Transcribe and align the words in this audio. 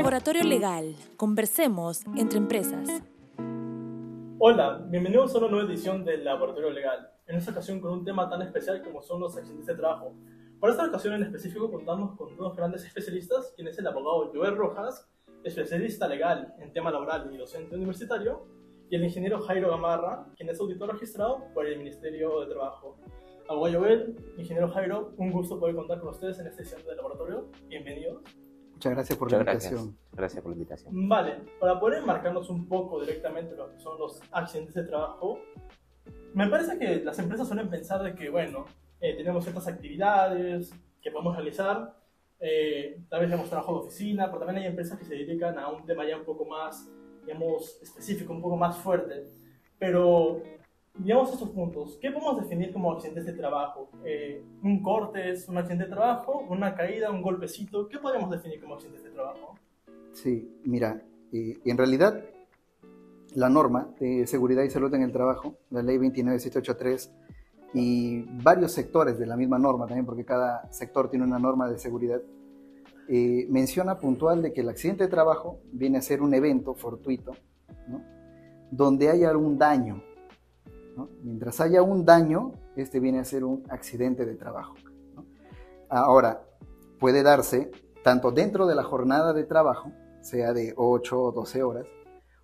Laboratorio 0.00 0.44
Legal. 0.44 0.96
Conversemos 1.18 2.06
entre 2.16 2.38
empresas. 2.38 2.88
Hola, 4.38 4.82
bienvenidos 4.88 5.34
a 5.34 5.38
una 5.40 5.48
nueva 5.48 5.68
edición 5.68 6.06
del 6.06 6.24
Laboratorio 6.24 6.70
Legal. 6.70 7.10
En 7.26 7.36
esta 7.36 7.50
ocasión 7.50 7.82
con 7.82 7.92
un 7.92 8.02
tema 8.02 8.26
tan 8.30 8.40
especial 8.40 8.82
como 8.82 9.02
son 9.02 9.20
los 9.20 9.36
accidentes 9.36 9.66
de 9.66 9.74
trabajo. 9.74 10.14
Para 10.58 10.72
esta 10.72 10.86
ocasión 10.86 11.12
en 11.12 11.24
específico 11.24 11.70
contamos 11.70 12.16
con 12.16 12.34
dos 12.38 12.56
grandes 12.56 12.82
especialistas, 12.82 13.52
quien 13.54 13.68
es 13.68 13.78
el 13.78 13.86
abogado 13.88 14.32
Joel 14.32 14.56
Rojas, 14.56 15.06
especialista 15.44 16.08
legal 16.08 16.54
en 16.60 16.72
tema 16.72 16.90
laboral 16.90 17.30
y 17.34 17.36
docente 17.36 17.76
universitario, 17.76 18.46
y 18.88 18.96
el 18.96 19.04
ingeniero 19.04 19.38
Jairo 19.42 19.68
Gamarra, 19.68 20.28
quien 20.34 20.48
es 20.48 20.58
auditor 20.60 20.94
registrado 20.94 21.44
por 21.52 21.66
el 21.66 21.76
Ministerio 21.76 22.40
de 22.40 22.46
Trabajo. 22.46 22.96
Abogado 23.50 23.80
Joel, 23.80 24.16
ingeniero 24.38 24.70
Jairo, 24.70 25.12
un 25.18 25.30
gusto 25.30 25.60
poder 25.60 25.76
contar 25.76 26.00
con 26.00 26.08
ustedes 26.08 26.38
en 26.38 26.46
esta 26.46 26.62
edición 26.62 26.82
del 26.86 26.96
laboratorio. 26.96 27.50
Bienvenidos. 27.68 28.22
Muchas 28.80 28.94
gracias 28.94 29.18
por 29.18 29.30
la 29.30 29.38
invitación. 29.40 29.98
Gracias. 30.10 30.42
por 30.42 30.52
la 30.52 30.54
invitación. 30.54 31.06
Vale, 31.06 31.34
para 31.60 31.78
poder 31.78 31.98
enmarcarnos 31.98 32.48
un 32.48 32.66
poco 32.66 32.98
directamente 32.98 33.54
lo 33.54 33.70
que 33.70 33.78
son 33.78 33.98
los 33.98 34.22
accidentes 34.32 34.74
de 34.74 34.84
trabajo, 34.84 35.38
me 36.32 36.48
parece 36.48 36.78
que 36.78 37.04
las 37.04 37.18
empresas 37.18 37.46
suelen 37.46 37.68
pensar 37.68 38.02
de 38.02 38.14
que, 38.14 38.30
bueno, 38.30 38.64
eh, 38.98 39.14
tenemos 39.18 39.44
ciertas 39.44 39.68
actividades 39.68 40.72
que 41.02 41.10
podemos 41.10 41.36
realizar, 41.36 41.94
eh, 42.38 43.02
tal 43.10 43.20
vez 43.20 43.28
tenemos 43.28 43.50
trabajo 43.50 43.74
de 43.74 43.78
oficina, 43.80 44.32
pero 44.32 44.46
también 44.46 44.64
hay 44.64 44.70
empresas 44.70 44.98
que 44.98 45.04
se 45.04 45.14
dedican 45.14 45.58
a 45.58 45.68
un 45.68 45.84
tema 45.84 46.08
ya 46.08 46.16
un 46.16 46.24
poco 46.24 46.46
más, 46.46 46.88
digamos, 47.26 47.82
específico, 47.82 48.32
un 48.32 48.40
poco 48.40 48.56
más 48.56 48.78
fuerte. 48.78 49.26
Pero 49.78 50.42
Digamos 51.02 51.32
estos 51.32 51.48
puntos. 51.48 51.96
¿Qué 51.98 52.10
podemos 52.10 52.42
definir 52.42 52.72
como 52.74 52.92
accidentes 52.92 53.24
de 53.24 53.32
trabajo? 53.32 53.88
Eh, 54.04 54.44
¿Un 54.62 54.82
corte 54.82 55.30
es 55.30 55.48
un 55.48 55.56
accidente 55.56 55.84
de 55.84 55.90
trabajo? 55.90 56.44
¿Una 56.50 56.74
caída? 56.74 57.10
¿Un 57.10 57.22
golpecito? 57.22 57.88
¿Qué 57.88 57.98
podemos 57.98 58.30
definir 58.30 58.60
como 58.60 58.74
accidentes 58.74 59.04
de 59.04 59.10
trabajo? 59.10 59.54
Sí, 60.12 60.60
mira, 60.64 61.02
eh, 61.32 61.58
en 61.64 61.78
realidad 61.78 62.22
la 63.34 63.48
norma 63.48 63.88
de 63.98 64.26
seguridad 64.26 64.62
y 64.62 64.68
salud 64.68 64.92
en 64.94 65.02
el 65.02 65.10
trabajo, 65.12 65.54
la 65.70 65.82
ley 65.82 65.96
29783, 65.96 67.10
y 67.72 68.22
varios 68.42 68.72
sectores 68.72 69.18
de 69.18 69.26
la 69.26 69.36
misma 69.36 69.58
norma 69.58 69.86
también, 69.86 70.04
porque 70.04 70.24
cada 70.24 70.70
sector 70.70 71.08
tiene 71.08 71.24
una 71.24 71.38
norma 71.38 71.70
de 71.70 71.78
seguridad, 71.78 72.20
eh, 73.08 73.46
menciona 73.48 73.98
puntual 73.98 74.42
de 74.42 74.52
que 74.52 74.60
el 74.60 74.68
accidente 74.68 75.04
de 75.04 75.10
trabajo 75.10 75.60
viene 75.72 75.98
a 75.98 76.02
ser 76.02 76.20
un 76.20 76.34
evento 76.34 76.74
fortuito, 76.74 77.32
¿no? 77.88 78.02
donde 78.70 79.08
hay 79.08 79.24
algún 79.24 79.56
daño 79.56 80.02
Mientras 81.22 81.60
haya 81.60 81.82
un 81.82 82.04
daño, 82.04 82.52
este 82.76 83.00
viene 83.00 83.20
a 83.20 83.24
ser 83.24 83.44
un 83.44 83.64
accidente 83.70 84.24
de 84.26 84.34
trabajo. 84.34 84.74
Ahora, 85.88 86.44
puede 86.98 87.22
darse 87.22 87.70
tanto 88.04 88.30
dentro 88.30 88.66
de 88.66 88.74
la 88.74 88.84
jornada 88.84 89.32
de 89.32 89.44
trabajo, 89.44 89.92
sea 90.20 90.52
de 90.52 90.74
8 90.76 91.20
o 91.20 91.32
12 91.32 91.62
horas, 91.62 91.86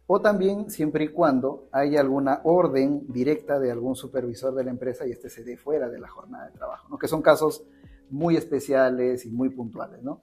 o 0.06 0.20
también 0.20 0.70
siempre 0.70 1.04
y 1.04 1.08
cuando 1.08 1.68
haya 1.72 2.00
alguna 2.00 2.40
orden 2.44 3.06
directa 3.08 3.58
de 3.58 3.72
algún 3.72 3.96
supervisor 3.96 4.54
de 4.54 4.64
la 4.64 4.70
empresa 4.70 5.06
y 5.06 5.10
este 5.10 5.28
se 5.28 5.42
dé 5.42 5.56
fuera 5.56 5.88
de 5.88 5.98
la 5.98 6.08
jornada 6.08 6.46
de 6.46 6.52
trabajo, 6.52 6.88
¿no? 6.88 6.98
que 6.98 7.08
son 7.08 7.22
casos 7.22 7.64
muy 8.08 8.36
especiales 8.36 9.26
y 9.26 9.30
muy 9.30 9.50
puntuales. 9.50 10.02
¿no? 10.02 10.22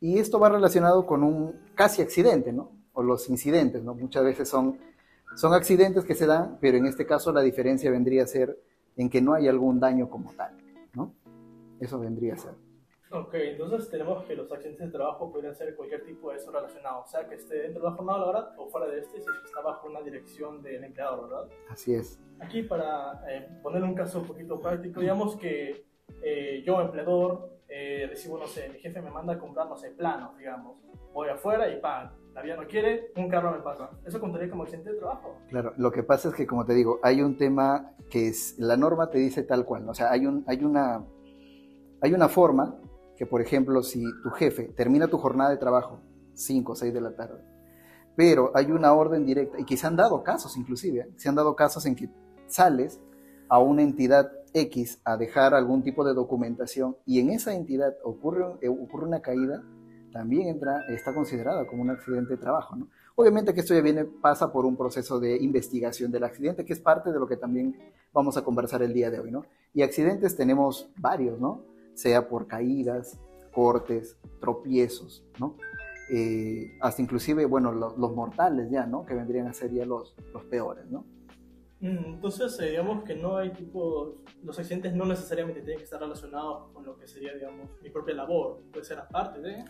Y 0.00 0.18
esto 0.18 0.38
va 0.38 0.48
relacionado 0.48 1.04
con 1.04 1.24
un 1.24 1.60
casi 1.74 2.00
accidente, 2.00 2.52
¿no? 2.52 2.72
o 2.92 3.02
los 3.02 3.28
incidentes, 3.28 3.82
¿no? 3.82 3.94
muchas 3.94 4.22
veces 4.22 4.48
son 4.48 4.78
son 5.36 5.52
accidentes 5.54 6.04
que 6.04 6.14
se 6.14 6.26
dan, 6.26 6.58
pero 6.60 6.78
en 6.78 6.86
este 6.86 7.06
caso 7.06 7.32
la 7.32 7.42
diferencia 7.42 7.90
vendría 7.90 8.24
a 8.24 8.26
ser 8.26 8.58
en 8.96 9.10
que 9.10 9.20
no 9.20 9.34
hay 9.34 9.48
algún 9.48 9.80
daño 9.80 10.08
como 10.08 10.32
tal, 10.34 10.56
¿no? 10.94 11.14
Eso 11.80 11.98
vendría 11.98 12.34
a 12.34 12.36
ser. 12.36 12.52
Ok, 13.10 13.34
entonces 13.34 13.88
tenemos 13.90 14.24
que 14.24 14.34
los 14.34 14.50
accidentes 14.50 14.86
de 14.86 14.92
trabajo 14.92 15.30
pueden 15.30 15.54
ser 15.54 15.76
cualquier 15.76 16.04
tipo 16.04 16.30
de 16.30 16.38
eso 16.38 16.50
relacionado, 16.50 17.02
o 17.02 17.06
sea, 17.06 17.28
que 17.28 17.36
esté 17.36 17.62
dentro 17.62 17.82
de 17.82 17.90
la 17.90 17.94
jornada 17.94 18.18
laboral 18.18 18.48
o 18.56 18.68
fuera 18.68 18.88
de 18.88 18.98
este, 18.98 19.22
si 19.22 19.28
está 19.44 19.60
bajo 19.60 19.86
una 19.86 20.00
dirección 20.00 20.62
del 20.62 20.82
empleador, 20.82 21.28
¿verdad? 21.28 21.48
Así 21.68 21.94
es. 21.94 22.18
Aquí 22.40 22.62
para 22.64 23.22
eh, 23.30 23.48
poner 23.62 23.84
un 23.84 23.94
caso 23.94 24.20
un 24.20 24.26
poquito 24.26 24.60
práctico, 24.60 25.00
digamos 25.00 25.36
que 25.36 25.84
eh, 26.22 26.62
yo, 26.66 26.80
empleador, 26.80 27.50
eh, 27.68 28.06
recibo, 28.08 28.36
no 28.36 28.46
sé, 28.46 28.68
mi 28.68 28.80
jefe 28.80 29.00
me 29.00 29.10
manda 29.10 29.34
a 29.34 29.38
comprar, 29.38 29.68
no 29.68 29.76
sé, 29.76 29.90
planos, 29.90 30.36
digamos, 30.36 30.78
voy 31.12 31.28
afuera 31.28 31.68
y 31.68 31.80
pan, 31.80 32.10
la 32.34 32.42
vida 32.42 32.56
no 32.56 32.66
quiere, 32.66 33.12
un 33.16 33.28
carro 33.28 33.52
me 33.52 33.62
pasa. 33.62 33.90
¿Eso 34.04 34.20
contaría 34.20 34.50
como 34.50 34.64
accidente 34.64 34.92
de 34.92 34.98
trabajo? 34.98 35.38
Claro, 35.48 35.72
lo 35.76 35.92
que 35.92 36.02
pasa 36.02 36.28
es 36.28 36.34
que, 36.34 36.46
como 36.46 36.64
te 36.64 36.74
digo, 36.74 36.98
hay 37.02 37.22
un 37.22 37.36
tema 37.36 37.92
que 38.10 38.28
es, 38.28 38.56
la 38.58 38.76
norma 38.76 39.08
te 39.08 39.18
dice 39.18 39.44
tal 39.44 39.64
cual, 39.64 39.88
o 39.88 39.94
sea, 39.94 40.10
hay, 40.10 40.26
un, 40.26 40.44
hay, 40.48 40.64
una, 40.64 41.04
hay 42.00 42.12
una 42.12 42.28
forma 42.28 42.76
que, 43.16 43.24
por 43.24 43.40
ejemplo, 43.40 43.82
si 43.82 44.04
tu 44.22 44.30
jefe 44.30 44.64
termina 44.64 45.06
tu 45.06 45.18
jornada 45.18 45.50
de 45.50 45.58
trabajo 45.58 46.00
5 46.34 46.72
o 46.72 46.74
6 46.74 46.92
de 46.92 47.00
la 47.00 47.14
tarde, 47.14 47.40
pero 48.16 48.50
hay 48.54 48.72
una 48.72 48.92
orden 48.92 49.24
directa, 49.24 49.60
y 49.60 49.64
que 49.64 49.76
se 49.76 49.86
han 49.86 49.96
dado 49.96 50.24
casos 50.24 50.56
inclusive, 50.56 51.00
¿eh? 51.00 51.12
se 51.16 51.28
han 51.28 51.36
dado 51.36 51.54
casos 51.54 51.86
en 51.86 51.94
que 51.94 52.08
sales 52.46 53.00
a 53.48 53.58
una 53.58 53.82
entidad 53.82 54.32
X 54.52 55.00
a 55.04 55.16
dejar 55.16 55.54
algún 55.54 55.82
tipo 55.82 56.04
de 56.04 56.14
documentación 56.14 56.96
y 57.04 57.20
en 57.20 57.30
esa 57.30 57.54
entidad 57.54 57.94
ocurre, 58.04 58.44
ocurre 58.68 59.06
una 59.06 59.20
caída, 59.20 59.62
también 60.14 60.48
entra, 60.48 60.86
está 60.88 61.12
considerada 61.12 61.66
como 61.66 61.82
un 61.82 61.90
accidente 61.90 62.34
de 62.34 62.36
trabajo. 62.38 62.76
¿no? 62.76 62.88
Obviamente 63.16 63.52
que 63.52 63.60
esto 63.60 63.74
ya 63.74 63.82
viene, 63.82 64.04
pasa 64.04 64.50
por 64.50 64.64
un 64.64 64.76
proceso 64.76 65.20
de 65.20 65.36
investigación 65.36 66.10
del 66.10 66.24
accidente, 66.24 66.64
que 66.64 66.72
es 66.72 66.80
parte 66.80 67.12
de 67.12 67.18
lo 67.18 67.26
que 67.26 67.36
también 67.36 67.76
vamos 68.12 68.36
a 68.36 68.42
conversar 68.42 68.82
el 68.82 68.94
día 68.94 69.10
de 69.10 69.20
hoy. 69.20 69.30
¿no? 69.30 69.44
Y 69.74 69.82
accidentes 69.82 70.36
tenemos 70.36 70.88
varios, 70.96 71.38
¿no? 71.38 71.74
sea 71.94 72.28
por 72.28 72.46
caídas, 72.46 73.18
cortes, 73.52 74.16
tropiezos, 74.40 75.24
¿no? 75.38 75.56
Eh, 76.10 76.76
hasta 76.80 77.00
inclusive, 77.00 77.46
bueno, 77.46 77.72
los, 77.72 77.96
mortales 77.96 78.70
ya, 78.70 78.84
¿no? 78.86 79.06
Que 79.06 79.14
vendrían 79.14 79.46
a 79.46 79.54
ser 79.54 79.72
ya 79.72 79.86
los, 79.86 80.14
los 80.32 80.44
peores, 80.44 80.84
¿no? 80.90 81.04
Mm, 81.80 82.14
entonces, 82.14 82.58
eh, 82.60 82.70
digamos 82.70 83.04
que 83.04 83.14
no 83.14 83.36
hay 83.36 83.52
tipo, 83.52 84.16
los 84.42 84.58
accidentes 84.58 84.94
no 84.94 85.06
necesariamente 85.06 85.60
tienen 85.60 85.78
que 85.78 85.84
estar 85.84 86.00
relacionados 86.00 86.70
con 86.72 86.84
lo 86.84 86.96
que 86.96 87.06
sería, 87.06 87.32
digamos, 87.34 87.68
mi 87.82 87.90
propia 87.90 88.14
labor, 88.14 88.60
puede 88.72 88.84
ser 88.84 88.98
aparte 88.98 89.40
de... 89.40 89.64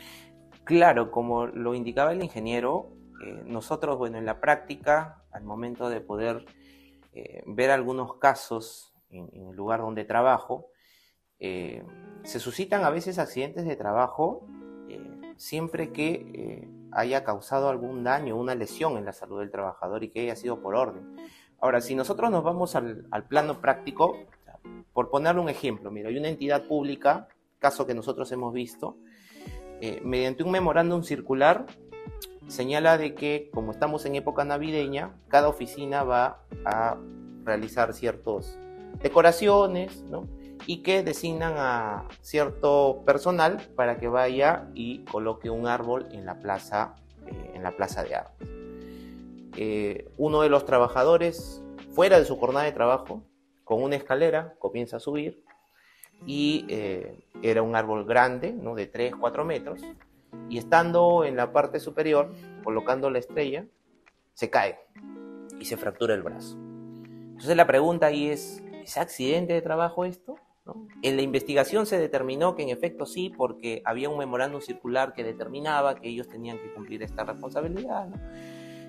Claro, 0.64 1.10
como 1.10 1.46
lo 1.46 1.74
indicaba 1.74 2.12
el 2.12 2.22
ingeniero, 2.22 2.88
eh, 3.22 3.42
nosotros, 3.46 3.98
bueno, 3.98 4.16
en 4.16 4.24
la 4.24 4.40
práctica, 4.40 5.22
al 5.30 5.44
momento 5.44 5.90
de 5.90 6.00
poder 6.00 6.46
eh, 7.12 7.42
ver 7.46 7.70
algunos 7.70 8.16
casos 8.16 8.94
en, 9.10 9.28
el 9.50 9.54
lugar 9.54 9.80
donde 9.80 10.04
trabajo, 10.04 10.68
eh, 11.38 11.84
se 12.22 12.40
suscitan 12.40 12.82
a 12.84 12.90
veces 12.90 13.18
accidentes 13.18 13.66
de 13.66 13.76
trabajo 13.76 14.46
siempre 15.36 15.90
que 15.90 16.68
haya 16.92 17.24
causado 17.24 17.68
algún 17.68 18.04
daño, 18.04 18.36
una 18.36 18.54
lesión 18.54 18.96
en 18.96 19.04
la 19.04 19.12
salud 19.12 19.40
del 19.40 19.50
trabajador 19.50 20.04
y 20.04 20.10
que 20.10 20.20
haya 20.20 20.36
sido 20.36 20.60
por 20.60 20.76
orden. 20.76 21.16
Ahora, 21.58 21.80
si 21.80 21.96
nosotros 21.96 22.30
nos 22.30 22.44
vamos 22.44 22.76
al, 22.76 23.08
al 23.10 23.26
plano 23.26 23.60
práctico, 23.60 24.16
por 24.92 25.10
ponerle 25.10 25.40
un 25.40 25.48
ejemplo, 25.48 25.90
mira, 25.90 26.08
hay 26.08 26.18
una 26.18 26.28
entidad 26.28 26.68
pública, 26.68 27.26
caso 27.58 27.84
que 27.84 27.94
nosotros 27.94 28.30
hemos 28.30 28.52
visto, 28.52 28.96
eh, 29.80 30.00
mediante 30.04 30.42
un 30.42 30.50
memorándum 30.50 31.02
circular 31.02 31.66
señala 32.48 32.98
de 32.98 33.14
que 33.14 33.50
como 33.52 33.72
estamos 33.72 34.04
en 34.04 34.16
época 34.16 34.44
navideña, 34.44 35.14
cada 35.28 35.48
oficina 35.48 36.02
va 36.04 36.42
a 36.64 36.96
realizar 37.44 37.92
ciertas 37.92 38.58
decoraciones. 39.02 40.04
Y 40.66 40.82
que 40.82 41.02
designan 41.02 41.54
a 41.58 42.08
cierto 42.22 43.02
personal 43.04 43.60
para 43.76 43.98
que 43.98 44.08
vaya 44.08 44.70
y 44.72 45.04
coloque 45.04 45.50
un 45.50 45.66
árbol 45.66 46.06
en 46.12 46.24
la 46.24 46.38
plaza, 46.38 46.94
eh, 47.26 47.50
en 47.54 47.62
la 47.62 47.72
plaza 47.72 48.02
de 48.02 48.14
árboles. 48.14 48.48
Eh, 49.56 50.08
uno 50.16 50.40
de 50.40 50.48
los 50.48 50.64
trabajadores, 50.64 51.62
fuera 51.90 52.18
de 52.18 52.24
su 52.24 52.38
jornada 52.38 52.64
de 52.64 52.72
trabajo, 52.72 53.22
con 53.62 53.82
una 53.82 53.96
escalera, 53.96 54.54
comienza 54.58 54.96
a 54.96 55.00
subir 55.00 55.44
y 56.26 56.64
eh, 56.68 57.26
era 57.42 57.62
un 57.62 57.76
árbol 57.76 58.04
grande, 58.04 58.52
¿no? 58.52 58.74
de 58.74 58.86
3, 58.86 59.14
4 59.18 59.44
metros, 59.44 59.80
y 60.48 60.58
estando 60.58 61.24
en 61.24 61.36
la 61.36 61.52
parte 61.52 61.80
superior, 61.80 62.32
colocando 62.62 63.10
la 63.10 63.18
estrella, 63.18 63.66
se 64.34 64.50
cae 64.50 64.78
y 65.60 65.64
se 65.64 65.76
fractura 65.76 66.14
el 66.14 66.22
brazo. 66.22 66.56
Entonces 66.56 67.56
la 67.56 67.66
pregunta 67.66 68.06
ahí 68.06 68.28
es, 68.28 68.62
¿es 68.82 68.96
accidente 68.96 69.52
de 69.52 69.62
trabajo 69.62 70.04
esto? 70.04 70.36
En 71.02 71.16
la 71.16 71.22
investigación 71.22 71.84
se 71.84 71.98
determinó 71.98 72.56
que 72.56 72.62
en 72.62 72.70
efecto 72.70 73.04
sí, 73.04 73.30
porque 73.36 73.82
había 73.84 74.08
un 74.08 74.18
memorándum 74.18 74.62
circular 74.62 75.12
que 75.12 75.22
determinaba 75.22 75.94
que 75.96 76.08
ellos 76.08 76.28
tenían 76.28 76.58
que 76.58 76.72
cumplir 76.72 77.02
esta 77.02 77.24
responsabilidad. 77.24 78.08
¿no? 78.08 78.16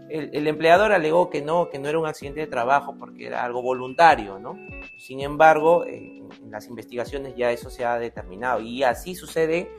El, 0.10 0.48
empleador 0.48 0.92
alegó 0.92 1.30
que 1.30 1.42
no, 1.42 1.70
que 1.70 1.80
no 1.80 1.90
era 1.90 2.00
un 2.00 2.06
accidente 2.06 2.42
de 2.42 2.48
trabajo 2.48 2.96
porque 2.98 3.28
era 3.28 3.44
algo 3.44 3.62
voluntario, 3.62 4.40
¿no? 4.40 4.58
Sin 4.98 5.22
embargo, 5.22 5.86
en, 5.86 6.30
las 6.50 6.68
investigaciones 6.68 7.36
ya 7.36 7.52
eso 7.52 7.70
se 7.70 7.86
ha 7.86 7.98
determinado 7.98 8.62
y 8.62 8.84
así 8.84 9.16
sucede 9.16 9.72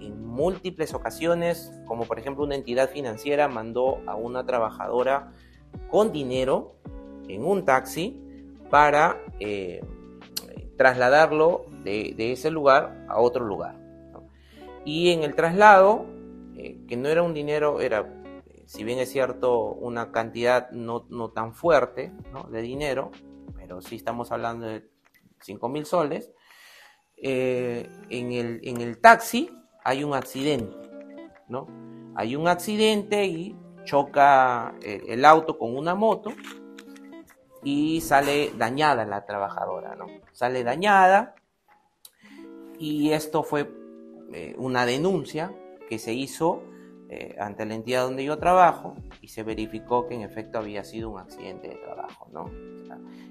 en 0.00 0.24
múltiples 0.24 0.94
ocasiones, 0.94 1.72
como 1.86 2.04
por 2.04 2.18
ejemplo 2.18 2.44
una 2.44 2.54
entidad 2.54 2.90
financiera 2.90 3.48
mandó 3.48 4.00
a 4.06 4.16
una 4.16 4.44
trabajadora 4.44 5.32
con 5.90 6.12
dinero 6.12 6.74
en 7.28 7.44
un 7.44 7.64
taxi 7.64 8.20
para 8.70 9.18
eh, 9.40 9.80
trasladarlo 10.76 11.64
de, 11.84 12.32
ese 12.32 12.50
lugar 12.50 13.06
a 13.08 13.20
otro 13.20 13.44
lugar. 13.44 13.76
Y 14.84 15.10
en 15.10 15.22
el 15.22 15.34
traslado 15.34 16.06
eh, 16.56 16.78
que 16.88 16.96
no 16.96 17.08
era 17.08 17.22
un 17.22 17.34
dinero, 17.34 17.80
era, 17.80 18.06
si 18.70 18.84
bien 18.84 19.00
es 19.00 19.10
cierto, 19.10 19.72
una 19.72 20.12
cantidad 20.12 20.70
no, 20.70 21.04
no 21.08 21.32
tan 21.32 21.54
fuerte 21.54 22.12
de 22.50 22.62
dinero, 22.62 23.10
pero 23.56 23.80
sí 23.80 23.96
estamos 23.96 24.30
hablando 24.30 24.66
de 24.66 24.88
5 25.40 25.68
mil 25.68 25.84
soles, 25.86 26.30
eh, 27.16 27.90
en, 28.10 28.30
el, 28.30 28.60
en 28.62 28.80
el 28.80 29.00
taxi 29.00 29.50
hay 29.82 30.04
un 30.04 30.14
accidente, 30.14 30.76
¿no? 31.48 31.66
Hay 32.14 32.36
un 32.36 32.46
accidente 32.46 33.26
y 33.26 33.58
choca 33.82 34.76
el, 34.82 35.02
el 35.08 35.24
auto 35.24 35.58
con 35.58 35.76
una 35.76 35.96
moto 35.96 36.30
y 37.64 38.00
sale 38.02 38.52
dañada 38.56 39.04
la 39.04 39.26
trabajadora, 39.26 39.96
¿no? 39.96 40.06
Sale 40.30 40.62
dañada 40.62 41.34
y 42.78 43.10
esto 43.10 43.42
fue 43.42 43.68
eh, 44.32 44.54
una 44.58 44.86
denuncia 44.86 45.52
que 45.88 45.98
se 45.98 46.12
hizo 46.12 46.69
eh, 47.12 47.34
ante 47.40 47.66
la 47.66 47.74
entidad 47.74 48.04
donde 48.04 48.22
yo 48.22 48.38
trabajo 48.38 48.94
y 49.20 49.26
se 49.26 49.42
verificó 49.42 50.06
que 50.06 50.14
en 50.14 50.22
efecto 50.22 50.58
había 50.58 50.84
sido 50.84 51.10
un 51.10 51.18
accidente 51.18 51.66
de 51.66 51.74
trabajo, 51.74 52.28
¿no? 52.32 52.48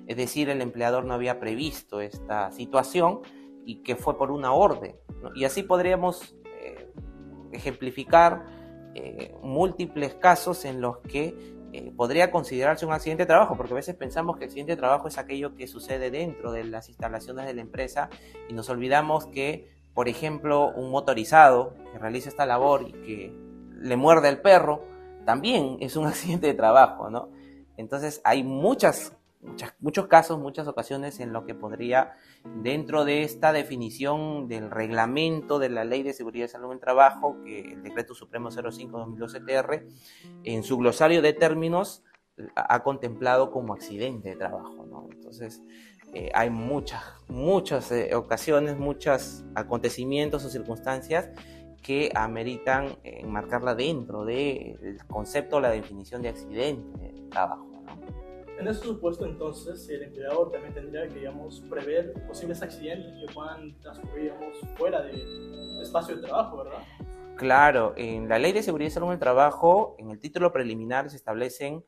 Es 0.05 0.17
decir, 0.17 0.49
el 0.49 0.61
empleador 0.61 1.05
no 1.05 1.13
había 1.13 1.39
previsto 1.39 2.01
esta 2.01 2.51
situación 2.51 3.21
y 3.63 3.81
que 3.81 3.95
fue 3.95 4.17
por 4.17 4.31
una 4.31 4.51
orden. 4.51 4.97
Y 5.33 5.45
así 5.45 5.63
podríamos 5.63 6.35
eh, 6.61 6.91
ejemplificar 7.53 8.43
eh, 8.95 9.33
múltiples 9.43 10.13
casos 10.15 10.65
en 10.65 10.81
los 10.81 10.97
que 10.97 11.57
podría 11.95 12.31
considerarse 12.31 12.85
un 12.85 12.91
accidente 12.91 13.23
de 13.23 13.27
trabajo, 13.27 13.55
porque 13.55 13.73
a 13.73 13.75
veces 13.75 13.95
pensamos 13.95 14.37
que 14.37 14.43
accidente 14.43 14.73
de 14.73 14.77
trabajo 14.77 15.07
es 15.07 15.17
aquello 15.17 15.55
que 15.55 15.67
sucede 15.67 16.11
dentro 16.11 16.51
de 16.51 16.65
las 16.65 16.89
instalaciones 16.89 17.45
de 17.45 17.53
la 17.53 17.61
empresa 17.61 18.09
y 18.49 18.53
nos 18.53 18.69
olvidamos 18.69 19.27
que, 19.27 19.69
por 19.93 20.09
ejemplo, 20.09 20.73
un 20.75 20.91
motorizado 20.91 21.75
que 21.93 21.99
realiza 21.99 22.27
esta 22.27 22.45
labor 22.45 22.81
y 22.81 22.91
que 22.91 23.48
le 23.81 23.95
muerde 23.97 24.29
el 24.29 24.41
perro, 24.41 24.83
también 25.25 25.77
es 25.79 25.95
un 25.95 26.05
accidente 26.07 26.47
de 26.47 26.53
trabajo, 26.53 27.09
¿no? 27.09 27.29
Entonces 27.77 28.21
hay 28.23 28.43
muchas, 28.43 29.15
muchas, 29.41 29.73
muchos 29.79 30.07
casos, 30.07 30.39
muchas 30.39 30.67
ocasiones 30.67 31.19
en 31.19 31.31
lo 31.31 31.45
que 31.45 31.55
podría, 31.55 32.13
dentro 32.43 33.05
de 33.05 33.23
esta 33.23 33.53
definición 33.53 34.47
del 34.47 34.69
reglamento 34.69 35.59
de 35.59 35.69
la 35.69 35.85
Ley 35.85 36.03
de 36.03 36.13
Seguridad 36.13 36.45
y 36.45 36.49
Salud 36.49 36.73
en 36.73 36.79
Trabajo, 36.79 37.37
que 37.43 37.61
el 37.61 37.83
Decreto 37.83 38.13
Supremo 38.13 38.49
05-2012-TR, 38.49 39.87
en 40.43 40.63
su 40.63 40.77
glosario 40.77 41.21
de 41.21 41.33
términos 41.33 42.03
ha 42.55 42.83
contemplado 42.83 43.51
como 43.51 43.73
accidente 43.73 44.29
de 44.29 44.35
trabajo, 44.35 44.85
¿no? 44.85 45.07
Entonces, 45.11 45.61
eh, 46.13 46.31
hay 46.33 46.49
muchas, 46.49 47.03
muchas 47.27 47.91
eh, 47.91 48.15
ocasiones, 48.15 48.77
muchos 48.77 49.43
acontecimientos 49.55 50.43
o 50.43 50.49
circunstancias 50.49 51.29
que 51.81 52.11
ameritan 52.13 52.97
eh, 53.03 53.19
enmarcarla 53.21 53.75
dentro 53.75 54.25
del 54.25 54.97
concepto, 55.07 55.59
la 55.59 55.71
definición 55.71 56.21
de 56.21 56.29
accidente 56.29 56.99
de 56.99 57.29
trabajo. 57.29 57.69
En 58.59 58.67
ese 58.67 58.81
supuesto, 58.81 59.25
entonces, 59.25 59.87
el 59.87 60.03
empleador 60.03 60.51
también 60.51 60.73
tendría 60.73 61.07
que, 61.07 61.13
digamos, 61.13 61.61
prever 61.69 62.13
posibles 62.27 62.61
accidentes 62.61 63.13
que 63.17 63.33
puedan 63.33 63.79
transcurrir, 63.79 64.33
digamos, 64.33 64.57
fuera 64.75 65.01
del 65.01 65.79
espacio 65.81 66.17
de 66.17 66.23
trabajo, 66.23 66.57
¿verdad? 66.57 66.83
Claro, 67.37 67.93
en 67.95 68.27
la 68.27 68.37
Ley 68.37 68.51
de 68.51 68.61
Seguridad 68.61 68.89
y 68.89 68.91
Salud 68.91 69.07
en 69.07 69.13
el 69.13 69.19
Trabajo, 69.19 69.95
en 69.97 70.09
el 70.09 70.19
título 70.19 70.51
preliminar 70.51 71.09
se 71.09 71.15
establecen 71.15 71.85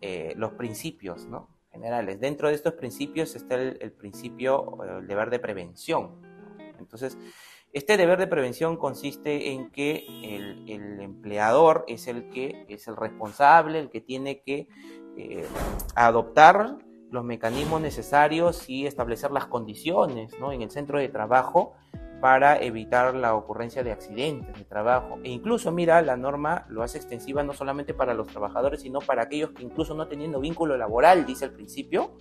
eh, 0.00 0.32
los 0.36 0.52
principios 0.52 1.26
¿no? 1.26 1.50
generales. 1.70 2.18
Dentro 2.20 2.48
de 2.48 2.54
estos 2.54 2.72
principios 2.72 3.36
está 3.36 3.56
el, 3.56 3.76
el 3.82 3.92
principio, 3.92 4.78
el 4.82 5.06
deber 5.06 5.28
de 5.28 5.40
prevención. 5.40 6.22
Entonces, 6.78 7.18
este 7.74 7.96
deber 7.96 8.20
de 8.20 8.28
prevención 8.28 8.76
consiste 8.76 9.50
en 9.50 9.68
que 9.70 10.06
el, 10.22 11.00
empleador 11.00 11.84
es 11.88 12.06
el 12.06 12.30
que 12.30 12.64
es 12.68 12.86
el 12.86 12.96
responsable, 12.96 13.80
el 13.80 13.90
que 13.90 14.00
tiene 14.00 14.42
que 14.42 14.68
eh, 15.16 15.44
adoptar 15.96 16.78
los 17.10 17.24
mecanismos 17.24 17.80
necesarios 17.80 18.70
y 18.70 18.86
establecer 18.86 19.32
las 19.32 19.46
condiciones 19.46 20.38
¿no? 20.38 20.52
en 20.52 20.62
el 20.62 20.70
centro 20.70 21.00
de 21.00 21.08
trabajo 21.08 21.74
para 22.20 22.62
evitar 22.62 23.14
la 23.16 23.34
ocurrencia 23.34 23.82
de 23.82 23.90
accidentes 23.90 24.56
de 24.56 24.64
trabajo. 24.64 25.18
E 25.24 25.30
incluso, 25.30 25.72
mira, 25.72 26.00
la 26.00 26.16
norma 26.16 26.66
lo 26.68 26.84
hace 26.84 26.98
extensiva 26.98 27.42
no 27.42 27.54
solamente 27.54 27.92
para 27.92 28.14
los 28.14 28.28
trabajadores, 28.28 28.82
sino 28.82 29.00
para 29.00 29.24
aquellos 29.24 29.50
que 29.50 29.64
incluso 29.64 29.94
no 29.94 30.06
teniendo 30.06 30.38
vínculo 30.38 30.76
laboral, 30.76 31.26
dice 31.26 31.46
el 31.46 31.50
principio, 31.50 32.18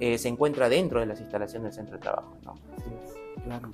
eh, 0.00 0.16
se 0.16 0.28
encuentra 0.28 0.70
dentro 0.70 1.00
de 1.00 1.06
las 1.06 1.20
instalaciones 1.20 1.64
del 1.64 1.72
centro 1.74 1.96
de 1.96 2.02
trabajo. 2.02 2.38
es, 3.04 3.42
claro. 3.44 3.70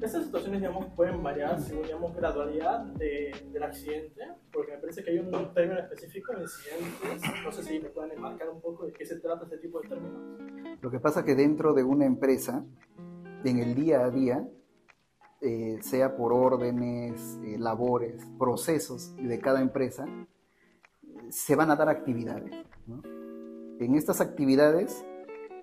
Estas 0.00 0.24
situaciones, 0.24 0.60
digamos, 0.60 0.86
pueden 0.94 1.22
variar 1.22 1.60
según, 1.60 1.84
digamos, 1.84 2.14
gradualidad 2.14 2.84
de, 2.84 3.32
del 3.50 3.62
accidente, 3.62 4.22
porque 4.52 4.72
me 4.72 4.78
parece 4.78 5.02
que 5.02 5.10
hay 5.10 5.18
un 5.18 5.54
término 5.54 5.80
específico 5.80 6.34
de 6.34 6.42
incidentes. 6.42 7.44
No 7.44 7.50
sé 7.50 7.62
si 7.62 7.80
me 7.80 7.88
pueden 7.88 8.12
enmarcar 8.12 8.50
un 8.50 8.60
poco 8.60 8.86
de 8.86 8.92
qué 8.92 9.06
se 9.06 9.16
trata 9.16 9.44
este 9.44 9.58
tipo 9.58 9.80
de 9.80 9.88
términos. 9.88 10.78
Lo 10.82 10.90
que 10.90 11.00
pasa 11.00 11.24
que 11.24 11.34
dentro 11.34 11.72
de 11.72 11.82
una 11.82 12.04
empresa, 12.04 12.64
en 13.44 13.58
el 13.58 13.74
día 13.74 14.04
a 14.04 14.10
día, 14.10 14.46
eh, 15.40 15.78
sea 15.80 16.16
por 16.16 16.32
órdenes, 16.32 17.38
eh, 17.44 17.56
labores, 17.58 18.22
procesos 18.38 19.16
de 19.16 19.38
cada 19.40 19.60
empresa, 19.60 20.06
se 21.30 21.56
van 21.56 21.70
a 21.70 21.76
dar 21.76 21.88
actividades. 21.88 22.52
¿no? 22.86 23.02
En 23.78 23.94
estas 23.94 24.20
actividades 24.20 25.04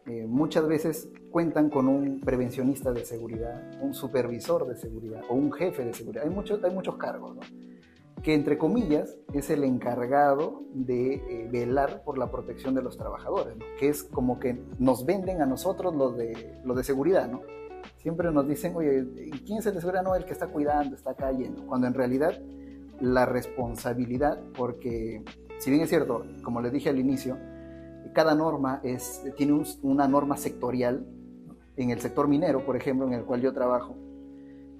eh, 0.05 0.25
muchas 0.27 0.67
veces 0.67 1.09
cuentan 1.31 1.69
con 1.69 1.88
un 1.88 2.19
prevencionista 2.19 2.91
de 2.91 3.05
seguridad, 3.05 3.71
un 3.81 3.94
supervisor 3.94 4.67
de 4.67 4.75
seguridad 4.75 5.21
o 5.29 5.35
un 5.35 5.51
jefe 5.51 5.85
de 5.85 5.94
seguridad. 5.94 6.25
Hay 6.25 6.29
muchos, 6.29 6.61
hay 6.63 6.71
muchos 6.71 6.97
cargos, 6.97 7.38
que 8.21 8.33
entre 8.33 8.57
comillas 8.57 9.17
es 9.33 9.50
el 9.50 9.63
encargado 9.63 10.63
de 10.73 11.15
eh, 11.15 11.50
velar 11.51 12.03
por 12.03 12.17
la 12.17 12.29
protección 12.29 12.75
de 12.75 12.81
los 12.81 12.97
trabajadores, 12.97 13.55
que 13.79 13.89
es 13.89 14.03
como 14.03 14.39
que 14.39 14.61
nos 14.77 15.05
venden 15.05 15.41
a 15.41 15.45
nosotros 15.45 15.95
los 15.95 16.17
de, 16.17 16.59
los 16.65 16.75
de 16.75 16.83
seguridad, 16.83 17.29
¿no? 17.29 17.41
Siempre 17.97 18.31
nos 18.31 18.47
dicen, 18.47 18.75
oye, 18.75 19.06
¿quién 19.45 19.59
es 19.59 19.65
el 19.65 19.75
de 19.75 19.79
seguridad? 19.79 20.03
No, 20.03 20.15
el 20.15 20.25
que 20.25 20.33
está 20.33 20.47
cuidando, 20.47 20.95
está 20.95 21.15
cayendo, 21.15 21.65
cuando 21.65 21.88
en 21.88 21.94
realidad 21.94 22.41
la 22.99 23.25
responsabilidad, 23.25 24.41
porque 24.57 25.23
si 25.59 25.69
bien 25.69 25.83
es 25.83 25.89
cierto, 25.89 26.25
como 26.44 26.61
les 26.61 26.73
dije 26.73 26.89
al 26.89 26.99
inicio, 26.99 27.38
cada 28.13 28.36
norma 28.36 28.81
tiene 29.36 29.54
un, 29.54 29.65
una 29.81 30.07
norma 30.07 30.38
sectorial. 30.38 31.06
En 31.75 31.89
el 31.89 32.00
sector 32.00 32.27
minero, 32.27 32.65
por 32.65 32.75
ejemplo, 32.75 33.07
en 33.07 33.13
el 33.13 33.24
cual 33.25 33.42
yo 33.42 33.51
trabajo, 33.51 33.95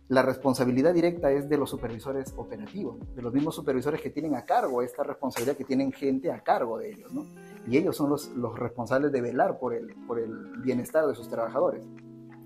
la 0.10 0.22
responsabilidad 0.22 0.94
directa 0.94 1.32
es 1.32 1.50
de 1.50 1.58
los 1.58 1.70
supervisores 1.70 2.34
operativos, 2.38 2.98
de 3.16 3.22
los 3.22 3.34
mismos 3.34 3.56
supervisores 3.56 4.00
que 4.00 4.12
tienen 4.12 4.36
a 4.36 4.46
cargo 4.46 4.82
esta 4.82 5.02
responsabilidad, 5.02 5.58
que 5.58 5.64
tienen 5.64 5.92
gente 5.92 6.32
a 6.32 6.44
cargo 6.44 6.78
de 6.78 6.92
ellos, 6.92 7.12
¿no? 7.12 7.26
Y 7.68 7.78
ellos 7.78 7.96
son 7.96 8.10
los, 8.10 8.30
los 8.36 8.60
responsables 8.60 9.12
de 9.12 9.22
velar 9.22 9.58
por 9.58 9.74
el, 9.74 9.96
por 10.06 10.20
el 10.20 10.62
bienestar 10.62 11.08
de 11.08 11.16
sus 11.16 11.30
trabajadores. 11.30 11.84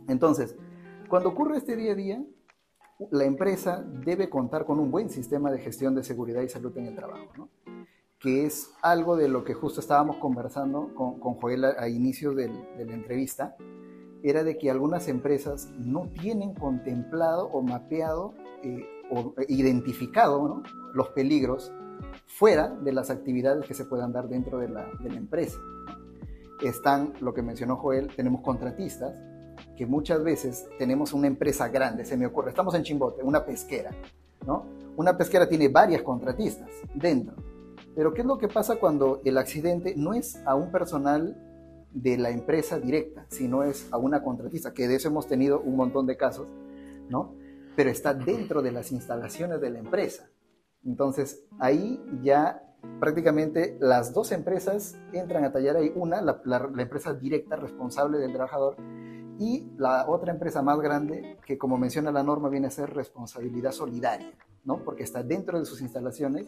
Entonces, 0.07 0.55
cuando 1.09 1.29
ocurre 1.29 1.57
este 1.57 1.75
día 1.75 1.91
a 1.91 1.95
día, 1.95 2.23
la 3.11 3.25
empresa 3.25 3.83
debe 4.05 4.29
contar 4.29 4.65
con 4.65 4.79
un 4.79 4.89
buen 4.89 5.09
sistema 5.09 5.51
de 5.51 5.59
gestión 5.59 5.93
de 5.95 6.03
seguridad 6.03 6.41
y 6.41 6.49
salud 6.49 6.75
en 6.77 6.85
el 6.85 6.95
trabajo, 6.95 7.27
¿no? 7.37 7.49
Que 8.19 8.45
es 8.45 8.71
algo 8.81 9.15
de 9.15 9.27
lo 9.27 9.43
que 9.43 9.53
justo 9.53 9.79
estábamos 9.79 10.17
conversando 10.17 10.93
con, 10.95 11.19
Joel 11.35 11.65
a, 11.65 11.75
a 11.79 11.89
inicios 11.89 12.35
de 12.35 12.47
la 12.49 12.93
entrevista, 12.93 13.55
era 14.23 14.43
de 14.43 14.57
que 14.57 14.69
algunas 14.69 15.07
empresas 15.07 15.69
no 15.77 16.09
tienen 16.19 16.53
contemplado 16.53 17.47
o 17.47 17.61
mapeado 17.61 18.33
eh, 18.63 18.85
o 19.09 19.33
identificado 19.47 20.47
¿no? 20.47 20.63
los 20.93 21.09
peligros 21.09 21.71
fuera 22.25 22.69
de 22.69 22.91
las 22.91 23.09
actividades 23.09 23.65
que 23.65 23.73
se 23.73 23.85
puedan 23.85 24.11
dar 24.11 24.27
dentro 24.27 24.59
de 24.59 24.69
la, 24.69 24.87
de 24.99 25.09
la 25.09 25.15
empresa. 25.15 25.59
Están, 26.61 27.13
lo 27.21 27.33
que 27.33 27.41
mencionó 27.41 27.77
Joel, 27.77 28.07
tenemos 28.15 28.41
contratistas, 28.41 29.15
que 29.75 29.85
muchas 29.85 30.23
veces 30.23 30.67
tenemos 30.77 31.13
una 31.13 31.27
empresa 31.27 31.69
grande, 31.69 32.03
se 32.03 32.17
me 32.17 32.25
ocurre, 32.25 32.49
estamos 32.49 32.73
en 32.75 32.83
Chimbote, 32.83 33.23
una 33.23 33.45
pesquera, 33.45 33.91
¿no? 34.45 34.65
Una 34.95 35.15
pesquera 35.15 35.47
tiene 35.47 35.69
varias 35.69 36.01
contratistas 36.01 36.69
dentro. 36.95 37.35
Pero 37.97 38.13
¿qué 38.13 38.21
es 38.21 38.27
lo 38.27 38.37
que 38.37 38.47
pasa 38.47 38.75
cuando 38.75 39.21
el 39.25 39.39
accidente 39.39 39.95
no 39.97 40.13
es 40.13 40.39
a 40.45 40.53
un 40.53 40.71
personal 40.71 41.35
de 41.91 42.15
la 42.15 42.29
empresa 42.29 42.79
directa, 42.79 43.25
sino 43.27 43.63
es 43.63 43.91
a 43.91 43.97
una 43.97 44.21
contratista, 44.21 44.71
que 44.71 44.87
de 44.87 44.93
eso 44.93 45.07
hemos 45.07 45.25
tenido 45.25 45.59
un 45.61 45.75
montón 45.75 46.05
de 46.05 46.15
casos, 46.15 46.47
¿no? 47.09 47.33
Pero 47.75 47.89
está 47.89 48.13
dentro 48.13 48.61
de 48.61 48.71
las 48.71 48.91
instalaciones 48.91 49.61
de 49.61 49.71
la 49.71 49.79
empresa. 49.79 50.29
Entonces, 50.85 51.47
ahí 51.57 51.99
ya 52.21 52.61
prácticamente 52.99 53.77
las 53.79 54.13
dos 54.13 54.31
empresas 54.31 54.95
entran 55.11 55.43
a 55.43 55.51
tallar 55.51 55.77
ahí. 55.77 55.91
Una, 55.95 56.21
la, 56.21 56.39
la, 56.45 56.69
la, 56.71 56.83
empresa 56.83 57.15
directa 57.15 57.55
responsable 57.55 58.19
del 58.19 58.31
trabajador, 58.31 58.75
y 59.39 59.71
la 59.75 60.07
otra 60.07 60.31
empresa 60.31 60.61
más 60.61 60.79
grande, 60.79 61.39
que 61.47 61.57
como 61.57 61.79
menciona 61.79 62.11
la 62.11 62.21
norma, 62.21 62.49
viene 62.49 62.67
a 62.67 62.71
ser 62.71 62.93
responsabilidad 62.93 63.71
solidaria, 63.71 64.33
¿no? 64.67 64.83
Porque 64.83 65.03
está 65.03 65.23
dentro 65.23 65.57
de 65.57 65.65
sus 65.65 65.81
instalaciones. 65.81 66.45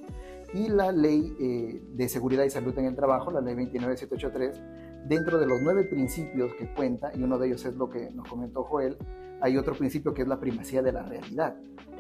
Y 0.54 0.68
la 0.68 0.92
ley 0.92 1.36
eh, 1.40 1.82
de 1.96 2.10
seguridad 2.10 2.44
y 2.44 2.50
salud 2.50 2.78
en 2.78 2.86
el 2.86 2.96
trabajo, 2.96 3.32
la 3.32 3.40
ley 3.40 3.56
29783, 3.56 4.62
dentro 5.08 5.40
de 5.40 5.48
los 5.48 5.62
nueve 5.64 5.86
principios 5.86 6.54
que 6.56 6.72
cuenta, 6.74 7.12
y 7.16 7.24
uno 7.24 7.40
de 7.40 7.48
ellos 7.48 7.66
es 7.66 7.76
lo 7.76 7.90
que 7.90 8.12
nos 8.12 8.28
comentó 8.28 8.64
Joel, 8.64 8.98
hay 9.42 9.58
otro 9.58 9.74
principio 9.74 10.14
que 10.14 10.24
es 10.24 10.28
la 10.28 10.40
primacía 10.40 10.82
de 10.82 10.92
la 10.92 11.04
realidad, 11.04 11.56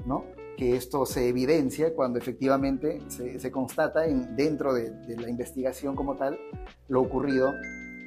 ¿no? 0.05 0.25
que 0.57 0.75
esto 0.75 1.05
se 1.05 1.29
evidencia 1.29 1.95
cuando 1.95 2.19
efectivamente 2.19 3.01
se, 3.07 3.39
se 3.39 3.49
constata 3.49 4.05
en, 4.07 4.35
dentro 4.35 4.73
de, 4.73 4.89
de, 4.89 5.15
la 5.15 5.29
investigación 5.29 5.95
como 5.95 6.17
tal 6.17 6.37
lo 6.89 6.99
ocurrido, 6.99 7.53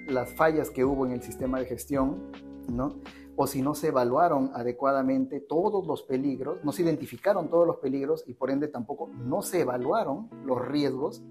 las 0.07 0.35
fallas 0.35 0.69
que 0.69 0.85
hubo 0.85 1.07
en 1.07 1.13
el 1.13 1.23
sistema 1.23 1.59
de 1.61 1.65
gestión, 1.65 2.31
¿no? 2.69 3.01
O 3.37 3.47
si 3.47 3.63
no 3.63 3.75
se 3.75 3.89
evaluaron 3.89 4.51
adecuadamente 4.55 5.41
todos 5.41 5.87
los 5.87 6.03
peligros, 6.03 6.63
no 6.65 6.73
se 6.73 6.83
identificaron 6.83 7.49
todos 7.49 7.67
los 7.67 7.77
peligros 7.77 8.25
y 8.27 8.35
por 8.35 8.51
ende 8.51 8.69
tampoco 8.69 9.09
no 9.09 9.43
se 9.43 9.61
evaluaron 9.61 10.29
los 10.45 10.61
riesgos 10.61 11.23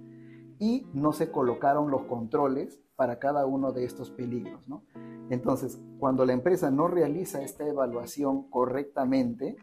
y 0.60 0.88
no 0.94 1.12
se 1.12 1.32
colocaron 1.32 1.92
los 1.92 2.04
controles 2.04 2.80
para 2.96 3.20
cada 3.20 3.46
uno 3.46 3.72
de 3.72 3.84
estos 3.84 4.12
peligros. 4.12 4.62
¿no? 4.68 4.84
Entonces, 5.30 5.80
cuando 6.00 6.26
la 6.26 6.34
empresa 6.34 6.70
no 6.72 6.88
realiza 6.88 7.42
esta 7.42 7.68
evaluación 7.68 8.50
correctamente, 8.50 9.56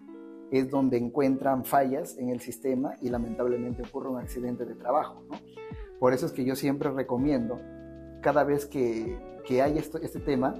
es 0.50 0.70
donde 0.70 0.96
encuentran 0.96 1.64
fallas 1.64 2.16
en 2.18 2.30
el 2.30 2.40
sistema 2.40 2.94
y 3.00 3.10
lamentablemente 3.10 3.82
ocurre 3.82 4.08
un 4.08 4.18
accidente 4.18 4.64
de 4.64 4.74
trabajo. 4.74 5.22
¿no? 5.28 5.36
Por 6.00 6.14
eso 6.14 6.26
es 6.26 6.32
que 6.32 6.44
yo 6.44 6.56
siempre 6.56 6.90
recomiendo, 6.90 7.60
cada 8.22 8.44
vez 8.44 8.66
que, 8.66 9.18
que 9.44 9.62
hay 9.62 9.78
este 9.78 10.20
tema, 10.20 10.54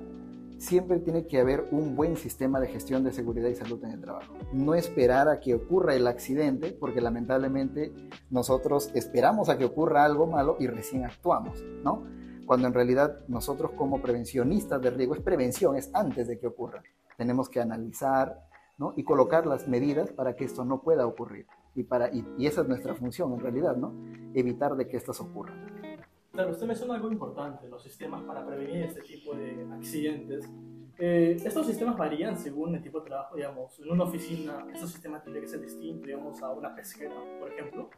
siempre 0.59 0.99
tiene 0.99 1.27
que 1.27 1.41
haber 1.41 1.69
un 1.71 1.97
buen 1.97 2.17
sistema 2.17 2.61
de 2.61 2.69
gestión 2.69 3.05
de 3.05 3.13
seguridad 3.13 3.49
y 3.49 3.55
salud 3.55 3.83
en 3.85 3.93
el 3.93 4.01
trabajo. 4.01 4.35
No 4.53 4.75
esperar 4.75 5.29
a 5.29 5.41
que 5.41 5.55
ocurra 5.55 5.95
el 5.95 6.07
accidente, 6.07 6.77
porque 6.79 7.01
lamentablemente 7.01 7.93
nosotros 8.31 8.91
esperamos 8.95 9.49
a 9.49 9.57
que 9.57 9.65
ocurra 9.65 10.05
algo 10.05 10.27
malo 10.27 10.57
y 10.59 10.67
recién 10.67 11.05
actuamos, 11.05 11.63
¿no? 11.85 12.05
Cuando 12.47 12.67
en 12.67 12.75
realidad 12.75 13.21
nosotros 13.29 13.73
como 13.77 14.03
prevencionistas 14.03 14.81
de 14.81 14.91
riesgo 14.91 15.15
es 15.15 15.21
prevención, 15.21 15.77
es 15.77 15.91
antes 15.95 16.27
de 16.29 16.39
que 16.39 16.47
ocurra. 16.47 16.83
Tenemos 17.17 17.49
que 17.49 17.61
analizar 17.61 18.49
¿no? 18.79 18.95
y 18.97 19.05
colocar 19.05 19.47
las 19.47 19.69
medidas 19.69 20.11
para 20.13 20.35
que 20.35 20.45
esto 20.45 20.65
no 20.65 20.81
pueda 20.81 21.07
ocurrir. 21.07 21.47
Y, 21.75 21.83
para, 21.83 22.09
y, 22.13 22.25
esa 22.47 22.63
es 22.63 22.69
nuestra 22.69 22.95
función 22.95 23.33
en 23.35 23.41
realidad, 23.41 23.77
¿no? 23.77 23.93
Evitar 24.35 24.77
de 24.77 24.89
que 24.89 24.97
estas 24.97 25.21
ocurran. 25.21 25.78
Claro, 26.39 26.53
usted 26.53 26.69
menciona 26.69 26.95
algo 26.95 27.11
importante, 27.11 27.67
los 27.69 27.83
sistemas 27.83 28.23
para 28.23 28.47
prevenir 28.47 28.85
este 28.85 29.01
tipo 29.01 29.35
de 29.35 29.67
accidentes. 29.73 30.49
Eh, 30.97 31.37
estos 31.45 31.67
sistemas 31.67 31.97
varían 31.99 32.39
según 32.39 32.77
el 32.77 32.81
tipo 32.81 33.01
de 33.01 33.07
trabajo, 33.07 33.35
digamos. 33.35 33.77
En 33.81 33.91
una 33.91 34.05
oficina, 34.05 34.65
estos 34.73 34.93
sistemas 34.93 35.25
tendrían 35.25 35.45
que 35.47 35.51
ser 35.51 35.61
distintos, 35.61 36.07
digamos, 36.07 36.41
a 36.41 36.51
una 36.51 36.77
pesquera, 36.77 37.17
por 37.41 37.51
ejemplo. 37.53 37.91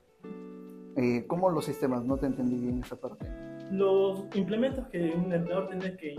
Eh, 0.96 1.26
¿Cómo 1.26 1.50
los 1.50 1.66
sistemas? 1.66 2.02
No 2.02 2.16
te 2.16 2.24
entendí 2.28 2.56
bien 2.56 2.80
esa 2.82 2.96
parte. 2.96 3.26
Los 3.72 4.24
implementos 4.34 4.88
que 4.88 5.12
un 5.14 5.30
empleador 5.30 5.68
tiene 5.68 5.94
que 5.98 6.16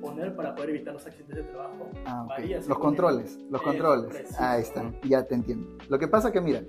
poner 0.00 0.34
para 0.34 0.54
poder 0.54 0.70
evitar 0.70 0.94
los 0.94 1.04
accidentes 1.04 1.36
de 1.36 1.42
trabajo 1.42 1.90
Ah, 2.06 2.22
ok. 2.22 2.28
varía 2.30 2.60
Los 2.66 2.78
controles, 2.78 3.38
los 3.50 3.60
eh, 3.60 3.64
controles. 3.64 4.06
preciso. 4.06 4.42
Ahí 4.42 4.62
está, 4.62 4.90
ya 5.04 5.22
te 5.26 5.34
entiendo. 5.34 5.76
Lo 5.90 5.98
que 5.98 6.08
pasa 6.08 6.32
que, 6.32 6.40
mira, 6.40 6.62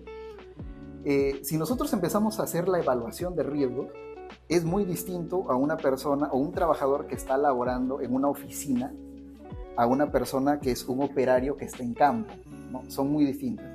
eh, 1.06 1.40
si 1.42 1.58
nosotros 1.58 1.94
empezamos 1.94 2.42
a 2.42 2.44
hacer 2.44 2.68
la 2.68 2.80
evaluación 2.82 3.34
de 3.38 3.44
riesgos, 3.44 3.88
es 4.48 4.64
muy 4.64 4.86
distinto 4.86 5.50
a 5.50 5.56
una 5.56 5.78
persona 5.78 6.30
o 6.32 6.38
un 6.38 6.52
trabajador 6.52 7.08
que 7.08 7.16
está 7.16 7.38
laborando 7.38 8.02
en 8.02 8.14
una 8.14 8.28
oficina 8.28 8.94
a 9.80 9.86
una 9.86 10.12
persona 10.12 10.60
que 10.60 10.72
es 10.72 10.86
un 10.90 11.02
operario 11.02 11.56
que 11.56 11.64
está 11.64 11.84
en 11.84 11.94
campo. 11.94 12.34
Son 12.90 13.10
muy 13.10 13.24
distintas. 13.24 13.66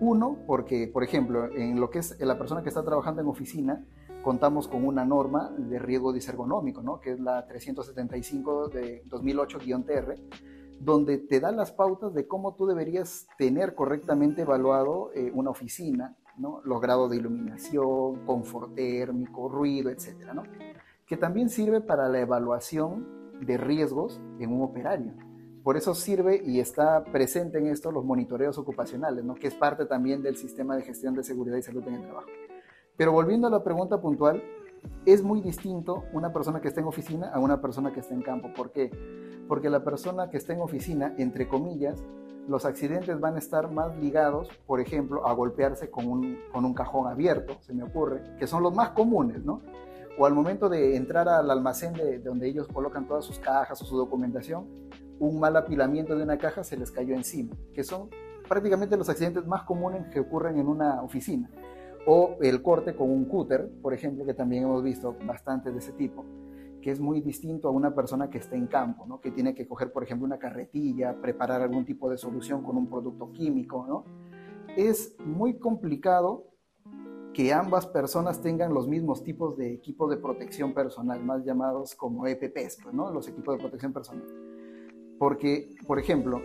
Uno, 0.00 0.38
porque, 0.46 0.88
por 0.88 1.04
ejemplo, 1.04 1.50
en 1.52 1.80
lo 1.80 1.88
que 1.88 2.00
es 2.00 2.18
la 2.18 2.36
persona 2.36 2.62
que 2.62 2.68
está 2.68 2.82
trabajando 2.82 3.22
en 3.22 3.28
oficina, 3.28 3.84
contamos 4.24 4.66
con 4.66 4.84
una 4.84 5.04
norma 5.04 5.52
de 5.56 5.78
riesgo 5.78 6.12
disergonómico, 6.12 6.82
¿no? 6.82 6.98
que 7.00 7.12
es 7.12 7.20
la 7.20 7.46
375 7.46 8.70
de 8.70 9.04
2008-TR, 9.04 10.16
donde 10.80 11.18
te 11.18 11.38
da 11.38 11.52
las 11.52 11.70
pautas 11.70 12.12
de 12.12 12.26
cómo 12.26 12.56
tú 12.56 12.66
deberías 12.66 13.28
tener 13.38 13.76
correctamente 13.76 14.42
evaluado 14.42 15.12
eh, 15.14 15.30
una 15.32 15.50
oficina, 15.50 16.16
¿no? 16.38 16.60
los 16.64 16.80
grados 16.80 17.10
de 17.10 17.16
iluminación, 17.16 18.24
confort 18.26 18.74
térmico, 18.74 19.48
ruido, 19.48 19.90
¿no? 20.34 20.42
que 21.06 21.16
también 21.16 21.48
sirve 21.48 21.80
para 21.80 22.08
la 22.08 22.20
evaluación 22.20 23.06
de 23.40 23.56
riesgos 23.56 24.20
en 24.38 24.52
un 24.52 24.62
operario. 24.62 25.12
Por 25.62 25.76
eso 25.76 25.94
sirve 25.94 26.42
y 26.44 26.60
está 26.60 27.04
presente 27.04 27.58
en 27.58 27.66
esto 27.66 27.90
los 27.90 28.04
monitoreos 28.04 28.56
ocupacionales, 28.58 29.24
¿no? 29.24 29.34
que 29.34 29.48
es 29.48 29.54
parte 29.54 29.86
también 29.86 30.22
del 30.22 30.36
sistema 30.36 30.76
de 30.76 30.82
gestión 30.82 31.14
de 31.14 31.24
seguridad 31.24 31.56
y 31.56 31.62
salud 31.62 31.82
en 31.88 31.94
el 31.94 32.02
trabajo. 32.02 32.28
Pero 32.96 33.12
volviendo 33.12 33.48
a 33.48 33.50
la 33.50 33.62
pregunta 33.62 34.00
puntual, 34.00 34.42
es 35.04 35.22
muy 35.22 35.40
distinto 35.40 36.04
una 36.12 36.32
persona 36.32 36.60
que 36.60 36.68
está 36.68 36.80
en 36.80 36.86
oficina 36.86 37.30
a 37.30 37.40
una 37.40 37.60
persona 37.60 37.92
que 37.92 38.00
está 38.00 38.14
en 38.14 38.22
campo. 38.22 38.52
¿Por 38.54 38.72
qué? 38.72 38.90
Porque 39.48 39.70
la 39.70 39.84
persona 39.84 40.30
que 40.30 40.36
está 40.36 40.52
en 40.52 40.60
oficina, 40.60 41.14
entre 41.18 41.48
comillas, 41.48 42.02
los 42.48 42.64
accidentes 42.64 43.18
van 43.20 43.34
a 43.34 43.38
estar 43.38 43.70
más 43.70 43.96
ligados, 43.98 44.48
por 44.66 44.80
ejemplo, 44.80 45.26
a 45.26 45.32
golpearse 45.32 45.90
con 45.90 46.06
un, 46.06 46.74
cajón 46.74 47.10
abierto, 47.10 47.56
se 47.60 47.72
me 47.72 47.82
ocurre, 47.82 48.22
que 48.38 48.46
son 48.46 48.62
los 48.62 48.74
más 48.74 48.90
comunes, 48.90 49.44
¿no? 49.44 49.62
O 50.18 50.26
al 50.26 50.34
momento 50.34 50.68
de 50.68 50.96
entrar 50.96 51.28
al 51.28 51.50
almacén 51.50 51.92
de, 51.92 52.18
de 52.18 52.18
donde 52.20 52.48
ellos 52.48 52.68
colocan 52.68 53.06
todas 53.06 53.24
sus 53.24 53.38
cajas 53.38 53.80
o 53.82 53.84
su 53.84 53.96
documentación, 53.96 54.66
un 55.18 55.40
mal 55.40 55.56
apilamiento 55.56 56.16
de 56.16 56.22
una 56.22 56.38
caja 56.38 56.64
se 56.64 56.76
les 56.76 56.90
cayó 56.90 57.14
encima, 57.14 57.56
que 57.74 57.84
son 57.84 58.10
prácticamente 58.48 58.96
los 58.96 59.08
accidentes 59.08 59.46
más 59.46 59.62
comunes 59.64 60.06
que 60.08 60.20
ocurren 60.20 60.58
en 60.58 60.68
una 60.68 61.02
oficina. 61.02 61.50
O 62.06 62.36
el 62.40 62.62
corte 62.62 62.94
con 62.94 63.10
un 63.10 63.24
cúter, 63.24 63.68
por 63.82 63.92
ejemplo, 63.92 64.24
que 64.24 64.34
también 64.34 64.64
hemos 64.64 64.82
visto 64.82 65.16
bastante 65.26 65.72
de 65.72 65.78
ese 65.78 65.92
tipo, 65.92 66.24
que 66.86 66.92
es 66.92 67.00
muy 67.00 67.20
distinto 67.20 67.66
a 67.66 67.72
una 67.72 67.96
persona 67.96 68.30
que 68.30 68.38
está 68.38 68.54
en 68.54 68.68
campo, 68.68 69.06
¿no? 69.08 69.20
que 69.20 69.32
tiene 69.32 69.56
que 69.56 69.66
coger, 69.66 69.92
por 69.92 70.04
ejemplo, 70.04 70.24
una 70.24 70.38
carretilla, 70.38 71.20
preparar 71.20 71.60
algún 71.60 71.84
tipo 71.84 72.08
de 72.08 72.16
solución 72.16 72.62
con 72.62 72.76
un 72.76 72.88
producto 72.88 73.32
químico. 73.32 73.84
¿no? 73.88 74.04
Es 74.76 75.16
muy 75.18 75.58
complicado 75.58 76.44
que 77.34 77.52
ambas 77.52 77.88
personas 77.88 78.40
tengan 78.40 78.72
los 78.72 78.86
mismos 78.86 79.24
tipos 79.24 79.56
de 79.56 79.72
equipos 79.72 80.10
de 80.10 80.18
protección 80.18 80.74
personal, 80.74 81.24
más 81.24 81.44
llamados 81.44 81.96
como 81.96 82.24
EPPs, 82.24 82.78
pues, 82.80 82.94
¿no? 82.94 83.10
los 83.10 83.26
equipos 83.26 83.56
de 83.56 83.60
protección 83.62 83.92
personal. 83.92 84.24
Porque, 85.18 85.74
por 85.88 85.98
ejemplo, 85.98 86.40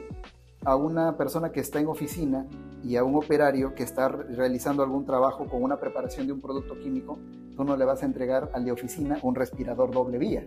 a 0.65 0.75
una 0.75 1.17
persona 1.17 1.51
que 1.51 1.60
está 1.60 1.79
en 1.79 1.86
oficina 1.86 2.48
y 2.83 2.95
a 2.95 3.03
un 3.03 3.13
operario 3.13 3.75
que 3.75 3.83
está 3.83 4.07
realizando 4.07 4.81
algún 4.81 5.05
trabajo 5.05 5.48
con 5.48 5.62
una 5.62 5.79
preparación 5.79 6.25
de 6.25 6.33
un 6.33 6.41
producto 6.41 6.79
químico, 6.79 7.19
tú 7.55 7.63
no 7.63 7.75
le 7.77 7.86
vas 7.86 8.03
a 8.03 8.05
entregar 8.05 8.50
al 8.53 8.65
de 8.65 8.72
oficina 8.72 9.17
un 9.24 9.36
respirador 9.36 9.91
doble 9.91 10.17
vía, 10.17 10.46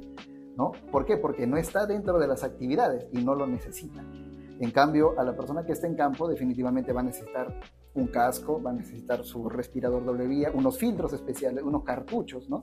¿no? 0.57 0.73
¿Por 0.91 1.05
qué? 1.05 1.17
Porque 1.17 1.47
no 1.47 1.57
está 1.57 1.87
dentro 1.87 2.19
de 2.19 2.27
las 2.27 2.45
actividades 2.45 3.07
y 3.13 3.23
no 3.23 3.35
lo 3.35 3.47
necesita. 3.47 4.05
En 4.61 4.71
cambio, 4.71 5.19
a 5.19 5.25
la 5.25 5.37
persona 5.37 5.65
que 5.65 5.73
está 5.73 5.87
en 5.87 5.97
campo 5.97 6.29
definitivamente 6.29 6.93
va 6.93 7.01
a 7.01 7.05
necesitar 7.05 7.61
un 7.95 8.09
casco, 8.09 8.63
va 8.63 8.71
a 8.71 8.75
necesitar 8.75 9.25
su 9.25 9.49
respirador 9.49 10.05
doble 10.05 10.27
vía, 10.27 10.51
unos 10.55 10.79
filtros 10.79 11.13
especiales, 11.13 11.63
unos 11.65 11.85
cartuchos, 11.85 12.49
¿no? 12.49 12.63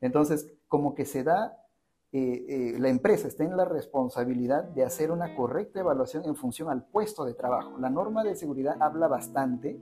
Entonces, 0.00 0.52
como 0.68 0.94
que 0.94 1.04
se 1.04 1.24
da 1.24 1.56
eh, 2.10 2.46
eh, 2.48 2.78
la 2.78 2.88
empresa 2.88 3.28
está 3.28 3.44
en 3.44 3.54
la 3.54 3.66
responsabilidad 3.66 4.64
de 4.64 4.82
hacer 4.82 5.10
una 5.10 5.36
correcta 5.36 5.80
evaluación 5.80 6.24
en 6.24 6.36
función 6.36 6.70
al 6.70 6.86
puesto 6.86 7.26
de 7.26 7.34
trabajo. 7.34 7.76
La 7.78 7.90
norma 7.90 8.24
de 8.24 8.34
seguridad 8.34 8.76
habla 8.80 9.08
bastante, 9.08 9.78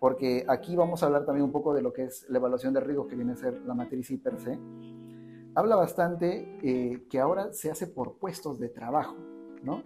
porque 0.00 0.44
aquí 0.48 0.76
vamos 0.76 1.02
a 1.02 1.06
hablar 1.06 1.24
también 1.24 1.44
un 1.44 1.52
poco 1.52 1.74
de 1.74 1.82
lo 1.82 1.92
que 1.92 2.04
es 2.04 2.28
la 2.28 2.38
evaluación 2.38 2.72
de 2.72 2.80
riesgos 2.80 3.08
que 3.08 3.16
viene 3.16 3.32
a 3.32 3.36
ser 3.36 3.60
la 3.66 3.74
matriz 3.74 4.10
se. 4.10 4.58
Habla 5.54 5.76
bastante 5.76 6.58
eh, 6.62 7.06
que 7.10 7.18
ahora 7.18 7.52
se 7.52 7.70
hace 7.70 7.86
por 7.86 8.18
puestos 8.18 8.58
de 8.58 8.68
trabajo, 8.68 9.16
¿no? 9.62 9.82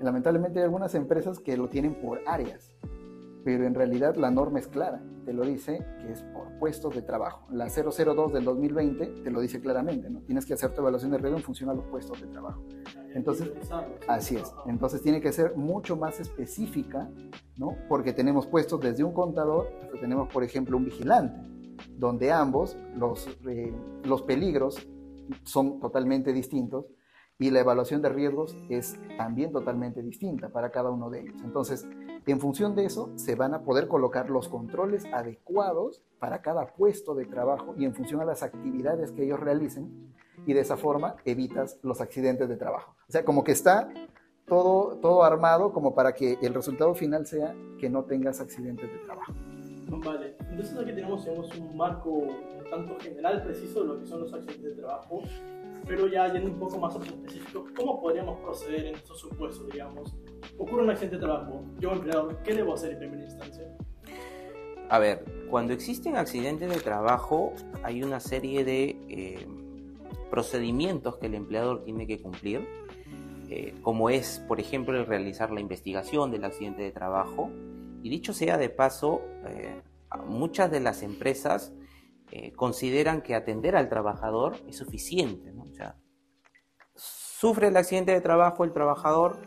Lamentablemente 0.00 0.58
hay 0.58 0.64
algunas 0.64 0.94
empresas 0.94 1.38
que 1.38 1.56
lo 1.56 1.68
tienen 1.68 1.94
por 1.94 2.20
áreas, 2.26 2.74
pero 3.44 3.64
en 3.64 3.74
realidad 3.74 4.16
la 4.16 4.30
norma 4.30 4.58
es 4.58 4.66
clara, 4.66 5.00
te 5.24 5.32
lo 5.32 5.44
dice 5.44 5.84
que 6.00 6.12
es 6.12 6.22
por 6.22 6.58
puestos 6.58 6.94
de 6.94 7.02
trabajo. 7.02 7.46
La 7.50 7.68
002 7.68 8.32
del 8.32 8.44
2020 8.44 9.06
te 9.22 9.30
lo 9.30 9.40
dice 9.40 9.60
claramente, 9.60 10.10
¿no? 10.10 10.20
Tienes 10.20 10.46
que 10.46 10.54
hacer 10.54 10.74
tu 10.74 10.80
evaluación 10.80 11.12
de 11.12 11.18
riesgo 11.18 11.38
en 11.38 11.44
función 11.44 11.70
a 11.70 11.74
los 11.74 11.84
puestos 11.86 12.20
de 12.20 12.26
trabajo. 12.28 12.62
Entonces, 13.14 13.50
así 14.08 14.36
es. 14.36 14.52
Entonces 14.66 15.02
tiene 15.02 15.20
que 15.20 15.32
ser 15.32 15.56
mucho 15.56 15.96
más 15.96 16.20
específica, 16.20 17.10
¿no? 17.56 17.76
Porque 17.88 18.12
tenemos 18.12 18.46
puestos 18.46 18.80
desde 18.80 19.04
un 19.04 19.12
contador 19.12 19.68
hasta 19.82 20.00
tenemos, 20.00 20.32
por 20.32 20.42
ejemplo, 20.42 20.76
un 20.76 20.84
vigilante, 20.84 21.40
donde 21.96 22.32
ambos, 22.32 22.76
los, 22.96 23.28
eh, 23.46 23.72
los 24.04 24.22
peligros 24.22 24.86
son 25.44 25.80
totalmente 25.80 26.32
distintos 26.32 26.86
y 27.38 27.50
la 27.50 27.60
evaluación 27.60 28.02
de 28.02 28.08
riesgos 28.08 28.56
es 28.68 28.96
también 29.16 29.52
totalmente 29.52 30.02
distinta 30.02 30.48
para 30.48 30.70
cada 30.70 30.90
uno 30.90 31.10
de 31.10 31.22
ellos. 31.22 31.40
Entonces, 31.42 31.86
en 32.26 32.40
función 32.40 32.74
de 32.76 32.84
eso, 32.84 33.10
se 33.16 33.34
van 33.34 33.54
a 33.54 33.62
poder 33.62 33.88
colocar 33.88 34.30
los 34.30 34.48
controles 34.48 35.04
adecuados 35.12 36.02
para 36.20 36.40
cada 36.40 36.66
puesto 36.66 37.14
de 37.14 37.26
trabajo 37.26 37.74
y 37.76 37.84
en 37.84 37.94
función 37.94 38.20
a 38.20 38.24
las 38.24 38.42
actividades 38.42 39.10
que 39.10 39.24
ellos 39.24 39.40
realicen 39.40 40.12
y 40.46 40.52
de 40.52 40.60
esa 40.60 40.76
forma 40.76 41.16
evitas 41.24 41.78
los 41.82 42.00
accidentes 42.00 42.48
de 42.48 42.56
trabajo. 42.56 42.94
O 43.08 43.12
sea, 43.12 43.24
como 43.24 43.42
que 43.42 43.52
está 43.52 43.88
todo, 44.46 44.98
todo 44.98 45.24
armado 45.24 45.72
como 45.72 45.94
para 45.94 46.14
que 46.14 46.38
el 46.42 46.54
resultado 46.54 46.94
final 46.94 47.26
sea 47.26 47.54
que 47.78 47.88
no 47.90 48.04
tengas 48.04 48.40
accidentes 48.40 48.90
de 48.90 48.98
trabajo. 48.98 49.32
Vale, 50.04 50.36
entonces 50.50 50.76
aquí 50.78 50.92
tenemos 50.92 51.24
digamos, 51.24 51.58
un 51.58 51.76
marco 51.76 52.10
un 52.10 52.70
tanto 52.70 52.96
general, 53.00 53.42
preciso 53.42 53.82
de 53.82 53.88
lo 53.88 54.00
que 54.00 54.06
son 54.06 54.20
los 54.20 54.32
accidentes 54.32 54.76
de 54.76 54.82
trabajo, 54.82 55.22
pero 55.86 56.08
ya 56.08 56.32
yendo 56.32 56.50
un 56.50 56.58
poco 56.58 56.78
más 56.78 56.94
específico, 56.96 57.66
¿cómo 57.76 58.00
podríamos 58.00 58.40
proceder 58.40 58.86
en 58.86 58.94
estos 58.94 59.20
supuestos, 59.20 59.66
digamos? 59.70 60.14
Ocurre 60.58 60.84
un 60.84 60.90
accidente 60.90 61.16
de 61.16 61.22
trabajo, 61.22 61.64
yo 61.78 61.92
empleador, 61.92 62.38
¿qué 62.42 62.54
debo 62.54 62.74
hacer 62.74 62.92
en 62.92 62.98
primera 62.98 63.22
instancia? 63.22 63.64
A 64.92 64.98
ver, 64.98 65.24
cuando 65.48 65.72
existen 65.72 66.16
accidentes 66.16 66.68
de 66.68 66.78
trabajo 66.78 67.54
hay 67.82 68.02
una 68.02 68.20
serie 68.20 68.62
de 68.62 68.96
eh, 69.08 69.46
procedimientos 70.30 71.16
que 71.16 71.28
el 71.28 71.34
empleador 71.34 71.82
tiene 71.82 72.06
que 72.06 72.20
cumplir, 72.20 72.68
eh, 73.48 73.74
como 73.80 74.10
es, 74.10 74.44
por 74.46 74.60
ejemplo, 74.60 74.94
el 74.98 75.06
realizar 75.06 75.50
la 75.50 75.60
investigación 75.60 76.30
del 76.30 76.44
accidente 76.44 76.82
de 76.82 76.90
trabajo. 76.90 77.50
Y 78.02 78.10
dicho 78.10 78.34
sea 78.34 78.58
de 78.58 78.68
paso, 78.68 79.22
eh, 79.46 79.80
muchas 80.26 80.70
de 80.70 80.80
las 80.80 81.02
empresas 81.02 81.72
consideran 82.56 83.20
que 83.20 83.34
atender 83.34 83.76
al 83.76 83.90
trabajador 83.90 84.56
es 84.66 84.76
suficiente. 84.76 85.52
¿no? 85.52 85.61
Sufre 87.42 87.66
el 87.66 87.76
accidente 87.76 88.12
de 88.12 88.20
trabajo 88.20 88.62
el 88.62 88.72
trabajador, 88.72 89.40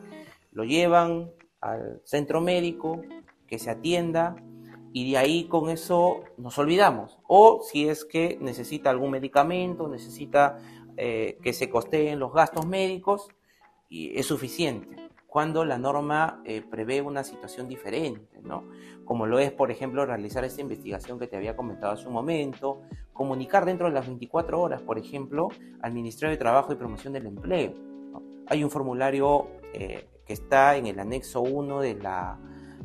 lo 0.52 0.66
llevan 0.66 1.32
al 1.62 2.02
centro 2.04 2.42
médico, 2.42 3.02
que 3.48 3.58
se 3.58 3.70
atienda, 3.70 4.36
y 4.92 5.10
de 5.10 5.18
ahí 5.18 5.46
con 5.46 5.70
eso 5.70 6.20
nos 6.36 6.58
olvidamos. 6.58 7.20
O 7.26 7.62
si 7.64 7.88
es 7.88 8.04
que 8.04 8.38
necesita 8.42 8.90
algún 8.90 9.12
medicamento, 9.12 9.88
necesita 9.88 10.58
eh, 10.98 11.38
que 11.42 11.54
se 11.54 11.70
costeen 11.70 12.20
los 12.20 12.34
gastos 12.34 12.66
médicos, 12.66 13.30
y 13.88 14.20
es 14.20 14.26
suficiente. 14.26 15.05
Cuando 15.36 15.66
la 15.66 15.78
norma 15.78 16.42
eh, 16.46 16.62
prevé 16.62 17.02
una 17.02 17.26
situación 17.26 17.68
diferente, 17.68 18.40
¿no? 18.42 18.70
Como 19.04 19.26
lo 19.26 19.38
es, 19.38 19.52
por 19.52 19.70
ejemplo, 19.70 20.06
realizar 20.06 20.46
esta 20.46 20.62
investigación 20.62 21.20
que 21.20 21.28
te 21.28 21.36
había 21.36 21.58
comentado 21.58 21.92
hace 21.92 22.08
un 22.08 22.14
momento, 22.14 22.84
comunicar 23.12 23.66
dentro 23.66 23.88
de 23.88 23.94
las 23.94 24.08
24 24.08 24.62
horas, 24.62 24.82
por 24.82 24.98
ejemplo, 24.98 25.50
al 25.82 25.92
Ministerio 25.92 26.32
de 26.32 26.38
Trabajo 26.38 26.72
y 26.72 26.78
Promoción 26.78 27.12
del 27.12 27.26
Empleo. 27.26 27.74
Hay 28.48 28.64
un 28.64 28.72
formulario 28.72 29.48
eh, 29.74 30.08
que 30.26 30.32
está 30.32 30.78
en 30.78 30.88
el 30.88 30.98
anexo 31.02 31.42
1 31.42 31.82
de 31.82 31.96
la 31.96 32.40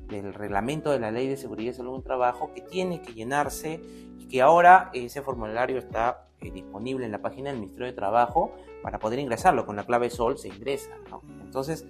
del 0.09 0.35
reglamento 0.35 0.91
de 0.91 0.99
la 0.99 1.13
Ley 1.13 1.29
de 1.29 1.37
Seguridad 1.37 1.71
y 1.71 1.75
Salud 1.77 1.95
en 1.95 2.03
Trabajo 2.03 2.51
que 2.53 2.63
tiene 2.63 3.01
que 3.01 3.15
llenarse 3.15 3.81
y 4.19 4.27
que 4.27 4.43
ahora 4.43 4.91
ese 4.93 5.23
formulario 5.23 5.79
está 5.79 6.27
eh, 6.41 6.51
disponible 6.51 7.07
en 7.07 7.13
la 7.13 7.23
página 7.23 7.51
del 7.51 7.61
Ministerio 7.61 7.87
de 7.87 7.93
Trabajo 7.93 8.51
para 8.83 8.99
poder 8.99 9.21
ingresarlo. 9.21 9.67
Con 9.67 9.77
la 9.77 9.85
clave 9.85 10.11
SOL 10.11 10.37
se 10.37 10.49
ingresa. 10.49 10.91
Entonces, 11.45 11.87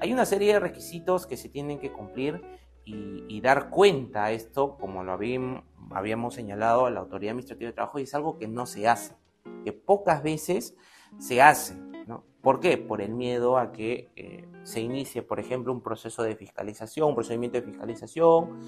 hay 0.00 0.12
una 0.12 0.24
serie 0.24 0.52
de 0.54 0.60
requisitos 0.60 1.26
que 1.26 1.36
se 1.36 1.48
tienen 1.48 1.78
que 1.78 1.92
cumplir 1.92 2.42
y, 2.84 3.40
dar 3.40 3.70
cuenta 3.70 4.24
a 4.24 4.32
esto, 4.32 4.76
como 4.78 5.04
lo 5.04 5.12
habíamos, 5.12 6.34
señalado 6.34 6.86
a 6.86 6.90
la 6.90 7.00
Autoridad 7.00 7.30
Administrativa 7.30 7.68
de 7.68 7.74
Trabajo, 7.74 7.98
y 7.98 8.02
es 8.02 8.14
algo 8.14 8.36
que 8.36 8.48
no 8.48 8.66
se 8.66 8.88
hace, 8.88 9.14
que 9.64 9.72
pocas 9.72 10.22
veces 10.22 10.76
se 11.18 11.40
hace. 11.40 11.76
¿Por 12.42 12.58
qué? 12.58 12.78
Por 12.78 13.02
el 13.02 13.12
miedo 13.12 13.58
a 13.58 13.70
que 13.70 14.10
eh, 14.16 14.48
se 14.62 14.80
inicie, 14.80 15.22
por 15.22 15.40
ejemplo, 15.40 15.72
un 15.72 15.82
proceso 15.82 16.22
de 16.22 16.36
fiscalización, 16.36 17.10
un 17.10 17.14
procedimiento 17.14 17.60
de 17.60 17.66
fiscalización, 17.66 18.60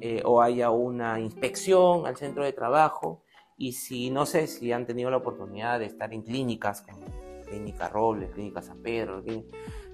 eh, 0.00 0.22
o 0.24 0.42
haya 0.42 0.70
una 0.70 1.20
inspección 1.20 2.06
al 2.06 2.16
centro 2.16 2.44
de 2.44 2.52
trabajo. 2.52 3.22
Y 3.56 3.74
si 3.74 4.10
no 4.10 4.26
sé 4.26 4.48
si 4.48 4.72
han 4.72 4.84
tenido 4.84 5.10
la 5.10 5.18
oportunidad 5.18 5.78
de 5.78 5.86
estar 5.86 6.12
en 6.12 6.22
clínicas 6.22 6.82
como 6.82 7.06
Clínica 7.46 7.88
Robles, 7.88 8.30
Clínica 8.30 8.62
San 8.62 8.82
Pedro, 8.82 9.22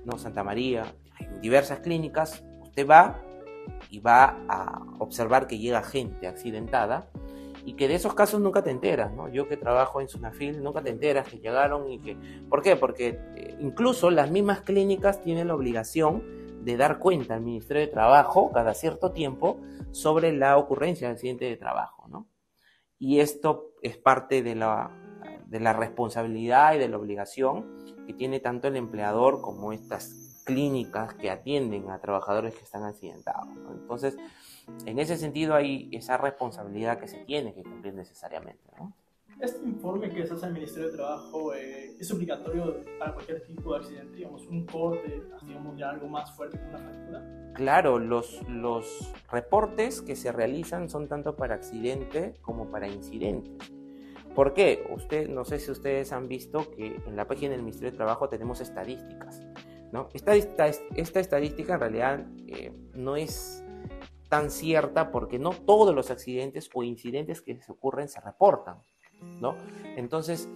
no, 0.06 0.18
Santa 0.18 0.44
María, 0.44 0.84
en 1.18 1.40
diversas 1.40 1.80
clínicas, 1.80 2.44
usted 2.62 2.88
va 2.88 3.20
y 3.90 3.98
va 3.98 4.38
a 4.48 4.80
observar 4.98 5.46
que 5.46 5.58
llega 5.58 5.82
gente 5.82 6.26
accidentada 6.26 7.10
y 7.64 7.72
que 7.72 7.88
de 7.88 7.96
esos 7.96 8.14
casos 8.14 8.40
nunca 8.40 8.62
te 8.62 8.70
enteras, 8.70 9.12
¿no? 9.12 9.28
Yo 9.28 9.48
que 9.48 9.56
trabajo 9.56 10.00
en 10.00 10.08
Sunafil, 10.08 10.62
nunca 10.62 10.82
te 10.82 10.90
enteras 10.90 11.28
que 11.28 11.38
llegaron 11.38 11.90
y 11.90 11.98
que... 11.98 12.16
¿Por 12.48 12.62
qué? 12.62 12.76
Porque 12.76 13.18
eh, 13.34 13.56
incluso 13.58 14.10
las 14.10 14.30
mismas 14.30 14.60
clínicas 14.60 15.20
tienen 15.20 15.48
la 15.48 15.56
obligación 15.56 16.22
de 16.64 16.76
dar 16.76 17.00
cuenta 17.00 17.34
al 17.34 17.40
Ministerio 17.40 17.82
de 17.82 17.88
Trabajo 17.88 18.52
cada 18.52 18.72
cierto 18.72 19.10
tiempo 19.10 19.60
sobre 19.90 20.32
la 20.32 20.56
ocurrencia 20.56 21.08
del 21.08 21.16
accidente 21.16 21.46
de 21.46 21.56
trabajo, 21.56 22.06
¿no? 22.08 22.28
Y 23.00 23.18
esto 23.18 23.72
es 23.82 23.96
parte 23.96 24.44
de 24.44 24.54
la, 24.54 24.90
de 25.46 25.58
la 25.58 25.72
responsabilidad 25.72 26.74
y 26.74 26.78
de 26.78 26.88
la 26.88 26.98
obligación 26.98 27.95
que 28.06 28.14
tiene 28.14 28.40
tanto 28.40 28.68
el 28.68 28.76
empleador 28.76 29.40
como 29.40 29.72
estas 29.72 30.42
clínicas 30.44 31.14
que 31.14 31.30
atienden 31.30 31.90
a 31.90 31.98
trabajadores 31.98 32.54
que 32.54 32.64
están 32.64 32.84
accidentados. 32.84 33.48
¿no? 33.48 33.72
Entonces, 33.72 34.16
en 34.84 34.98
ese 34.98 35.16
sentido 35.16 35.54
hay 35.54 35.88
esa 35.92 36.16
responsabilidad 36.16 36.98
que 36.98 37.08
se 37.08 37.18
tiene 37.24 37.52
que 37.52 37.62
cumplir 37.62 37.94
necesariamente. 37.94 38.62
¿no? 38.78 38.92
Este 39.40 39.66
informe 39.66 40.08
que 40.08 40.26
se 40.26 40.32
hace 40.32 40.46
al 40.46 40.54
Ministerio 40.54 40.88
de 40.88 40.96
Trabajo 40.96 41.52
eh, 41.52 41.94
es 42.00 42.10
obligatorio 42.10 42.80
para 42.98 43.12
cualquier 43.12 43.44
tipo 43.44 43.74
de 43.74 43.80
accidente, 43.80 44.16
digamos, 44.16 44.46
un 44.46 44.64
corte, 44.64 45.24
digamos, 45.42 45.76
ya 45.76 45.90
algo 45.90 46.08
más 46.08 46.34
fuerte 46.34 46.58
como 46.58 46.70
una 46.70 46.78
fractura. 46.78 47.52
Claro, 47.52 47.98
los, 47.98 48.48
los 48.48 49.12
reportes 49.30 50.00
que 50.00 50.16
se 50.16 50.32
realizan 50.32 50.88
son 50.88 51.06
tanto 51.08 51.36
para 51.36 51.54
accidente 51.54 52.34
como 52.40 52.70
para 52.70 52.88
incidente. 52.88 53.50
¿Por 54.36 54.52
qué? 54.52 54.86
Usted, 54.90 55.30
no 55.30 55.46
sé 55.46 55.58
si 55.58 55.70
ustedes 55.70 56.12
han 56.12 56.28
visto 56.28 56.70
que 56.70 57.00
en 57.06 57.16
la 57.16 57.26
página 57.26 57.52
del 57.52 57.62
Ministerio 57.62 57.90
de 57.90 57.96
Trabajo 57.96 58.28
tenemos 58.28 58.60
estadísticas. 58.60 59.40
¿no? 59.92 60.10
Esta, 60.12 60.34
esta, 60.34 60.66
esta 60.66 61.20
estadística 61.20 61.72
en 61.72 61.80
realidad 61.80 62.26
eh, 62.46 62.70
no 62.92 63.16
es 63.16 63.64
tan 64.28 64.50
cierta 64.50 65.10
porque 65.10 65.38
no 65.38 65.52
todos 65.52 65.94
los 65.94 66.10
accidentes 66.10 66.68
o 66.74 66.82
incidentes 66.82 67.40
que 67.40 67.62
se 67.62 67.72
ocurren 67.72 68.08
se 68.08 68.20
reportan, 68.20 68.82
¿no? 69.40 69.56
Entonces, 69.96 70.50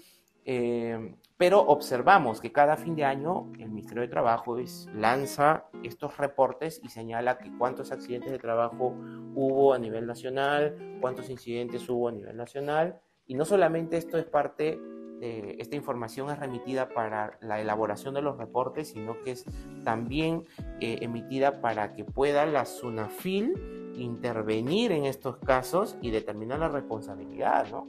eh, 0.45 1.15
pero 1.39 1.61
observamos 1.61 2.43
que 2.43 2.53
cada 2.53 2.77
fin 2.77 2.95
de 2.95 3.05
año 3.05 3.51
el 3.59 3.71
Ministerio 3.71 4.03
de 4.03 4.09
Trabajo 4.09 4.59
lanza 4.95 5.65
estos 5.83 6.19
reportes 6.19 6.83
y 6.85 6.91
señala 6.91 7.39
que 7.39 7.51
cuántos 7.57 7.93
accidentes 7.93 8.31
de 8.31 8.39
trabajo 8.39 8.95
hubo 9.35 9.73
a 9.73 9.79
nivel 9.79 10.07
nacional, 10.07 10.99
cuántos 11.01 11.31
incidentes 11.31 11.89
hubo 11.89 12.09
a 12.09 12.13
nivel 12.13 12.37
nacional, 12.37 13.01
y 13.31 13.35
no 13.35 13.45
solamente 13.45 13.97
esto 13.97 14.19
es 14.19 14.25
parte 14.25 14.81
de, 15.21 15.55
esta 15.61 15.77
información 15.77 16.31
es 16.31 16.41
remitida 16.41 16.89
para 16.89 17.39
la 17.41 17.61
elaboración 17.61 18.13
de 18.13 18.23
los 18.23 18.37
reportes, 18.37 18.89
sino 18.89 19.23
que 19.23 19.31
es 19.31 19.45
también 19.85 20.43
eh, 20.81 20.99
emitida 21.03 21.61
para 21.61 21.95
que 21.95 22.05
pueda 22.05 22.45
la 22.45 22.65
SUNAFIL 22.65 23.93
intervenir 23.95 24.91
en 24.91 25.05
estos 25.05 25.37
casos 25.37 25.97
y 26.03 26.11
determinar 26.11 26.59
la 26.59 26.71
responsabilidad, 26.71 27.69
¿no? 27.71 27.87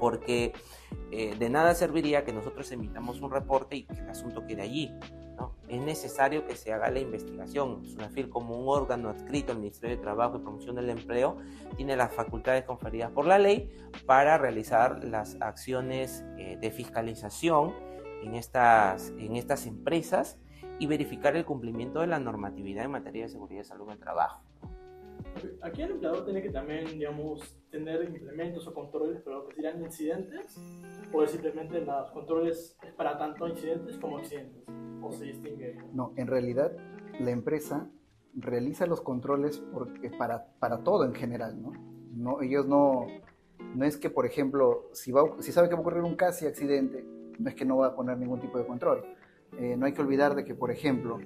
Porque 0.00 0.54
eh, 1.10 1.36
de 1.38 1.50
nada 1.50 1.74
serviría 1.74 2.24
que 2.24 2.32
nosotros 2.32 2.72
emitamos 2.72 3.20
un 3.20 3.30
reporte 3.30 3.76
y 3.76 3.82
que 3.82 4.00
el 4.00 4.08
asunto 4.08 4.46
quede 4.46 4.62
allí. 4.62 4.90
¿No? 5.36 5.54
Es 5.68 5.80
necesario 5.80 6.46
que 6.46 6.56
se 6.56 6.72
haga 6.72 6.90
la 6.90 7.00
investigación. 7.00 7.84
SUNAFIL, 7.84 8.28
como 8.28 8.58
un 8.58 8.68
órgano 8.68 9.08
adscrito 9.08 9.52
al 9.52 9.58
Ministerio 9.58 9.96
de 9.96 10.02
Trabajo 10.02 10.36
y 10.36 10.40
Promoción 10.40 10.76
del 10.76 10.90
Empleo, 10.90 11.36
tiene 11.76 11.96
las 11.96 12.12
facultades 12.12 12.64
conferidas 12.64 13.10
por 13.10 13.26
la 13.26 13.38
ley 13.38 13.70
para 14.06 14.38
realizar 14.38 15.04
las 15.04 15.40
acciones 15.40 16.24
eh, 16.38 16.56
de 16.60 16.70
fiscalización 16.70 17.74
en 18.22 18.34
estas, 18.34 19.10
en 19.18 19.36
estas 19.36 19.66
empresas 19.66 20.38
y 20.78 20.86
verificar 20.86 21.36
el 21.36 21.44
cumplimiento 21.44 22.00
de 22.00 22.06
la 22.06 22.18
normatividad 22.18 22.84
en 22.84 22.90
materia 22.92 23.22
de 23.24 23.28
seguridad 23.28 23.62
y 23.62 23.64
salud 23.64 23.86
en 23.86 23.92
el 23.92 23.98
trabajo. 23.98 24.42
Aquí 25.62 25.82
el 25.82 25.92
empleador 25.92 26.24
tiene 26.24 26.42
que 26.42 26.50
también, 26.50 26.86
digamos, 26.86 27.56
tener 27.70 28.04
implementos 28.04 28.66
o 28.66 28.74
controles, 28.74 29.20
pero 29.24 29.48
que 29.48 29.54
serían 29.54 29.82
incidentes, 29.82 30.60
o 31.12 31.26
simplemente 31.26 31.80
los 31.80 32.10
controles 32.10 32.76
es 32.82 32.92
para 32.92 33.16
tanto 33.16 33.48
incidentes 33.48 33.96
como 33.98 34.18
accidentes, 34.18 34.64
o 35.02 35.12
se 35.12 35.24
distingue. 35.24 35.78
No, 35.92 36.12
en 36.16 36.26
realidad 36.26 36.72
la 37.18 37.30
empresa 37.30 37.88
realiza 38.34 38.86
los 38.86 39.00
controles 39.00 39.58
porque 39.72 40.10
para, 40.10 40.46
para 40.58 40.82
todo 40.82 41.04
en 41.04 41.14
general, 41.14 41.60
¿no? 41.60 41.72
no 42.14 42.40
ellos 42.40 42.66
no, 42.66 43.06
no 43.74 43.84
es 43.84 43.96
que, 43.96 44.10
por 44.10 44.26
ejemplo, 44.26 44.88
si, 44.92 45.12
va, 45.12 45.22
si 45.40 45.52
sabe 45.52 45.68
que 45.68 45.74
va 45.74 45.78
a 45.78 45.82
ocurrir 45.82 46.02
un 46.02 46.16
casi 46.16 46.46
accidente, 46.46 47.04
no 47.38 47.48
es 47.48 47.54
que 47.54 47.64
no 47.64 47.78
va 47.78 47.88
a 47.88 47.94
poner 47.94 48.18
ningún 48.18 48.40
tipo 48.40 48.58
de 48.58 48.66
control. 48.66 49.04
Eh, 49.58 49.76
no 49.76 49.86
hay 49.86 49.92
que 49.92 50.00
olvidar 50.00 50.34
de 50.34 50.44
que, 50.44 50.54
por 50.54 50.70
ejemplo, 50.70 51.18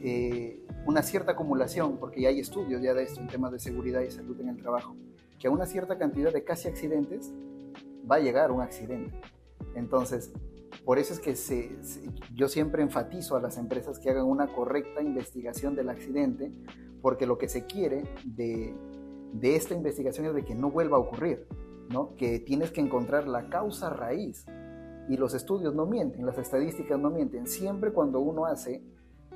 eh, 0.00 0.64
una 0.86 1.02
cierta 1.02 1.32
acumulación, 1.32 1.98
porque 1.98 2.22
ya 2.22 2.28
hay 2.28 2.40
estudios 2.40 2.82
ya 2.82 2.94
de 2.94 3.04
esto 3.04 3.20
en 3.20 3.28
temas 3.28 3.52
de 3.52 3.58
seguridad 3.58 4.00
y 4.02 4.10
salud 4.10 4.40
en 4.40 4.48
el 4.48 4.56
trabajo, 4.56 4.96
que 5.38 5.48
a 5.48 5.50
una 5.50 5.66
cierta 5.66 5.98
cantidad 5.98 6.32
de 6.32 6.44
casi 6.44 6.68
accidentes 6.68 7.32
va 8.10 8.16
a 8.16 8.20
llegar 8.20 8.50
un 8.50 8.62
accidente. 8.62 9.20
Entonces, 9.74 10.32
por 10.84 10.98
eso 10.98 11.14
es 11.14 11.20
que 11.20 11.34
yo 12.34 12.48
siempre 12.48 12.82
enfatizo 12.82 13.36
a 13.36 13.40
las 13.40 13.56
empresas 13.56 13.98
que 13.98 14.10
hagan 14.10 14.26
una 14.26 14.48
correcta 14.48 15.00
investigación 15.00 15.76
del 15.76 15.88
accidente, 15.88 16.52
porque 17.00 17.26
lo 17.26 17.38
que 17.38 17.48
se 17.48 17.66
quiere 17.66 18.04
de, 18.24 18.74
esta 19.42 19.74
investigación 19.74 20.26
es 20.26 20.34
de 20.34 20.44
que 20.44 20.54
no 20.54 20.70
vuelva 20.70 20.96
a 20.96 21.00
ocurrir, 21.00 21.46
¿no? 21.90 22.16
que 22.16 22.40
tienes 22.40 22.72
que 22.72 22.80
encontrar 22.80 23.28
la 23.28 23.48
causa 23.48 23.90
raíz. 23.90 24.44
Y 25.08 25.16
los 25.16 25.34
estudios 25.34 25.74
no 25.74 25.86
mienten, 25.86 26.26
las 26.26 26.38
estadísticas 26.38 26.98
no 26.98 27.10
mienten. 27.10 27.46
Siempre 27.46 27.92
cuando 27.92 28.20
uno 28.20 28.46
hace 28.46 28.82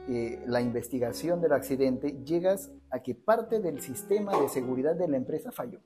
eh, 0.08 0.42
la 0.46 0.60
investigación 0.60 1.40
del 1.40 1.52
accidente, 1.52 2.22
llegas 2.24 2.72
a 2.90 3.00
que 3.00 3.14
parte 3.14 3.60
del 3.60 3.80
sistema 3.80 4.40
de 4.40 4.48
seguridad 4.48 4.94
de 4.94 5.08
la 5.08 5.16
empresa 5.16 5.50
falló. 5.50 5.80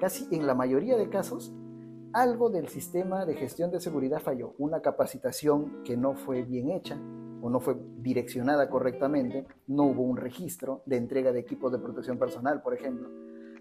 Casi 0.00 0.26
en 0.34 0.46
la 0.46 0.54
mayoría 0.54 0.96
de 0.96 1.08
casos, 1.08 1.54
algo 2.12 2.50
del 2.50 2.68
sistema 2.68 3.26
de 3.26 3.34
gestión 3.34 3.70
de 3.70 3.80
seguridad 3.80 4.20
falló. 4.20 4.54
Una 4.58 4.80
capacitación 4.80 5.82
que 5.84 5.96
no 5.96 6.14
fue 6.14 6.42
bien 6.42 6.70
hecha 6.70 6.98
o 7.42 7.50
no 7.50 7.60
fue 7.60 7.76
direccionada 7.98 8.68
correctamente, 8.68 9.46
no 9.66 9.84
hubo 9.84 10.02
un 10.02 10.16
registro 10.16 10.82
de 10.86 10.96
entrega 10.96 11.32
de 11.32 11.40
equipos 11.40 11.70
de 11.72 11.78
protección 11.78 12.18
personal, 12.18 12.62
por 12.62 12.74
ejemplo. 12.74 13.08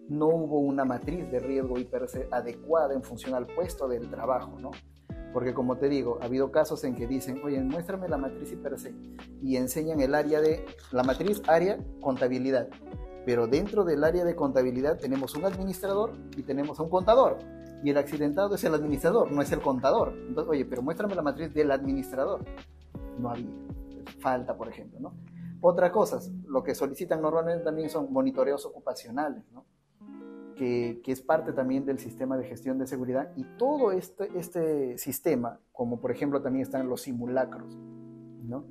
no 0.07 0.27
hubo 0.27 0.59
una 0.59 0.85
matriz 0.85 1.31
de 1.31 1.39
riesgo 1.39 1.79
y 1.79 1.83
per 1.85 2.07
se 2.07 2.27
adecuada 2.31 2.93
en 2.93 3.01
función 3.01 3.33
al 3.33 3.47
puesto 3.47 3.87
del 3.87 4.07
trabajo, 4.09 4.55
¿no? 4.59 4.69
Porque 5.33 5.53
como 5.53 5.77
te 5.77 5.89
digo, 5.89 6.19
ha 6.21 6.25
habido 6.25 6.51
casos 6.51 6.83
en 6.83 6.95
que 6.95 7.07
dicen, 7.07 7.41
oye, 7.43 7.59
muéstrame 7.59 8.07
la 8.07 8.17
matriz 8.17 8.51
y 8.51 8.55
per 8.55 8.79
se, 8.79 8.93
y 9.41 9.57
enseñan 9.57 9.99
el 10.01 10.13
área 10.13 10.41
de, 10.41 10.63
la 10.91 11.01
matriz 11.01 11.41
área 11.47 11.79
contabilidad, 12.01 12.69
pero 13.25 13.47
dentro 13.47 13.83
del 13.83 14.03
área 14.03 14.23
de 14.23 14.35
contabilidad 14.35 14.99
tenemos 14.99 15.35
un 15.35 15.45
administrador 15.45 16.13
y 16.37 16.43
tenemos 16.43 16.79
un 16.79 16.89
contador, 16.89 17.39
y 17.85 17.91
el 17.91 17.97
accidentado 17.97 18.55
es 18.55 18.63
el 18.63 18.73
administrador, 18.73 19.31
no 19.31 19.43
es 19.43 19.51
el 19.51 19.61
contador. 19.61 20.11
Entonces, 20.27 20.49
oye, 20.49 20.65
pero 20.65 20.81
muéstrame 20.81 21.13
la 21.13 21.21
matriz 21.21 21.53
del 21.53 21.69
administrador. 21.69 22.43
No 23.19 23.29
había, 23.29 23.45
falta, 24.19 24.57
por 24.57 24.69
ejemplo, 24.69 24.99
¿no? 24.99 25.13
Otra 25.61 25.91
cosa, 25.91 26.19
lo 26.47 26.63
que 26.63 26.73
solicitan 26.73 27.21
normalmente 27.21 27.63
también 27.63 27.91
son 27.91 28.11
monitoreos 28.11 28.65
ocupacionales, 28.65 29.43
¿no? 29.51 29.65
que, 30.55 30.99
es 31.05 31.21
parte 31.21 31.53
también 31.53 31.85
del 31.85 31.99
sistema 31.99 32.37
de 32.37 32.45
gestión 32.45 32.79
de 32.79 32.87
seguridad 32.87 33.31
y 33.35 33.43
todo 33.57 33.91
este, 33.91 34.29
este 34.35 34.97
sistema, 34.97 35.59
como 35.71 36.01
por 36.01 36.09
ejemplo 36.11 36.41
también 36.41 36.63
están 36.63 36.89
los 36.89 37.01
simulacros, 37.01 37.75
¿no? 37.75 38.65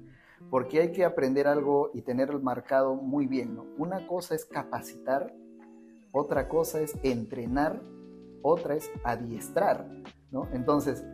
Porque 0.50 0.81
hay 0.81 0.90
que 0.92 1.05
aprender 1.05 1.46
algo 1.46 1.90
y 1.94 2.03
tenerlo 2.03 2.40
marcado 2.40 2.96
muy 2.96 3.27
bien, 3.29 3.55
¿no? 3.55 3.66
Una 3.79 4.09
cosa 4.09 4.35
es 4.35 4.44
capacitar, 4.44 5.33
otra 6.12 6.48
cosa 6.48 6.81
es 6.81 6.98
entrenar, 7.05 7.81
otra 8.44 8.74
es 8.74 8.90
adiestrar, 9.02 9.88
¿no? 10.30 10.48
Entonces, 10.52 11.04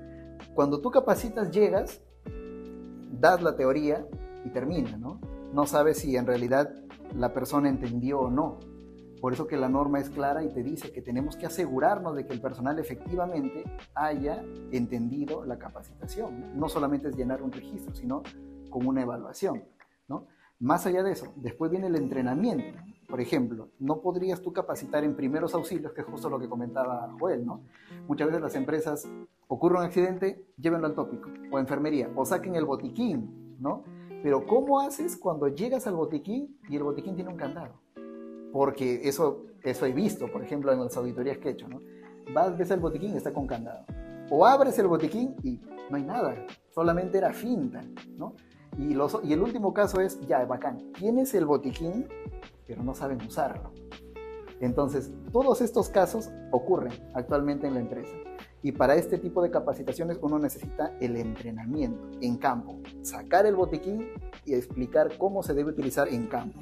cuando 0.54 0.80
tú 0.80 0.90
capacitas, 0.90 1.50
llegas, 1.50 2.02
das 3.20 3.40
la 3.40 3.56
teoría 3.56 4.06
y 4.44 4.50
termina, 4.50 4.96
¿no? 4.96 5.20
No 5.52 5.66
sabes 5.66 5.98
si 5.98 6.16
en 6.16 6.26
realidad 6.26 6.74
la 7.14 7.32
persona 7.32 7.68
entendió 7.68 8.20
o 8.20 8.30
no. 8.30 8.58
Por 9.20 9.32
eso 9.32 9.46
que 9.46 9.56
la 9.56 9.68
norma 9.68 10.00
es 10.00 10.10
clara 10.10 10.42
y 10.42 10.48
te 10.48 10.62
dice 10.62 10.92
que 10.92 11.02
tenemos 11.02 11.36
que 11.36 11.46
asegurarnos 11.46 12.16
de 12.16 12.26
que 12.26 12.32
el 12.32 12.40
personal 12.40 12.78
efectivamente 12.78 13.64
haya 13.94 14.42
entendido 14.72 15.44
la 15.44 15.58
capacitación. 15.58 16.58
No 16.58 16.68
solamente 16.68 17.08
es 17.08 17.16
llenar 17.16 17.42
un 17.42 17.52
registro, 17.52 17.94
sino 17.94 18.22
con 18.70 18.86
una 18.86 19.02
evaluación. 19.02 19.64
¿no? 20.08 20.26
Más 20.58 20.86
allá 20.86 21.02
de 21.02 21.12
eso, 21.12 21.32
después 21.36 21.70
viene 21.70 21.88
el 21.88 21.96
entrenamiento. 21.96 22.78
Por 23.10 23.20
ejemplo, 23.20 23.68
no 23.78 24.00
podrías 24.00 24.40
tú 24.40 24.52
capacitar 24.52 25.04
en 25.04 25.16
primeros 25.16 25.54
auxilios, 25.54 25.92
que 25.92 26.02
es 26.02 26.06
justo 26.06 26.30
lo 26.30 26.38
que 26.38 26.48
comentaba 26.48 27.12
Joel, 27.18 27.44
¿no? 27.44 27.62
Muchas 28.06 28.28
veces 28.28 28.42
las 28.42 28.54
empresas 28.54 29.08
ocurre 29.48 29.78
un 29.78 29.84
accidente, 29.84 30.46
llévenlo 30.56 30.86
al 30.86 30.94
tópico, 30.94 31.28
o 31.50 31.58
enfermería, 31.58 32.08
o 32.14 32.24
saquen 32.24 32.54
el 32.54 32.64
botiquín, 32.64 33.56
¿no? 33.58 33.82
Pero 34.22 34.46
¿cómo 34.46 34.80
haces 34.80 35.16
cuando 35.16 35.48
llegas 35.48 35.86
al 35.86 35.96
botiquín 35.96 36.56
y 36.68 36.76
el 36.76 36.84
botiquín 36.84 37.16
tiene 37.16 37.30
un 37.30 37.36
candado? 37.36 37.80
porque 38.52 39.08
eso, 39.08 39.44
eso 39.62 39.86
he 39.86 39.92
visto, 39.92 40.30
por 40.30 40.42
ejemplo, 40.42 40.72
en 40.72 40.80
las 40.80 40.96
auditorías 40.96 41.38
que 41.38 41.48
he 41.48 41.52
hecho, 41.52 41.68
¿no? 41.68 41.80
Vas, 42.32 42.56
ves 42.56 42.70
el 42.70 42.80
botiquín, 42.80 43.16
está 43.16 43.32
con 43.32 43.46
candado. 43.46 43.84
O 44.30 44.46
abres 44.46 44.78
el 44.78 44.86
botiquín 44.86 45.34
y 45.42 45.60
no 45.90 45.96
hay 45.96 46.04
nada, 46.04 46.46
solamente 46.74 47.18
era 47.18 47.32
finta, 47.32 47.82
¿no? 48.16 48.34
Y, 48.78 48.94
los, 48.94 49.18
y 49.24 49.32
el 49.32 49.40
último 49.40 49.74
caso 49.74 50.00
es, 50.00 50.20
ya, 50.26 50.44
bacán, 50.44 50.92
tienes 50.92 51.34
el 51.34 51.44
botiquín, 51.44 52.06
pero 52.70 52.84
no 52.84 52.94
saben 52.94 53.20
usarlo. 53.26 53.72
Entonces, 54.60 55.10
todos 55.32 55.60
estos 55.60 55.88
casos 55.88 56.30
ocurren 56.52 56.92
actualmente 57.14 57.66
en 57.66 57.74
la 57.74 57.80
empresa. 57.80 58.14
Y 58.62 58.70
para 58.70 58.94
este 58.94 59.18
tipo 59.18 59.42
de 59.42 59.50
capacitaciones 59.50 60.20
uno 60.22 60.38
necesita 60.38 60.96
el 61.00 61.16
entrenamiento 61.16 62.00
en 62.20 62.36
campo, 62.36 62.78
sacar 63.02 63.44
el 63.46 63.56
botiquín 63.56 64.06
y 64.44 64.54
explicar 64.54 65.18
cómo 65.18 65.42
se 65.42 65.52
debe 65.52 65.70
utilizar 65.70 66.06
en 66.06 66.28
campo. 66.28 66.60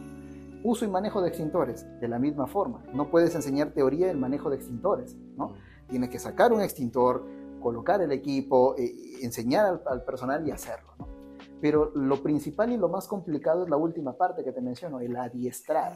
Uso 0.64 0.86
y 0.86 0.88
manejo 0.88 1.20
de 1.20 1.28
extintores, 1.28 1.86
de 2.00 2.08
la 2.08 2.18
misma 2.18 2.46
forma. 2.46 2.82
No 2.94 3.10
puedes 3.10 3.34
enseñar 3.34 3.72
teoría 3.72 4.06
del 4.06 4.16
manejo 4.16 4.48
de 4.48 4.56
extintores, 4.56 5.14
¿no? 5.36 5.56
Tienes 5.88 6.08
que 6.08 6.18
sacar 6.18 6.54
un 6.54 6.62
extintor, 6.62 7.26
colocar 7.60 8.00
el 8.00 8.12
equipo, 8.12 8.76
eh, 8.78 8.94
enseñar 9.20 9.82
al, 9.86 10.04
personal 10.04 10.46
y 10.48 10.52
hacerlo, 10.52 10.94
¿no? 10.98 11.17
Pero 11.60 11.90
lo 11.94 12.22
principal 12.22 12.72
y 12.72 12.76
lo 12.76 12.88
más 12.88 13.08
complicado 13.08 13.64
es 13.64 13.70
la 13.70 13.76
última 13.76 14.12
parte 14.16 14.44
que 14.44 14.52
te 14.52 14.60
menciono, 14.60 15.00
el 15.00 15.16
adiestrar, 15.16 15.92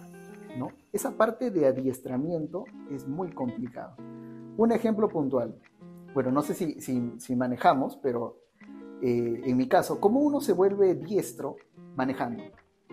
¿no? 0.59 0.69
Esa 0.93 1.13
parte 1.13 1.51
de 1.51 1.67
adiestramiento 1.67 2.65
es 2.91 3.07
muy 3.07 3.31
complicado. 3.33 3.95
Un 4.57 4.73
ejemplo 4.73 5.09
puntual. 5.09 5.55
Bueno, 6.15 6.31
no 6.31 6.43
sé 6.43 6.55
si, 6.55 6.81
si, 6.81 7.37
manejamos, 7.37 7.97
pero 7.97 8.39
eh, 9.01 9.43
en 9.45 9.57
mi 9.57 9.69
caso, 9.69 10.01
¿cómo 10.01 10.21
uno 10.21 10.41
se 10.41 10.53
vuelve 10.53 10.95
diestro 10.95 11.57
manejando? 11.97 12.43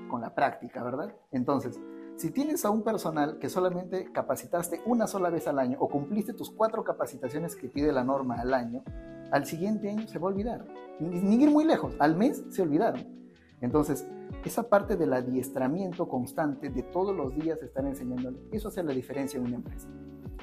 con 0.10 0.20
la 0.20 0.36
práctica, 0.36 0.84
¿verdad? 0.84 1.14
Entonces, 1.32 1.80
si 2.18 2.32
tienes 2.32 2.66
a 2.66 2.70
un 2.70 2.84
personal 2.84 3.40
que 3.40 3.48
solamente 3.48 4.12
capacitaste 4.12 4.82
una 4.86 5.08
sola 5.08 5.30
vez 5.30 5.48
al 5.48 5.60
año 5.60 5.78
o 5.80 5.88
cumpliste 5.88 6.34
tus 6.34 6.52
cuatro 6.52 6.84
capacitaciones 6.84 7.56
que 7.56 7.70
pide 7.70 7.94
la 7.94 8.04
norma 8.04 8.36
al 8.42 8.54
año, 8.54 8.84
al 9.32 9.46
siguiente 9.46 9.90
año 9.90 10.08
se 10.08 10.20
va 10.20 10.30
a 10.30 10.34
olvidar. 10.34 10.66
Ni, 11.00 11.48
muy 11.48 11.66
lejos, 11.66 11.96
al 12.00 12.16
mes 12.16 12.44
se 12.50 12.62
olvidaron. 12.62 13.06
Entonces, 13.62 14.08
esa 14.46 14.70
parte 14.70 14.96
del 14.96 15.14
adiestramiento 15.14 16.08
constante 16.08 16.70
de 16.70 16.84
todos 16.84 17.16
los 17.16 17.36
días 17.36 17.62
estar 17.62 17.86
enseñándole, 17.86 18.40
eso 18.52 18.70
hace 18.70 18.84
la 18.84 18.94
diferencia 18.94 19.38
en 19.38 19.46
una 19.46 19.56
empresa. 19.58 19.88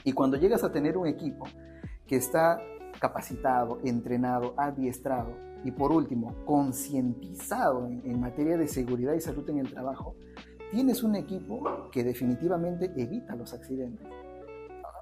Y 0.05 0.12
cuando 0.12 0.37
llegas 0.37 0.64
a 0.64 0.72
tener 0.72 0.96
un 0.96 1.07
equipo 1.07 1.46
que 2.07 2.16
está 2.16 2.61
capacitado, 3.01 3.79
entrenado, 3.85 4.55
adiestrado, 4.57 5.46
y 5.64 5.72
por 5.72 5.90
último, 5.90 6.33
concientizado 6.44 7.87
en, 7.87 8.20
materia 8.20 8.57
de 8.57 8.68
seguridad 8.68 9.14
y 9.14 9.20
salud 9.20 9.49
en 9.51 9.59
el 9.59 9.72
trabajo, 9.72 10.14
tienes 10.70 11.03
un 11.03 11.16
equipo 11.16 11.90
que 11.90 12.05
definitivamente 12.05 12.92
evita 12.96 13.35
los 13.35 13.53
accidentes. 13.53 14.07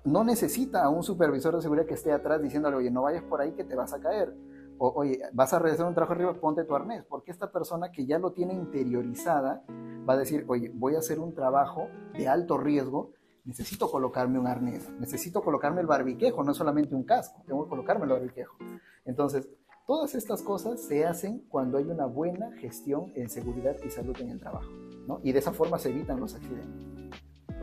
No 0.04 0.22
necesita 0.22 0.84
a 0.84 0.88
un 0.88 1.02
supervisor 1.02 1.56
de 1.56 1.62
seguridad 1.62 1.86
que 1.86 1.94
esté 1.94 2.12
atrás 2.12 2.42
diciéndole, 2.42 2.76
oye, 2.76 2.90
no 2.90 3.02
vayas 3.02 3.22
por 3.24 3.40
ahí 3.40 3.52
que 3.52 3.64
te 3.64 3.74
vas 3.74 3.92
a 3.92 4.00
caer. 4.00 4.34
O, 4.78 4.92
oye, 4.96 5.20
vas 5.32 5.52
a 5.52 5.58
realizar 5.58 5.86
un 5.86 5.94
trabajo 5.94 6.12
arriba, 6.12 6.34
ponte 6.34 6.64
tu 6.64 6.74
arnés. 6.74 7.04
Porque 7.04 7.30
esta 7.30 7.50
persona 7.50 7.90
que 7.90 8.06
ya 8.06 8.18
lo 8.18 8.32
tiene 8.32 8.54
interiorizada 8.54 9.64
va 10.08 10.14
a 10.14 10.16
decir, 10.16 10.44
oye, 10.48 10.70
voy 10.74 10.94
a 10.94 10.98
hacer 10.98 11.18
un 11.18 11.34
trabajo 11.34 11.88
de 12.12 12.28
alto 12.28 12.58
riesgo, 12.58 13.12
necesito 13.44 13.90
colocarme 13.90 14.38
un 14.38 14.46
arnés, 14.46 14.90
necesito 14.98 15.42
colocarme 15.42 15.80
el 15.80 15.86
barbiquejo, 15.86 16.44
no 16.44 16.54
solamente 16.54 16.94
un 16.94 17.04
casco, 17.04 17.42
tengo 17.46 17.64
que 17.64 17.70
colocarme 17.70 18.04
el 18.04 18.10
barbiquejo. 18.10 18.56
Entonces, 19.04 19.48
Todas 19.86 20.14
estas 20.14 20.40
cosas 20.40 20.80
se 20.80 21.04
hacen 21.04 21.44
cuando 21.50 21.76
hay 21.76 21.84
una 21.84 22.06
buena 22.06 22.50
gestión 22.52 23.12
en 23.16 23.28
seguridad 23.28 23.76
y 23.84 23.90
salud 23.90 24.16
en 24.18 24.30
el 24.30 24.40
trabajo, 24.40 24.70
¿no? 25.06 25.20
Y 25.22 25.32
de 25.32 25.40
esa 25.40 25.52
forma 25.52 25.78
se 25.78 25.90
evitan 25.90 26.18
los 26.18 26.34
accidentes. 26.34 26.93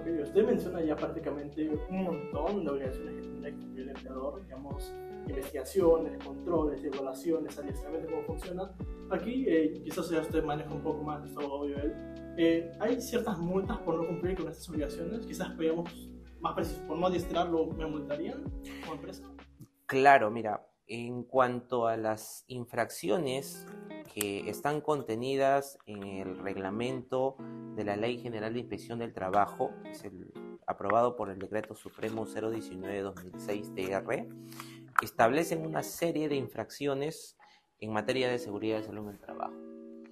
Okay, 0.01 0.19
usted 0.19 0.45
menciona 0.45 0.81
ya 0.81 0.95
prácticamente 0.95 1.69
un 1.89 2.03
montón 2.03 2.65
de 2.65 2.71
organizaciones 2.71 3.15
que 3.15 3.31
tienen 3.31 3.75
que 3.75 3.81
el 3.81 3.89
empleador, 3.89 4.41
digamos, 4.41 4.91
investigaciones, 5.27 6.23
controles, 6.23 6.83
evaluaciones, 6.83 7.57
adiestramiento, 7.59 8.09
cómo 8.09 8.23
funciona. 8.23 8.71
Aquí 9.11 9.45
eh, 9.47 9.79
quizás 9.83 10.09
ya 10.09 10.21
usted 10.21 10.43
maneja 10.43 10.73
un 10.73 10.81
poco 10.81 11.03
más 11.03 11.23
esto, 11.23 11.39
obvio 11.41 11.77
él. 11.77 11.93
Eh, 12.37 12.71
¿Hay 12.79 12.99
ciertas 12.99 13.37
multas 13.37 13.77
por 13.79 13.95
no 13.95 14.07
cumplir 14.07 14.35
con 14.35 14.47
estas 14.47 14.67
obligaciones? 14.69 15.23
Quizás 15.25 15.49
podríamos, 15.51 16.09
más 16.39 16.55
preciso, 16.55 16.81
por 16.87 16.97
no 16.97 17.05
adiestrarlo, 17.05 17.67
¿me 17.67 17.85
multarían 17.85 18.43
como 18.81 18.95
empresa? 18.95 19.23
Claro, 19.85 20.31
mira, 20.31 20.65
en 20.87 21.23
cuanto 21.23 21.85
a 21.85 21.95
las 21.95 22.43
infracciones 22.47 23.67
que 24.13 24.49
están 24.49 24.81
contenidas 24.81 25.77
en 25.85 26.03
el 26.03 26.37
reglamento 26.37 27.37
de 27.75 27.85
la 27.85 27.95
Ley 27.95 28.17
General 28.17 28.53
de 28.53 28.59
Inspección 28.59 28.99
del 28.99 29.13
Trabajo, 29.13 29.71
aprobado 30.67 31.15
por 31.15 31.29
el 31.29 31.39
Decreto 31.39 31.75
Supremo 31.75 32.25
019-2006 32.25 33.73
TR, 33.73 34.27
establecen 35.01 35.65
una 35.65 35.83
serie 35.83 36.27
de 36.27 36.35
infracciones 36.35 37.37
en 37.79 37.93
materia 37.93 38.29
de 38.29 38.37
seguridad 38.37 38.79
y 38.79 38.83
salud 38.83 39.07
en 39.07 39.13
el 39.13 39.19
trabajo. 39.19 39.55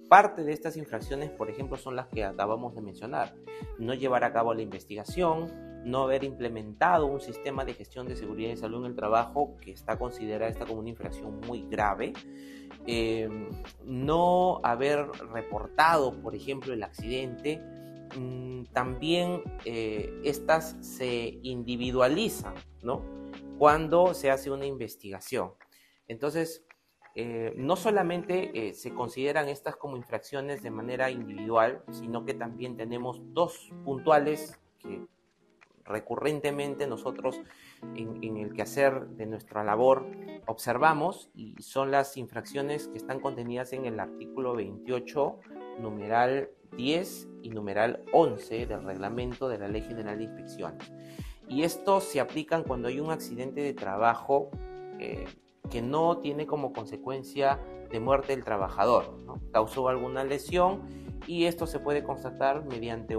Parte 0.08 0.42
de 0.42 0.52
estas 0.52 0.76
infracciones, 0.76 1.30
por 1.30 1.50
ejemplo, 1.50 1.76
son 1.76 1.94
las 1.94 2.08
que 2.08 2.24
acabamos 2.24 2.74
de 2.74 2.80
mencionar. 2.80 3.34
No 3.78 3.94
llevar 3.94 4.24
a 4.24 4.32
cabo 4.32 4.54
la 4.54 4.62
investigación, 4.62 5.52
no 5.84 6.02
haber 6.02 6.24
implementado 6.24 7.06
un 7.06 7.20
sistema 7.20 7.64
de 7.64 7.74
gestión 7.74 8.08
de 8.08 8.16
seguridad 8.16 8.50
y 8.50 8.56
salud 8.56 8.84
en 8.84 8.90
el 8.90 8.96
trabajo 8.96 9.56
que 9.60 9.72
está 9.72 9.98
considerada 9.98 10.50
esta 10.50 10.66
como 10.66 10.80
una 10.80 10.90
infracción 10.90 11.40
muy 11.46 11.66
grave, 11.68 12.12
em, 12.86 13.48
no 13.84 14.60
haber 14.62 15.06
reportado, 15.32 16.20
por 16.22 16.34
ejemplo, 16.34 16.72
el 16.72 16.82
accidente, 16.82 17.60
mm, 18.16 18.64
también 18.72 19.42
eh, 19.64 20.20
estas 20.24 20.76
se 20.80 21.38
individualizan, 21.42 22.54
¿no? 22.82 23.02
Cuando 23.58 24.14
se 24.14 24.30
hace 24.30 24.50
una 24.50 24.66
investigación. 24.66 25.52
Entonces, 26.08 26.64
eh, 27.16 27.52
no 27.56 27.74
solamente 27.76 28.68
eh, 28.68 28.74
se 28.74 28.94
consideran 28.94 29.48
estas 29.48 29.76
como 29.76 29.96
infracciones 29.96 30.62
de 30.62 30.70
manera 30.70 31.10
individual, 31.10 31.82
sino 31.90 32.24
que 32.24 32.34
también 32.34 32.76
tenemos 32.76 33.20
dos 33.34 33.70
puntuales 33.84 34.58
que 34.78 35.06
recurrentemente 35.84 36.86
nosotros 36.86 37.40
en, 37.94 38.36
el 38.36 38.52
quehacer 38.52 39.08
de 39.08 39.26
nuestra 39.26 39.64
labor 39.64 40.06
observamos 40.46 41.30
y 41.34 41.54
son 41.60 41.90
las 41.90 42.16
infracciones 42.16 42.88
que 42.88 42.98
están 42.98 43.20
contenidas 43.20 43.72
en 43.72 43.86
el 43.86 43.98
artículo 44.00 44.54
28, 44.54 45.38
numeral 45.80 46.50
10 46.76 47.28
y 47.42 47.50
numeral 47.50 48.04
11 48.12 48.66
del 48.66 48.84
reglamento 48.84 49.48
de 49.48 49.58
la 49.58 49.68
Ley 49.68 49.82
General 49.82 50.16
de 50.18 50.24
Inspecciones. 50.24 50.92
Y 51.48 51.64
esto 51.64 52.00
se 52.00 52.20
aplican 52.20 52.62
cuando 52.62 52.88
hay 52.88 53.00
un 53.00 53.10
accidente 53.10 53.60
de 53.60 53.74
trabajo 53.74 54.50
eh, 55.00 55.26
que 55.68 55.82
no 55.82 56.18
tiene 56.18 56.46
como 56.46 56.72
consecuencia 56.72 57.58
de 57.90 58.00
muerte 58.00 58.32
el 58.32 58.44
trabajador. 58.44 59.16
Causó 59.52 59.88
alguna 59.88 60.24
lesión 60.24 60.82
y 61.26 61.44
esto 61.44 61.66
se 61.66 61.78
puede 61.78 62.02
constatar 62.02 62.64
mediante 62.64 63.16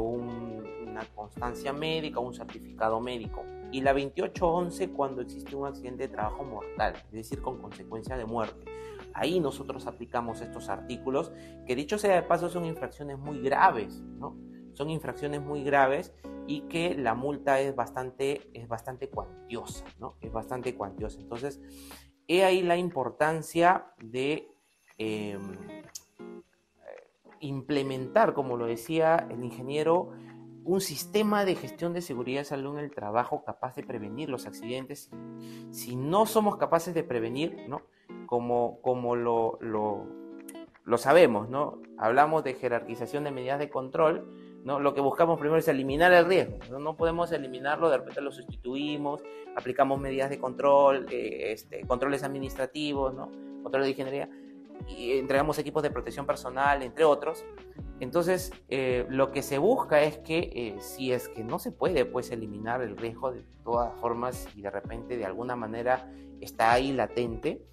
constancia 1.06 1.74
médica, 1.74 2.20
un 2.20 2.34
certificado 2.34 3.00
médico. 3.00 3.44
Y 3.72 3.82
la 3.82 3.94
2811 3.94 4.92
cuando 4.92 5.22
existe 5.22 5.56
un 5.56 5.68
accidente 5.68 6.08
de 6.08 6.14
trabajo 6.14 6.44
mortal, 6.44 6.94
es 6.96 7.12
decir, 7.12 7.42
con 7.42 7.62
consecuencia 7.62 8.18
de 8.18 8.26
muerte. 8.26 8.66
Ahí 9.14 9.40
nosotros 9.40 9.88
aplicamos 9.88 10.42
estos 10.42 10.70
artículos 10.70 11.32
que 11.66 11.76
dicho 11.76 11.98
sea 11.98 12.16
de 12.16 12.24
paso 12.24 12.50
son 12.50 12.66
infracciones 12.66 13.18
muy 13.18 13.42
graves, 13.42 14.02
¿no? 14.02 14.38
Son 14.74 14.90
infracciones 14.90 15.42
muy 15.42 15.64
graves 15.64 16.14
y 16.48 16.62
que 16.62 16.96
la 16.96 17.14
multa 17.14 17.60
es 17.60 17.76
bastante, 17.76 18.50
es 18.54 18.68
bastante 18.68 19.10
cuantiosa, 19.10 19.86
¿no? 20.00 20.16
Es 20.22 20.32
bastante 20.32 20.76
cuantiosa. 20.76 21.20
Entonces, 21.20 21.62
he 22.28 22.44
ahí 22.44 22.62
la 22.62 22.78
importancia 22.78 23.94
de 24.02 24.50
em, 24.98 25.58
implementar, 27.42 28.34
como 28.34 28.56
lo 28.56 28.66
decía 28.66 29.28
el 29.30 29.44
ingeniero, 29.44 30.12
un 30.64 30.82
sistema 30.82 31.46
de 31.46 31.56
gestión 31.56 31.94
de 31.94 32.02
seguridad 32.02 32.42
y 32.42 32.46
salud 32.46 32.78
en 32.78 32.86
el 32.86 32.92
trabajo 32.92 33.44
capaz 33.44 33.76
de 33.76 33.84
prevenir 33.84 34.30
los 34.30 34.46
accidentes. 34.46 35.10
Si 35.72 35.96
no 35.96 36.26
somos 36.26 36.58
capaces 36.58 36.94
de 36.94 37.04
prevenir, 37.04 37.66
¿no? 37.68 37.82
como, 38.26 38.80
como 38.82 39.16
lo, 39.16 39.58
lo, 39.62 40.06
lo 40.86 40.98
sabemos, 40.98 41.50
¿no? 41.50 41.82
hablamos 41.98 42.44
de 42.44 42.54
jerarquización 42.54 43.24
de 43.24 43.32
medidas 43.32 43.60
de 43.60 43.70
control, 43.70 44.28
¿no? 44.64 44.80
Lo 44.80 44.94
que 44.94 45.02
buscamos 45.02 45.40
primero 45.40 45.58
es 45.58 45.68
eliminar 45.68 46.14
el 46.14 46.26
riesgo. 46.26 46.58
No, 46.80 46.96
podemos 46.96 47.32
eliminarlo, 47.32 47.90
de 47.90 47.98
repente 47.98 48.22
lo 48.22 48.32
sustituimos, 48.32 49.24
aplicamos 49.56 50.00
medidas 50.00 50.30
de 50.30 50.40
control, 50.40 51.08
eh, 51.12 51.52
este, 51.52 51.82
controles 51.88 52.24
administrativos, 52.24 53.14
¿no? 53.14 53.32
control 53.64 53.84
de 53.84 53.90
ingeniería, 53.90 54.30
y 54.88 55.14
entregamos 55.14 55.58
equipos 55.60 55.84
de 55.84 55.92
protección 55.92 56.26
personal, 56.26 56.82
entre 56.84 57.06
otros. 57.06 57.46
Entonces, 58.00 58.52
eh, 58.70 59.06
lo 59.10 59.32
que 59.32 59.42
se 59.42 59.58
busca 59.58 60.02
es 60.02 60.18
que 60.20 60.52
eh, 60.54 60.76
si 60.80 61.12
es 61.12 61.30
que 61.30 61.44
no 61.44 61.60
se 61.60 61.72
puede 61.72 62.06
pues, 62.06 62.32
eliminar 62.32 62.82
el 62.82 62.98
riesgo 62.98 63.32
de 63.32 63.44
todas 63.64 63.94
formas 64.00 64.48
y 64.56 64.62
de 64.62 64.72
repente 64.72 65.18
de 65.18 65.26
alguna 65.26 65.56
manera 65.56 66.12
está 66.40 66.72
ahí 66.72 66.92
latente, 66.92 67.64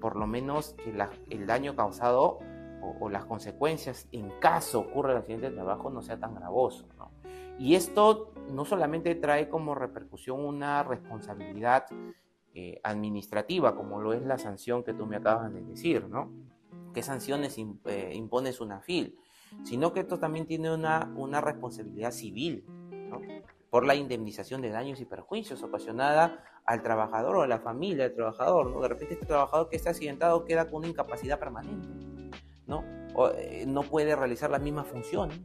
por 0.00 0.16
lo 0.16 0.26
menos 0.26 0.74
que 0.74 0.94
el 1.30 1.46
daño 1.46 1.74
causado 1.74 2.38
o, 3.00 3.08
las 3.08 3.24
consecuencias 3.24 4.08
en 4.12 4.30
caso 4.40 4.80
ocurra 4.80 5.12
el 5.12 5.18
accidente 5.18 5.50
de 5.50 5.56
trabajo 5.56 5.90
no 5.90 6.02
sea 6.02 6.18
tan 6.18 6.34
gravoso. 6.34 6.86
Y 7.58 7.76
esto 7.76 8.32
no 8.50 8.64
solamente 8.64 9.14
trae 9.14 9.48
como 9.48 9.74
repercusión 9.74 10.40
una 10.40 10.82
responsabilidad 10.82 11.86
eh, 12.54 12.80
administrativa, 12.82 13.74
como 13.74 14.00
lo 14.00 14.12
es 14.12 14.22
la 14.22 14.38
sanción 14.38 14.84
que 14.84 14.94
tú 14.94 15.06
me 15.06 15.16
acabas 15.16 15.52
de 15.52 15.62
decir, 15.62 16.08
¿no? 16.08 16.32
¿Qué 16.92 17.02
sanciones 17.02 17.58
eh, 17.58 18.12
impone 18.14 18.52
SUNAFIL? 18.52 19.18
Sino 19.64 19.92
que 19.92 20.00
esto 20.00 20.18
también 20.18 20.46
tiene 20.46 20.72
una, 20.72 21.12
una 21.16 21.40
responsabilidad 21.40 22.12
civil, 22.12 22.64
por 23.70 23.84
la 23.84 23.96
indemnización 23.96 24.62
de 24.62 24.70
daños 24.70 25.00
y 25.00 25.04
perjuicios 25.04 25.62
ocasionada 25.64 26.44
al 26.64 26.82
trabajador 26.82 27.36
o 27.36 27.42
a 27.42 27.48
la 27.48 27.58
familia 27.58 28.04
del 28.04 28.14
trabajador. 28.14 28.70
¿no? 28.70 28.80
De 28.80 28.88
repente 28.88 29.14
este 29.14 29.26
trabajador 29.26 29.68
que 29.68 29.74
está 29.74 29.90
accidentado 29.90 30.44
queda 30.44 30.66
con 30.70 30.76
una 30.76 30.88
incapacidad 30.88 31.40
permanente. 31.40 31.88
¿no? 32.68 32.84
Eh, 33.36 33.64
no 33.66 33.82
puede 33.82 34.14
realizar 34.14 34.50
las 34.50 34.62
mismas 34.62 34.86
funciones. 34.86 35.40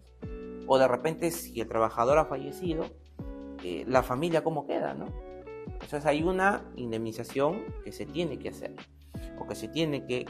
O 0.67 0.77
de 0.77 0.87
repente, 0.87 1.31
si 1.31 1.59
el 1.59 1.67
trabajador 1.67 2.19
ha 2.19 2.25
fallecido, 2.25 2.85
eh, 3.63 3.83
la 3.87 4.03
familia 4.03 4.43
cómo 4.43 4.67
queda, 4.67 4.93
¿no? 4.93 5.07
Entonces 5.73 6.05
hay 6.05 6.23
una 6.23 6.63
indemnización 6.75 7.63
que 7.84 7.91
se 7.91 8.05
tiene 8.05 8.39
que 8.39 8.49
hacer, 8.49 8.75
o 9.39 9.47
que 9.47 9.55
se 9.55 9.67
tiene 9.67 10.05
que, 10.05 10.25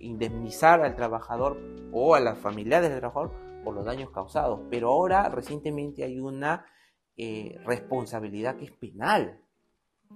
indemnizar 0.00 0.82
al 0.82 0.96
trabajador 0.96 1.60
o 1.92 2.14
a 2.14 2.20
las 2.20 2.38
familiares 2.38 2.90
del 2.90 2.98
trabajador 2.98 3.32
por 3.64 3.74
los 3.74 3.84
daños 3.84 4.10
causados. 4.10 4.60
Pero 4.70 4.88
ahora, 4.88 5.28
recientemente, 5.28 6.04
hay 6.04 6.20
una 6.20 6.66
eh, 7.16 7.58
responsabilidad 7.64 8.56
que 8.56 8.66
es 8.66 8.72
penal. 8.72 9.40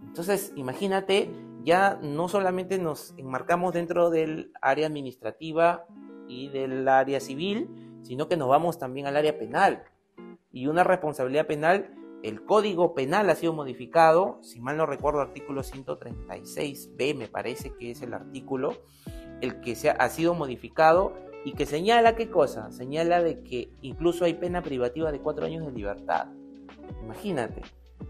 Entonces, 0.03 0.53
imagínate, 0.57 1.31
ya 1.63 1.99
no 2.03 2.29
solamente 2.29 2.79
nos 2.79 3.15
enmarcamos 3.17 3.75
dentro 3.75 4.11
del 4.11 4.53
área 4.61 4.87
administrativa 4.87 5.87
y 6.29 6.49
del 6.49 6.87
área 6.89 7.21
civil, 7.21 7.69
sino 8.03 8.29
que 8.29 8.37
nos 8.37 8.49
vamos 8.49 8.79
también 8.79 9.07
al 9.07 9.17
área 9.17 9.39
penal. 9.39 9.85
Y 10.51 10.67
una 10.67 10.85
responsabilidad 10.85 11.47
penal, 11.47 11.95
el 12.23 12.45
Código 12.45 12.95
Penal 12.95 13.31
ha 13.31 13.35
sido 13.35 13.53
modificado, 13.53 14.39
si 14.43 14.61
mal 14.61 14.77
no 14.77 14.87
recuerdo, 14.87 15.21
artículo 15.21 15.63
136b 15.63 17.15
me 17.15 17.29
parece 17.29 17.75
que 17.79 17.93
es 17.93 18.03
el 18.03 18.13
artículo, 18.13 18.75
el 19.41 19.61
que 19.61 19.77
se 19.77 19.91
ha, 19.91 20.09
sido 20.09 20.35
modificado 20.35 21.15
y 21.45 21.53
que 21.53 21.65
señala 21.65 22.17
qué 22.17 22.29
cosa, 22.29 22.73
señala 22.73 23.23
de 23.23 23.43
que 23.45 23.71
incluso 23.83 24.25
hay 24.25 24.35
pena 24.35 24.63
privativa 24.63 25.13
de 25.13 25.21
cuatro 25.21 25.47
años 25.47 25.65
de 25.65 25.73
libertad. 25.73 26.27
Imagínate, 27.05 27.63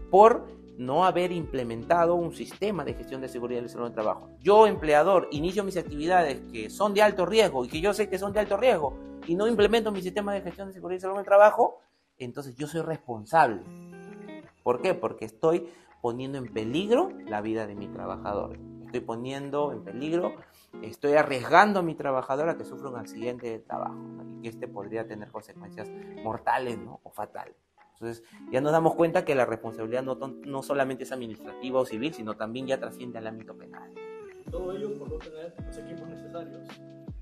por 0.09 0.47
no 0.79 1.05
haber 1.05 1.31
implementado 1.31 2.15
un 2.15 2.33
sistema 2.33 2.83
de 2.83 2.95
gestión 2.95 3.21
de 3.21 3.27
seguridad 3.27 3.61
del 3.61 3.69
salud 3.69 3.85
del 3.85 3.93
trabajo. 3.93 4.29
Yo, 4.39 4.65
empleador, 4.65 5.27
inicio 5.31 5.63
mis 5.63 5.77
actividades 5.77 6.41
que 6.51 6.69
son 6.69 6.93
de 6.93 7.01
alto 7.03 7.25
riesgo 7.25 7.65
y 7.65 7.67
que 7.67 7.81
yo 7.81 7.93
sé 7.93 8.09
que 8.09 8.17
son 8.17 8.33
de 8.33 8.39
alto 8.39 8.57
riesgo 8.57 8.97
y 9.27 9.35
no 9.35 9.45
implemento 9.47 9.91
mi 9.91 10.01
sistema 10.01 10.33
de 10.33 10.41
gestión 10.41 10.69
de 10.69 10.73
seguridad 10.73 10.97
y 10.97 11.01
salud 11.01 11.17
del 11.17 11.25
trabajo, 11.25 11.79
entonces 12.17 12.55
yo 12.55 12.65
soy 12.67 12.81
responsable. 12.81 13.61
¿Por 14.63 14.81
qué? 14.81 14.93
Porque 14.93 15.25
estoy 15.25 15.69
poniendo 16.01 16.37
en 16.37 16.51
peligro 16.51 17.09
la 17.25 17.41
vida 17.41 17.67
de 17.67 17.75
mi 17.75 17.87
trabajador. 17.87 18.57
Estoy 18.85 19.01
poniendo 19.01 19.71
en 19.71 19.83
peligro, 19.83 20.35
estoy 20.81 21.13
arriesgando 21.13 21.79
a 21.79 21.83
mi 21.83 21.93
trabajador 21.93 22.49
a 22.49 22.57
que 22.57 22.65
sufra 22.65 22.89
un 22.89 22.95
accidente 22.95 23.47
de 23.47 23.59
trabajo 23.59 23.97
y 24.37 24.41
que 24.41 24.49
este 24.49 24.67
podría 24.67 25.07
tener 25.07 25.29
consecuencias 25.31 25.89
mortales 26.23 26.79
o 27.03 27.11
fatales. 27.11 27.55
Entonces 27.99 28.23
ya 28.49 28.61
nos 28.61 28.71
damos 28.71 28.95
cuenta 28.95 29.25
que 29.25 29.35
la 29.35 29.45
responsabilidad 29.45 30.03
no, 30.03 30.15
no 30.15 30.63
solamente 30.63 31.03
es 31.03 31.11
administrativa 31.11 31.81
o 31.81 31.85
civil, 31.85 32.13
sino 32.13 32.35
también 32.35 32.65
ya 32.65 32.79
trasciende 32.79 33.17
al 33.17 33.27
ámbito 33.27 33.57
penal. 33.57 33.93
Todo 34.49 34.71
ello 34.71 34.97
por 34.97 35.09
no 35.09 35.17
tener 35.17 35.53
los 35.65 35.77
equipos 35.77 36.07
necesarios. 36.07 36.67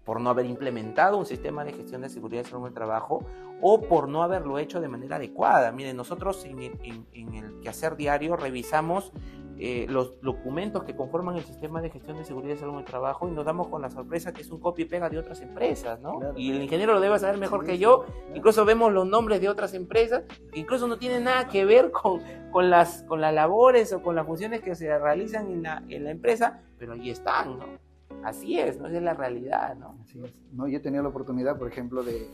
Por 0.08 0.20
no 0.20 0.32
haber 0.32 0.48
implementado 0.48 1.18
un 1.18 1.28
sistema 1.28 1.64
de 1.64 1.74
gestión 1.74 2.02
de 2.02 2.10
seguridad 2.10 2.42
y 2.42 2.46
salud 2.46 2.64
en 2.64 2.70
el 2.70 2.74
trabajo 2.74 3.24
o 3.62 3.82
por 3.82 4.08
no 4.08 4.24
haberlo 4.24 4.58
hecho 4.58 4.82
de 4.82 4.88
manera 4.88 5.18
adecuada. 5.18 5.72
Miren, 5.72 5.96
nosotros 5.98 6.44
en, 6.46 6.60
en, 6.60 7.06
en 7.14 7.36
el 7.36 7.60
quehacer 7.60 7.96
diario 7.96 8.36
revisamos 8.36 9.12
eh, 9.60 9.88
los 9.90 10.22
documentos 10.22 10.84
que 10.84 10.96
conforman 10.96 11.36
el 11.36 11.44
sistema 11.44 11.82
de 11.82 11.90
gestión 11.90 12.18
de 12.18 12.24
seguridad 12.24 12.54
y 12.54 12.58
salud 12.58 12.74
en 12.74 12.80
el 12.80 12.86
trabajo 12.86 13.28
y 13.28 13.32
nos 13.32 13.44
damos 13.44 13.70
con 13.70 13.82
la 13.82 13.90
sorpresa 13.90 14.32
que 14.32 14.42
es 14.42 14.52
un 14.52 14.60
copia 14.60 14.86
y 14.86 14.88
pega 14.88 15.10
de 15.10 15.18
otras 15.18 15.42
empresas, 15.42 16.00
¿no? 16.00 16.20
Y 16.36 16.52
el 16.52 16.62
ingeniero 16.62 16.94
lo 16.94 17.00
debe 17.00 17.18
saber 17.18 17.40
mejor 17.40 17.66
que 17.66 17.80
yo. 17.80 18.06
Incluso 18.36 18.66
vemos 18.66 18.94
los 18.94 19.08
nombres 19.08 19.42
de 19.42 19.50
otras 19.50 19.74
empresas 19.74 20.24
que 20.52 20.60
incluso 20.60 20.88
no 20.88 20.98
tienen 20.98 21.24
nada 21.24 21.48
que 21.48 21.66
ver 21.66 21.92
con, 21.92 22.22
con, 22.52 22.70
las, 22.70 23.02
con 23.04 23.20
las 23.20 23.34
labores 23.34 23.92
o 23.94 24.04
con 24.04 24.16
las 24.16 24.28
funciones 24.28 24.62
que 24.62 24.76
se 24.76 24.96
realizan 25.00 25.50
en 25.50 25.64
la, 25.64 25.84
en 25.90 26.04
la 26.04 26.12
empresa, 26.12 26.62
pero 26.78 26.94
ahí 26.94 27.10
están, 27.10 27.58
¿no? 27.58 27.87
Así 28.28 28.60
es, 28.60 28.78
¿no? 28.78 28.88
Esa 28.88 28.98
es 28.98 29.04
la 29.04 29.14
realidad, 29.14 29.78
¿no? 29.78 29.98
Así 30.02 30.22
es. 30.22 30.34
No, 30.52 30.68
yo 30.68 30.80
he 30.80 30.82
tenido 30.82 31.02
la 31.02 31.08
oportunidad, 31.08 31.58
por 31.58 31.70
ejemplo, 31.70 32.04
de, 32.04 32.30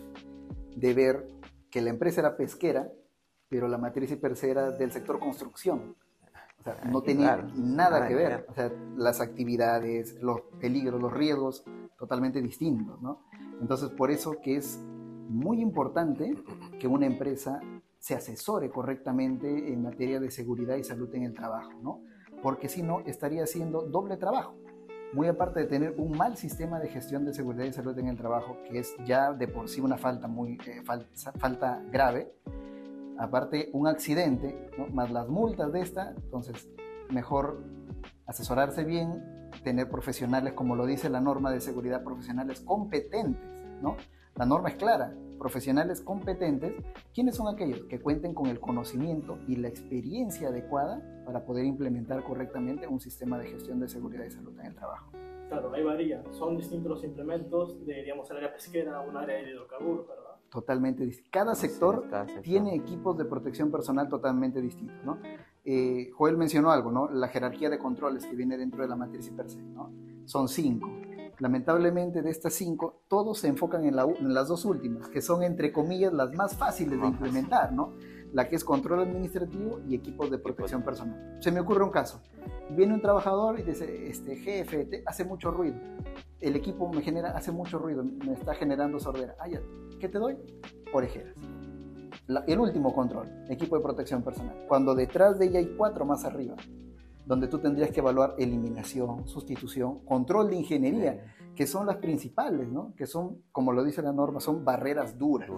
de 0.75 0.93
ver 0.95 1.27
que 1.69 1.81
la 1.81 1.91
empresa 1.91 2.21
era 2.21 2.35
pesquera, 2.35 2.91
pero 3.47 3.67
la 3.67 3.77
matriz 3.77 4.11
y 4.11 4.45
era 4.47 4.71
del 4.71 4.91
sector 4.91 5.19
construcción. 5.19 5.95
O 6.59 6.63
sea, 6.63 6.81
no 6.89 7.03
tenía 7.03 7.47
nada 7.55 8.07
que 8.07 8.15
ver. 8.15 8.47
O 8.49 8.55
sea, 8.55 8.71
las 8.97 9.21
actividades, 9.21 10.19
los 10.19 10.41
peligros, 10.59 10.99
los 10.99 11.13
riesgos, 11.13 11.63
totalmente 11.99 12.41
distintos, 12.41 12.99
¿no? 12.99 13.25
Entonces, 13.61 13.89
por 13.89 14.09
eso 14.09 14.37
que 14.41 14.55
es 14.55 14.79
muy 15.29 15.61
importante 15.61 16.33
que 16.79 16.87
una 16.87 17.05
empresa 17.05 17.59
se 17.99 18.15
asesore 18.15 18.71
correctamente 18.71 19.71
en 19.71 19.83
materia 19.83 20.19
de 20.19 20.31
seguridad 20.31 20.75
y 20.75 20.83
salud 20.83 21.13
en 21.13 21.21
el 21.25 21.35
trabajo, 21.35 21.71
¿no? 21.83 22.01
Porque 22.41 22.67
si 22.67 22.81
no, 22.81 23.01
estaría 23.01 23.43
haciendo 23.43 23.83
doble 23.83 24.17
trabajo. 24.17 24.62
Muy 25.13 25.27
aparte 25.27 25.59
de 25.59 25.65
tener 25.67 25.95
un 25.97 26.17
mal 26.17 26.37
sistema 26.37 26.79
de 26.79 26.89
gestión 26.89 27.23
de 27.23 27.33
seguridad 27.33 27.65
y 27.65 27.73
salud 27.73 27.97
en 27.99 28.07
el 28.07 28.17
trabajo, 28.17 28.57
que 28.67 28.79
es 28.79 28.95
ya 29.05 29.31
de 29.31 29.47
por 29.47 29.69
sí 29.69 29.79
una 29.79 29.97
falta 29.97 30.27
muy 30.27 30.57
eh, 30.65 30.81
falta 31.37 31.83
grave, 31.91 32.33
aparte 33.19 33.69
un 33.73 33.87
accidente, 33.87 34.71
más 34.91 35.11
las 35.11 35.27
multas 35.29 35.71
de 35.71 35.81
esta, 35.81 36.11
entonces 36.11 36.67
mejor 37.09 37.63
asesorarse 38.25 38.83
bien, 38.83 39.49
tener 39.63 39.89
profesionales, 39.89 40.53
como 40.53 40.75
lo 40.75 40.85
dice 40.85 41.09
la 41.09 41.21
norma 41.21 41.51
de 41.51 41.61
seguridad, 41.61 42.03
profesionales 42.03 42.61
competentes, 42.61 43.43
¿no? 43.81 43.97
La 44.35 44.45
norma 44.45 44.69
es 44.69 44.75
clara, 44.75 45.13
profesionales 45.43 45.99
competentes, 45.99 46.73
¿quiénes 47.13 47.35
son 47.35 47.53
aquellos 47.53 47.81
que 47.89 47.99
cuenten 47.99 48.33
con 48.33 48.47
el 48.47 48.61
conocimiento 48.61 49.37
y 49.45 49.57
la 49.57 49.67
experiencia 49.67 50.47
adecuada 50.47 51.03
para 51.25 51.43
poder 51.45 51.65
implementar 51.65 52.23
correctamente 52.23 52.87
un 52.87 53.01
sistema 53.01 53.37
de 53.37 53.47
gestión 53.47 53.77
de 53.81 53.89
seguridad 53.89 54.23
y 54.23 54.31
salud 54.31 54.57
en 54.61 54.67
el 54.67 54.73
trabajo? 54.73 55.11
Claro, 55.49 55.73
ahí 55.73 55.83
varía, 55.83 56.23
son 56.31 56.55
distintos 56.55 56.89
los 56.89 57.03
implementos 57.03 57.85
de, 57.85 58.03
digamos, 58.03 58.31
el 58.31 58.37
área 58.37 58.53
pesquera, 58.53 59.01
un 59.01 59.17
área 59.17 59.35
de 59.35 59.51
hidrocarburos, 59.51 60.07
¿verdad? 60.07 60.23
totalmente 60.49 61.03
distinto. 61.03 61.29
Cada 61.33 61.55
sector 61.55 62.07
tiene 62.41 62.75
equipos 62.75 63.17
de 63.17 63.25
protección 63.25 63.69
personal 63.69 64.07
totalmente 64.07 64.61
distintos, 64.61 64.95
¿no? 65.03 65.17
eh, 65.65 66.09
Joel 66.15 66.37
mencionó 66.37 66.71
algo, 66.71 66.89
¿no? 66.89 67.09
La 67.09 67.27
jerarquía 67.27 67.69
de 67.69 67.79
controles 67.79 68.25
que 68.25 68.35
viene 68.35 68.57
dentro 68.57 68.81
de 68.81 68.87
la 68.87 68.95
matriz 68.95 69.29
per 69.31 69.49
se, 69.49 69.61
¿no? 69.61 69.91
Son 70.25 70.47
cinco. 70.47 70.89
Lamentablemente 71.39 72.21
de 72.21 72.29
estas 72.29 72.53
cinco, 72.53 73.01
todos 73.07 73.39
se 73.39 73.47
enfocan 73.47 73.85
en, 73.85 73.95
las 73.95 74.47
dos 74.47 74.65
últimas, 74.65 75.09
que 75.09 75.21
son 75.21 75.43
entre 75.43 75.71
comillas 75.71 76.13
las 76.13 76.33
más 76.33 76.55
fáciles 76.55 76.99
de 76.99 77.07
implementar, 77.07 77.73
¿no? 77.73 77.93
La 78.31 78.49
que 78.49 78.55
es 78.55 78.63
control 78.63 79.01
administrativo 79.01 79.79
y 79.87 79.95
equipos 79.95 80.31
de 80.31 80.37
protección 80.37 80.83
personal. 80.83 81.37
Se 81.39 81.51
me 81.51 81.59
ocurre 81.59 81.83
un 81.83 81.91
caso. 81.91 82.21
Viene 82.71 82.93
un 82.93 83.01
trabajador 83.01 83.59
y 83.59 83.63
dice, 83.63 84.09
este 84.09 84.35
jefe, 84.35 85.03
hace 85.05 85.25
mucho 85.25 85.51
ruido. 85.51 85.77
El 86.39 86.55
equipo 86.55 86.91
me 86.91 87.01
genera, 87.01 87.29
hace 87.37 87.51
mucho 87.51 87.77
ruido, 87.77 88.03
me 88.03 88.33
está 88.33 88.53
generando 88.53 88.99
sordera. 88.99 89.35
Ah, 89.39 89.47
¿qué 89.99 90.09
te 90.09 90.17
doy? 90.17 90.37
Orejeras 90.93 91.35
el 92.47 92.59
último 92.59 92.93
control, 92.93 93.27
equipo 93.49 93.75
de 93.75 93.83
protección 93.83 94.23
personal, 94.23 94.55
cuando 94.67 94.95
detrás 94.95 95.37
de 95.37 95.45
ella 95.45 95.59
hay 95.59 95.75
cuatro 95.75 96.05
más 96.05 96.23
arriba, 96.25 96.55
donde 97.25 97.47
tú 97.47 97.59
tendrías 97.59 97.91
que 97.91 97.99
evaluar 97.99 98.35
eliminación, 98.37 99.27
sustitución, 99.27 99.99
control 100.05 100.49
de 100.49 100.57
ingeniería, 100.57 101.35
que 101.55 101.67
son 101.67 101.85
las 101.85 101.97
principales, 101.97 102.67
¿no? 102.69 102.93
que 102.95 103.05
son, 103.05 103.43
como 103.51 103.71
lo 103.71 103.83
dice 103.83 104.01
la 104.01 104.11
norma, 104.11 104.39
son 104.39 104.65
barreras 104.65 105.17
duras, 105.17 105.49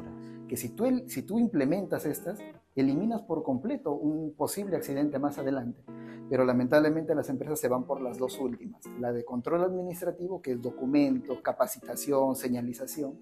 que 0.47 0.58
si 0.58 0.69
tú, 0.69 0.86
si 1.08 1.23
tú 1.23 1.39
implementas 1.39 2.06
estas, 2.06 2.39
eliminas 2.75 3.21
por 3.21 3.43
completo 3.43 3.93
un 3.93 4.34
posible 4.36 4.75
accidente 4.75 5.17
más 5.17 5.38
adelante. 5.38 5.84
Pero 6.30 6.43
lamentablemente 6.43 7.15
las 7.15 7.30
empresas 7.30 7.60
se 7.60 7.69
van 7.69 7.86
por 7.86 8.01
las 8.01 8.17
dos 8.17 8.39
últimas, 8.39 8.82
la 8.99 9.13
de 9.13 9.23
control 9.23 9.63
administrativo, 9.63 10.41
que 10.41 10.54
es 10.54 10.62
documento, 10.62 11.41
capacitación, 11.41 12.36
señalización, 12.36 13.17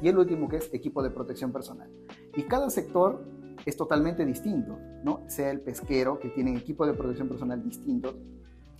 y 0.00 0.08
el 0.08 0.18
último 0.18 0.48
que 0.48 0.56
es 0.56 0.72
equipo 0.72 1.02
de 1.02 1.10
protección 1.10 1.52
personal. 1.52 1.90
Y 2.34 2.42
cada 2.44 2.70
sector 2.70 3.24
es 3.66 3.76
totalmente 3.76 4.24
distinto, 4.24 4.78
¿no? 5.02 5.24
Sea 5.26 5.50
el 5.50 5.60
pesquero, 5.60 6.18
que 6.20 6.28
tiene 6.30 6.56
equipo 6.56 6.86
de 6.86 6.94
protección 6.94 7.28
personal 7.28 7.62
distintos, 7.62 8.14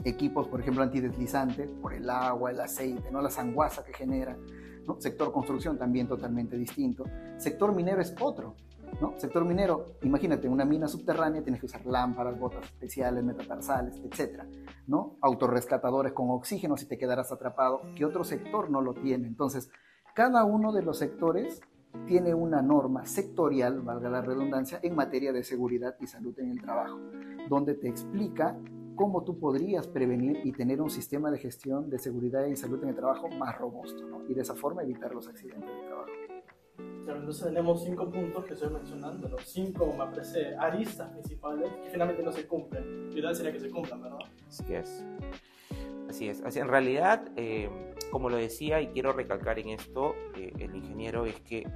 equipos, 0.05 0.47
por 0.47 0.61
ejemplo, 0.61 0.85
antideslizantes, 0.85 1.73
por 1.73 1.93
el 1.93 2.09
agua, 2.09 2.53
el 2.53 2.61
aceite, 2.61 3.11
¿no? 3.11 3.21
La 3.21 3.31
sanguaza 3.31 3.85
que 3.85 3.93
genera, 3.93 4.39
¿no? 4.87 5.01
Sector 5.01 5.33
construcción 5.33 5.77
también 5.77 6.07
totalmente 6.07 6.57
distinto. 6.57 7.05
Sector 7.37 7.75
minero 7.75 8.01
es 8.01 8.15
otro, 8.21 8.55
¿no? 9.01 9.15
Sector 9.19 9.45
minero, 9.45 9.87
imagínate, 10.03 10.49
una 10.49 10.65
mina 10.65 10.87
subterránea 10.87 11.43
tienes 11.43 11.61
que 11.61 11.67
usar 11.67 11.85
lámparas, 11.85 12.39
botas 12.39 12.65
especiales, 12.65 13.25
metatarsales, 13.25 14.01
etc. 14.05 14.45
¿no? 14.87 15.17
Autorrescatadores 15.21 16.13
con 16.13 16.31
oxígeno 16.31 16.77
si 16.77 16.87
te 16.87 16.97
quedarás 16.97 17.33
atrapado, 17.33 17.83
que 17.97 18.05
otro 18.05 18.23
sector 18.23 18.71
no 18.71 18.81
lo 18.81 18.95
tiene. 18.95 19.27
Entonces, 19.27 19.69
cada 20.15 20.45
uno 20.45 20.73
de 20.73 20.83
los 20.83 20.99
sectores 20.99 21.61
tiene 22.07 22.35
una 22.35 22.63
norma 22.63 23.07
sectorial, 23.07 23.81
valga 23.81 24.09
la 24.09 24.21
redundancia, 24.21 24.79
en 24.83 24.95
materia 24.95 25.33
de 25.33 25.43
seguridad 25.43 25.97
y 26.01 26.07
salud 26.07 26.39
en 26.39 26.51
el 26.51 26.61
trabajo, 26.61 26.99
donde 27.49 27.75
te 27.75 27.89
explica 27.89 28.57
cómo 28.95 29.25
tú 29.25 29.39
podrías 29.39 29.87
prevenir 29.87 30.41
y 30.45 30.53
tener 30.53 30.81
un 30.81 30.91
sistema 30.91 31.31
de 31.31 31.39
gestión 31.39 31.91
de 31.91 31.99
seguridad 31.99 32.47
y 32.47 32.57
salud 32.57 32.83
en 32.83 32.91
el 32.91 32.97
trabajo 32.97 33.29
más 33.29 33.57
robusto, 33.59 34.07
¿no? 34.07 34.25
y 34.29 34.35
de 34.35 34.43
esa 34.43 34.55
forma 34.55 34.83
evitar 34.83 35.15
los 35.15 35.29
accidentes 35.29 35.69
de 35.69 35.87
trabajo. 35.87 36.11
Claro, 37.05 37.21
entonces 37.21 37.45
tenemos 37.45 37.85
cinco 37.85 38.11
puntos 38.11 38.45
que 38.45 38.55
estoy 38.55 38.73
mencionando, 38.73 39.29
los 39.29 39.43
cinco, 39.45 39.87
me 39.87 40.07
parece, 40.07 40.57
aristas 40.57 41.09
principales 41.11 41.71
que 41.85 41.91
finalmente 41.91 42.23
no 42.23 42.33
se 42.33 42.49
cumplen. 42.49 43.11
Lo 43.11 43.19
ideal 43.19 43.37
sería 43.37 43.53
que 43.53 43.61
se 43.61 43.71
cumplan, 43.71 44.03
¿verdad? 44.03 44.19
Así 44.49 44.75
es. 44.75 45.05
Así 46.09 46.29
es. 46.29 46.43
Así, 46.43 46.59
en 46.59 46.67
realidad, 46.67 47.29
eh, 47.37 47.71
como 48.11 48.31
lo 48.31 48.37
decía 48.37 48.81
y 48.81 48.89
quiero 48.89 49.13
recalcar 49.13 49.59
en 49.59 49.71
esto, 49.71 50.15
eh, 50.37 50.53
el 50.59 50.75
ingeniero, 50.75 51.27
es 51.27 51.41
que 51.41 51.67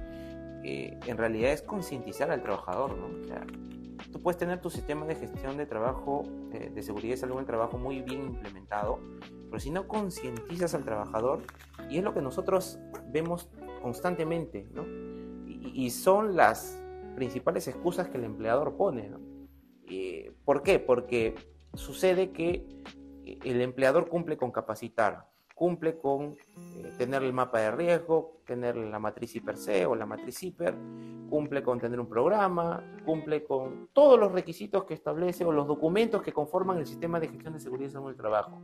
eh, 0.63 0.99
en 1.05 1.17
realidad 1.17 1.51
es 1.51 1.61
concientizar 1.61 2.31
al 2.31 2.41
trabajador, 2.41 2.97
¿no? 2.97 3.09
Tú 4.11 4.19
puedes 4.21 4.37
tener 4.37 4.59
tu 4.59 4.69
sistema 4.69 5.05
de 5.05 5.15
gestión 5.15 5.57
de 5.57 5.65
trabajo, 5.65 6.23
de 6.49 6.81
seguridad 6.81 7.13
y 7.13 7.17
salud 7.17 7.35
en 7.35 7.41
el 7.41 7.45
trabajo 7.45 7.77
muy 7.77 8.01
bien 8.01 8.23
implementado, 8.23 8.99
pero 9.47 9.59
si 9.59 9.69
no 9.69 9.87
concientizas 9.87 10.73
al 10.73 10.83
trabajador, 10.83 11.43
y 11.89 11.97
es 11.97 12.03
lo 12.03 12.13
que 12.13 12.21
nosotros 12.21 12.79
vemos 13.09 13.47
constantemente, 13.81 14.67
¿no? 14.73 14.85
Y, 15.47 15.91
son 15.91 16.35
las 16.35 16.81
principales 17.15 17.67
excusas 17.67 18.09
que 18.09 18.17
el 18.17 18.23
empleador 18.23 18.75
pone, 18.75 19.07
¿no? 19.07 19.19
¿Por 20.43 20.63
qué? 20.63 20.79
Porque 20.79 21.35
sucede 21.75 22.31
que 22.31 22.65
el 23.43 23.61
empleador 23.61 24.09
cumple 24.09 24.37
con 24.37 24.51
capacitar, 24.51 25.30
cumple 25.55 25.97
con 25.97 26.35
eh, 26.57 26.93
tener 26.97 27.23
el 27.23 27.33
mapa 27.33 27.59
de 27.59 27.71
riesgo, 27.71 28.41
tener 28.45 28.75
la 28.75 28.99
matriz 28.99 29.39
se 29.55 29.85
o 29.85 29.95
la 29.95 30.05
matriz 30.05 30.41
hiper, 30.43 30.75
cumple 31.29 31.63
con 31.63 31.79
tener 31.79 31.99
un 31.99 32.07
programa, 32.07 32.83
cumple 33.05 33.43
con 33.43 33.89
todos 33.93 34.19
los 34.19 34.31
requisitos 34.31 34.83
que 34.85 34.93
establece 34.93 35.45
o 35.45 35.51
los 35.51 35.67
documentos 35.67 36.21
que 36.21 36.33
conforman 36.33 36.77
el 36.77 36.85
sistema 36.85 37.19
de 37.19 37.29
gestión 37.29 37.53
de 37.53 37.59
seguridad 37.59 38.01
en 38.01 38.07
el 38.07 38.15
trabajo. 38.15 38.61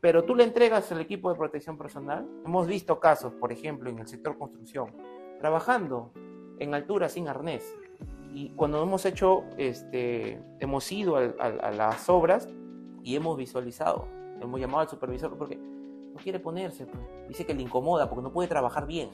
Pero 0.00 0.24
tú 0.24 0.34
le 0.34 0.44
entregas 0.44 0.90
al 0.92 1.00
equipo 1.00 1.30
de 1.30 1.36
protección 1.36 1.78
personal. 1.78 2.28
Hemos 2.44 2.66
visto 2.66 3.00
casos, 3.00 3.32
por 3.34 3.52
ejemplo, 3.52 3.88
en 3.88 3.98
el 3.98 4.06
sector 4.06 4.36
construcción, 4.36 4.90
trabajando 5.38 6.12
en 6.58 6.74
altura 6.74 7.08
sin 7.08 7.28
arnés. 7.28 7.74
Y 8.34 8.50
cuando 8.50 8.82
hemos 8.82 9.06
hecho, 9.06 9.44
este, 9.56 10.42
hemos 10.58 10.90
ido 10.90 11.16
a 11.16 11.70
las 11.70 12.08
obras, 12.10 12.48
y 13.04 13.14
hemos 13.16 13.36
visualizado, 13.36 14.08
hemos 14.40 14.58
llamado 14.58 14.80
al 14.80 14.88
supervisor 14.88 15.36
porque 15.36 15.60
no 16.14 16.20
quiere 16.20 16.38
ponerse, 16.38 16.86
pues. 16.86 17.02
dice 17.28 17.44
que 17.44 17.54
le 17.54 17.62
incomoda 17.62 18.08
porque 18.08 18.22
no 18.22 18.32
puede 18.32 18.48
trabajar 18.48 18.86
bien. 18.86 19.10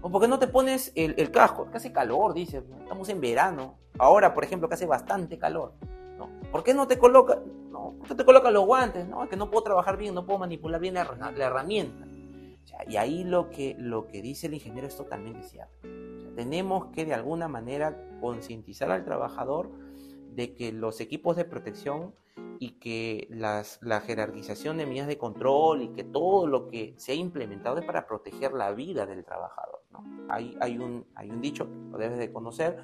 O 0.00 0.10
porque 0.10 0.26
no 0.26 0.38
te 0.38 0.48
pones 0.48 0.90
el, 0.94 1.30
casco, 1.30 1.70
que 1.70 1.76
hace 1.76 1.92
calor, 1.92 2.34
dice, 2.34 2.64
estamos 2.80 3.08
en 3.10 3.20
verano. 3.20 3.78
Ahora, 3.98 4.34
por 4.34 4.42
ejemplo, 4.42 4.68
que 4.68 4.74
hace 4.74 4.86
bastante 4.86 5.38
calor. 5.38 5.74
¿no? 6.18 6.30
¿Por 6.50 6.64
qué 6.64 6.74
no 6.74 6.86
te 6.86 6.98
coloca, 6.98 7.38
no, 7.70 7.94
¿por 7.98 8.08
qué 8.08 8.14
te 8.14 8.24
coloca 8.24 8.50
los 8.50 8.64
guantes? 8.64 9.06
No, 9.06 9.22
es 9.22 9.28
que 9.28 9.36
no 9.36 9.50
puedo 9.50 9.62
trabajar 9.62 9.96
bien, 9.96 10.14
no 10.14 10.26
puedo 10.26 10.38
manipular 10.38 10.80
bien 10.80 10.94
la, 10.94 11.02
herramienta. 11.36 12.06
y 12.88 12.96
ahí 12.96 13.22
lo 13.22 13.50
que, 13.50 13.76
lo 13.78 14.06
que 14.06 14.22
dice 14.22 14.48
el 14.48 14.54
ingeniero 14.54 14.88
es 14.88 14.96
totalmente 14.96 15.42
cierto. 15.42 15.88
tenemos 16.34 16.86
que 16.86 17.04
de 17.04 17.14
alguna 17.14 17.46
manera 17.46 18.02
concientizar 18.20 18.90
al 18.90 19.04
trabajador 19.04 19.70
de 20.34 20.54
que 20.54 20.72
los 20.72 21.00
equipos 21.00 21.36
de 21.36 21.44
protección 21.44 22.14
y 22.58 22.72
que 22.72 23.26
las, 23.30 23.78
la 23.82 24.00
jerarquización 24.00 24.76
de 24.76 24.86
medidas 24.86 25.08
de 25.08 25.18
control 25.18 25.82
y 25.82 25.88
que 25.88 26.04
todo 26.04 26.46
lo 26.46 26.68
que 26.68 26.94
se 26.98 27.12
ha 27.12 27.14
implementado 27.14 27.78
es 27.78 27.84
para 27.84 28.06
proteger 28.06 28.52
la 28.52 28.72
vida 28.72 29.06
del 29.06 29.24
trabajador. 29.24 29.82
¿no? 29.90 30.04
Hay, 30.28 30.56
hay, 30.60 30.78
un, 30.78 31.06
hay 31.14 31.30
un 31.30 31.40
dicho, 31.40 31.66
lo 31.90 31.98
debes 31.98 32.18
de 32.18 32.32
conocer, 32.32 32.78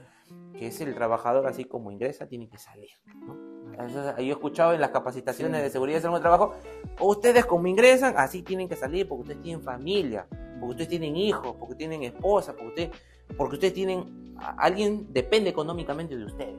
que 0.54 0.68
es 0.68 0.80
el 0.80 0.94
trabajador 0.94 1.46
así 1.46 1.64
como 1.64 1.90
ingresa, 1.90 2.26
tiene 2.26 2.48
que 2.48 2.58
salir. 2.58 2.90
¿no? 3.26 3.56
yo 3.84 4.14
he 4.18 4.30
escuchado 4.30 4.72
en 4.72 4.80
las 4.80 4.90
capacitaciones 4.90 5.62
de 5.62 5.70
seguridad 5.70 6.00
de 6.00 6.20
trabajo, 6.20 6.54
ustedes 7.00 7.44
como 7.44 7.66
ingresan, 7.66 8.14
así 8.16 8.42
tienen 8.42 8.68
que 8.68 8.76
salir 8.76 9.06
porque 9.06 9.22
ustedes 9.22 9.42
tienen 9.42 9.62
familia, 9.62 10.26
porque 10.58 10.70
ustedes 10.70 10.88
tienen 10.88 11.16
hijos, 11.16 11.54
porque 11.58 11.74
tienen 11.74 12.02
esposa, 12.02 12.52
porque 12.52 12.68
ustedes, 12.68 12.90
porque 13.36 13.54
ustedes 13.56 13.74
tienen, 13.74 14.34
alguien 14.56 15.12
depende 15.12 15.50
económicamente 15.50 16.16
de 16.16 16.24
ustedes. 16.24 16.56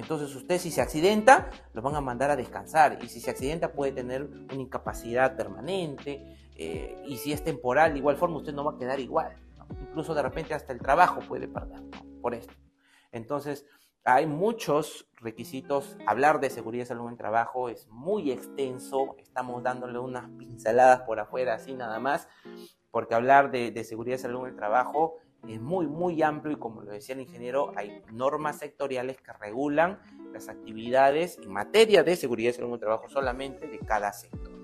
Entonces 0.00 0.34
usted 0.34 0.58
si 0.58 0.70
se 0.70 0.80
accidenta, 0.80 1.50
lo 1.74 1.82
van 1.82 1.94
a 1.94 2.00
mandar 2.00 2.30
a 2.30 2.36
descansar 2.36 2.98
y 3.02 3.08
si 3.08 3.20
se 3.20 3.30
accidenta 3.30 3.72
puede 3.72 3.92
tener 3.92 4.24
una 4.24 4.54
incapacidad 4.54 5.36
permanente 5.36 6.38
eh, 6.56 7.02
y 7.06 7.18
si 7.18 7.34
es 7.34 7.44
temporal, 7.44 7.92
de 7.92 7.98
igual 7.98 8.16
forma 8.16 8.38
usted 8.38 8.54
no 8.54 8.64
va 8.64 8.72
a 8.72 8.78
quedar 8.78 8.98
igual. 8.98 9.36
Incluso 9.82 10.14
de 10.14 10.22
repente 10.22 10.54
hasta 10.54 10.72
el 10.72 10.80
trabajo 10.80 11.20
puede 11.20 11.48
perder 11.48 11.82
por 12.22 12.34
esto. 12.34 12.54
Entonces 13.12 13.66
hay 14.02 14.26
muchos 14.26 15.06
requisitos. 15.16 15.98
Hablar 16.06 16.40
de 16.40 16.48
seguridad 16.48 16.84
y 16.84 16.86
salud 16.86 17.10
en 17.10 17.18
trabajo 17.18 17.68
es 17.68 17.86
muy 17.88 18.30
extenso. 18.30 19.16
Estamos 19.18 19.62
dándole 19.62 19.98
unas 19.98 20.30
pinceladas 20.30 21.02
por 21.02 21.20
afuera 21.20 21.54
así 21.54 21.74
nada 21.74 21.98
más, 21.98 22.26
porque 22.90 23.14
hablar 23.14 23.50
de, 23.50 23.70
de 23.70 23.84
seguridad 23.84 24.16
y 24.16 24.20
salud 24.20 24.40
en 24.40 24.52
el 24.52 24.56
trabajo 24.56 25.18
es 25.48 25.60
muy, 25.60 25.86
muy 25.86 26.22
amplio 26.22 26.54
y 26.54 26.58
como 26.58 26.82
lo 26.82 26.90
decía 26.90 27.14
el 27.14 27.22
ingeniero, 27.22 27.72
hay 27.76 28.02
normas 28.12 28.58
sectoriales 28.58 29.16
que 29.18 29.32
regulan 29.32 29.98
las 30.32 30.48
actividades 30.48 31.38
en 31.38 31.52
materia 31.52 32.02
de 32.02 32.16
seguridad 32.16 32.50
y 32.50 32.54
salud 32.54 32.68
en 32.68 32.74
el 32.74 32.80
trabajo 32.80 33.08
solamente 33.08 33.66
de 33.66 33.78
cada 33.78 34.12
sector. 34.12 34.60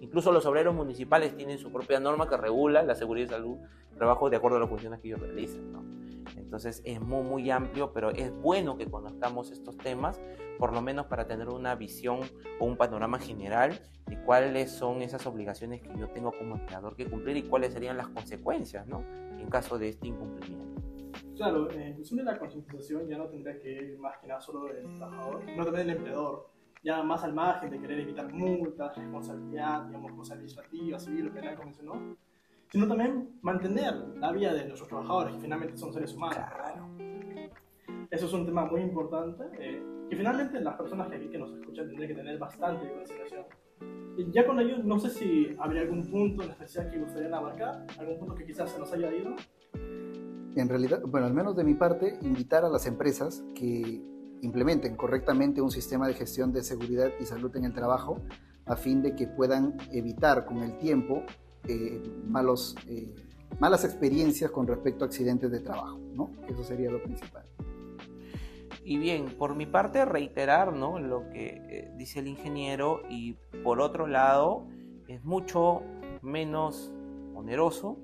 Incluso 0.00 0.32
los 0.32 0.46
obreros 0.46 0.74
municipales 0.74 1.36
tienen 1.36 1.58
su 1.58 1.70
propia 1.70 2.00
norma 2.00 2.28
que 2.28 2.36
regula 2.36 2.82
la 2.82 2.94
seguridad 2.94 3.26
y 3.26 3.30
salud 3.30 3.56
en 3.58 3.92
el 3.92 3.98
trabajo 3.98 4.30
de 4.30 4.36
acuerdo 4.36 4.56
a 4.56 4.60
las 4.60 4.68
funciones 4.68 5.00
que 5.00 5.08
ellos 5.08 5.20
realizan. 5.20 5.98
Entonces 6.36 6.80
es 6.84 7.00
muy, 7.00 7.22
muy 7.22 7.50
amplio, 7.50 7.92
pero 7.92 8.10
es 8.10 8.32
bueno 8.40 8.78
que 8.78 8.86
conozcamos 8.86 9.50
estos 9.50 9.76
temas, 9.76 10.18
por 10.58 10.72
lo 10.72 10.80
menos 10.80 11.06
para 11.06 11.26
tener 11.26 11.48
una 11.48 11.74
visión 11.74 12.20
o 12.58 12.64
un 12.64 12.76
panorama 12.76 13.18
general 13.18 13.78
de 14.06 14.18
cuáles 14.22 14.70
son 14.70 15.02
esas 15.02 15.26
obligaciones 15.26 15.82
que 15.82 15.90
yo 15.98 16.08
tengo 16.08 16.32
como 16.32 16.54
empleador 16.54 16.96
que 16.96 17.04
cumplir 17.06 17.36
y 17.36 17.42
cuáles 17.42 17.74
serían 17.74 17.98
las 17.98 18.08
consecuencias, 18.08 18.86
¿no? 18.86 19.04
En 19.38 19.48
caso 19.48 19.78
de 19.78 19.90
este 19.90 20.08
incumplimiento. 20.08 20.82
Claro, 21.36 21.70
en 21.70 21.94
función 21.94 22.18
de 22.18 22.24
la 22.24 22.38
concientización 22.38 23.08
ya 23.08 23.16
no 23.16 23.28
tendría 23.28 23.58
que 23.58 23.70
ir 23.70 23.98
más 23.98 24.18
que 24.18 24.26
nada 24.26 24.40
solo 24.40 24.64
del 24.64 24.92
trabajador, 24.96 25.44
no 25.56 25.64
también 25.64 25.86
del 25.86 25.96
empleador, 25.96 26.50
ya 26.82 27.02
más 27.02 27.22
al 27.22 27.32
margen 27.32 27.70
de 27.70 27.80
querer 27.80 28.00
evitar 28.00 28.32
multas, 28.32 28.96
responsabilidad, 28.96 29.86
digamos, 29.86 30.12
cosas 30.12 30.32
administrativas, 30.32 31.04
civil 31.04 31.28
o 31.28 31.32
penal, 31.32 31.54
como 31.54 31.66
mencionó, 31.66 32.16
sino 32.70 32.88
también 32.88 33.38
mantener 33.42 33.94
la 34.16 34.32
vida 34.32 34.52
de 34.52 34.64
nuestros 34.64 34.88
trabajadores, 34.88 35.34
que 35.34 35.40
finalmente 35.40 35.76
son 35.76 35.92
seres 35.92 36.12
humanos. 36.14 36.36
Claro. 36.36 36.88
Eso 38.10 38.26
es 38.26 38.32
un 38.32 38.44
tema 38.44 38.64
muy 38.64 38.80
importante. 38.80 39.44
Eh, 39.58 39.82
que 40.08 40.16
finalmente 40.16 40.60
las 40.60 40.76
personas 40.76 41.08
que 41.08 41.16
aquí 41.16 41.28
que 41.28 41.38
nos 41.38 41.52
escuchan 41.52 41.86
tendrían 41.86 42.08
que 42.08 42.14
tener 42.14 42.38
bastante 42.38 42.90
consideración. 42.90 43.44
Ya 44.32 44.46
con 44.46 44.58
ello, 44.58 44.78
no 44.82 44.98
sé 44.98 45.10
si 45.10 45.56
habría 45.58 45.82
algún 45.82 46.04
punto 46.10 46.42
en 46.42 46.50
especial 46.50 46.90
que 46.90 46.98
gustaría 46.98 47.34
abarcar, 47.36 47.86
algún 47.98 48.18
punto 48.18 48.34
que 48.34 48.44
quizás 48.44 48.72
se 48.72 48.78
nos 48.78 48.92
haya 48.92 49.14
ido. 49.14 49.36
En 50.56 50.68
realidad, 50.68 51.02
bueno, 51.06 51.26
al 51.26 51.34
menos 51.34 51.54
de 51.56 51.62
mi 51.62 51.74
parte, 51.74 52.18
invitar 52.22 52.64
a 52.64 52.68
las 52.68 52.86
empresas 52.86 53.44
que 53.54 54.02
implementen 54.42 54.96
correctamente 54.96 55.60
un 55.60 55.70
sistema 55.70 56.08
de 56.08 56.14
gestión 56.14 56.52
de 56.52 56.62
seguridad 56.62 57.10
y 57.20 57.26
salud 57.26 57.54
en 57.56 57.64
el 57.64 57.72
trabajo 57.72 58.20
a 58.66 58.76
fin 58.76 59.02
de 59.02 59.14
que 59.14 59.26
puedan 59.26 59.76
evitar 59.92 60.44
con 60.44 60.62
el 60.62 60.76
tiempo 60.78 61.22
eh, 61.66 62.02
malos, 62.26 62.76
eh, 62.88 63.14
malas 63.60 63.84
experiencias 63.84 64.50
con 64.50 64.66
respecto 64.66 65.04
a 65.04 65.08
accidentes 65.08 65.50
de 65.50 65.60
trabajo, 65.60 65.98
¿no? 66.14 66.30
Eso 66.48 66.62
sería 66.62 66.90
lo 66.90 67.02
principal. 67.02 67.44
Y 68.88 68.96
bien, 68.96 69.26
por 69.36 69.54
mi 69.54 69.66
parte 69.66 70.06
reiterar 70.06 70.72
¿no? 70.72 70.98
lo 70.98 71.28
que 71.28 71.60
eh, 71.68 71.92
dice 71.96 72.20
el 72.20 72.26
ingeniero 72.26 73.02
y 73.10 73.34
por 73.62 73.82
otro 73.82 74.06
lado 74.06 74.66
es 75.08 75.22
mucho 75.24 75.82
menos 76.22 76.90
oneroso 77.34 77.98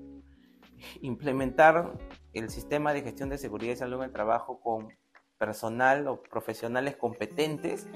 implementar 1.01 1.93
el 2.33 2.51
sistema 2.51 2.93
de 2.93 3.01
gestión 3.01 3.29
de 3.29 3.39
seguridad 3.39 3.73
y 3.73 3.77
salud 3.77 3.97
en 3.97 4.03
el 4.03 4.11
trabajo 4.11 4.59
con 4.59 4.89
personal 5.39 6.07
o 6.07 6.21
profesionales 6.21 6.97
competentes 6.97 7.87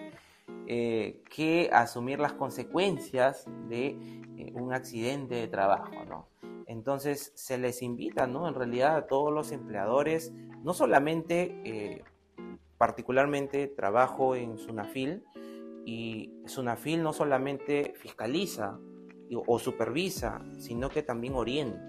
eh, 0.65 1.21
que 1.29 1.69
asumir 1.71 2.19
las 2.19 2.33
consecuencias 2.33 3.45
de 3.67 3.89
eh, 4.35 4.51
un 4.55 4.73
accidente 4.73 5.35
de 5.35 5.47
trabajo, 5.47 5.93
¿no? 6.07 6.27
Entonces 6.65 7.33
se 7.35 7.59
les 7.59 7.83
invita, 7.83 8.25
¿no? 8.25 8.47
En 8.47 8.55
realidad 8.55 8.95
a 8.95 9.05
todos 9.05 9.31
los 9.31 9.51
empleadores, 9.51 10.31
no 10.63 10.73
solamente, 10.73 12.03
particularmente 12.80 13.67
trabajo 13.67 14.36
en 14.36 14.57
Sunafil, 14.57 15.23
y 15.86 16.34
Sunafil 16.45 17.03
no 17.03 17.13
solamente 17.13 17.93
fiscaliza 17.97 18.80
o 19.47 19.59
supervisa, 19.59 20.41
sino 20.57 20.89
que 20.89 21.03
también 21.03 21.36
orienta. 21.36 21.80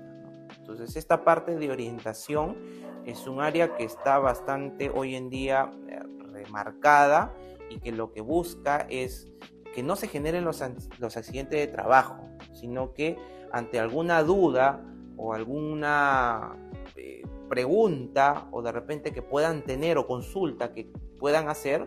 Entonces 0.59 0.97
esta 0.97 1.25
parte 1.25 1.57
de 1.57 1.71
orientación 1.71 2.57
es 3.07 3.27
un 3.29 3.41
área 3.41 3.77
que 3.77 3.85
está 3.85 4.19
bastante 4.19 4.91
hoy 4.91 5.15
en 5.15 5.31
día 5.31 5.71
remarcada 6.33 7.35
y 7.71 7.79
que 7.79 7.93
lo 7.93 8.13
que 8.13 8.21
busca 8.21 8.87
es 8.91 9.31
que 9.73 9.85
no 9.85 9.95
se 9.95 10.09
generen 10.09 10.45
los, 10.45 10.63
los 10.99 11.17
accidentes 11.17 11.61
de 11.61 11.69
trabajo, 11.69 12.29
sino 12.53 12.93
que 12.95 13.17
ante 13.53 13.79
alguna 13.79 14.25
duda 14.25 14.85
o 15.17 15.35
alguna 15.35 16.57
eh, 16.97 17.23
pregunta 17.51 18.49
o 18.53 18.63
de 18.63 18.73
repente 18.73 19.13
que 19.13 19.21
puedan 19.21 19.63
tener 19.63 19.99
o 19.99 20.07
consulta 20.07 20.73
que 20.73 20.91
puedan 21.19 21.49
hacer, 21.49 21.87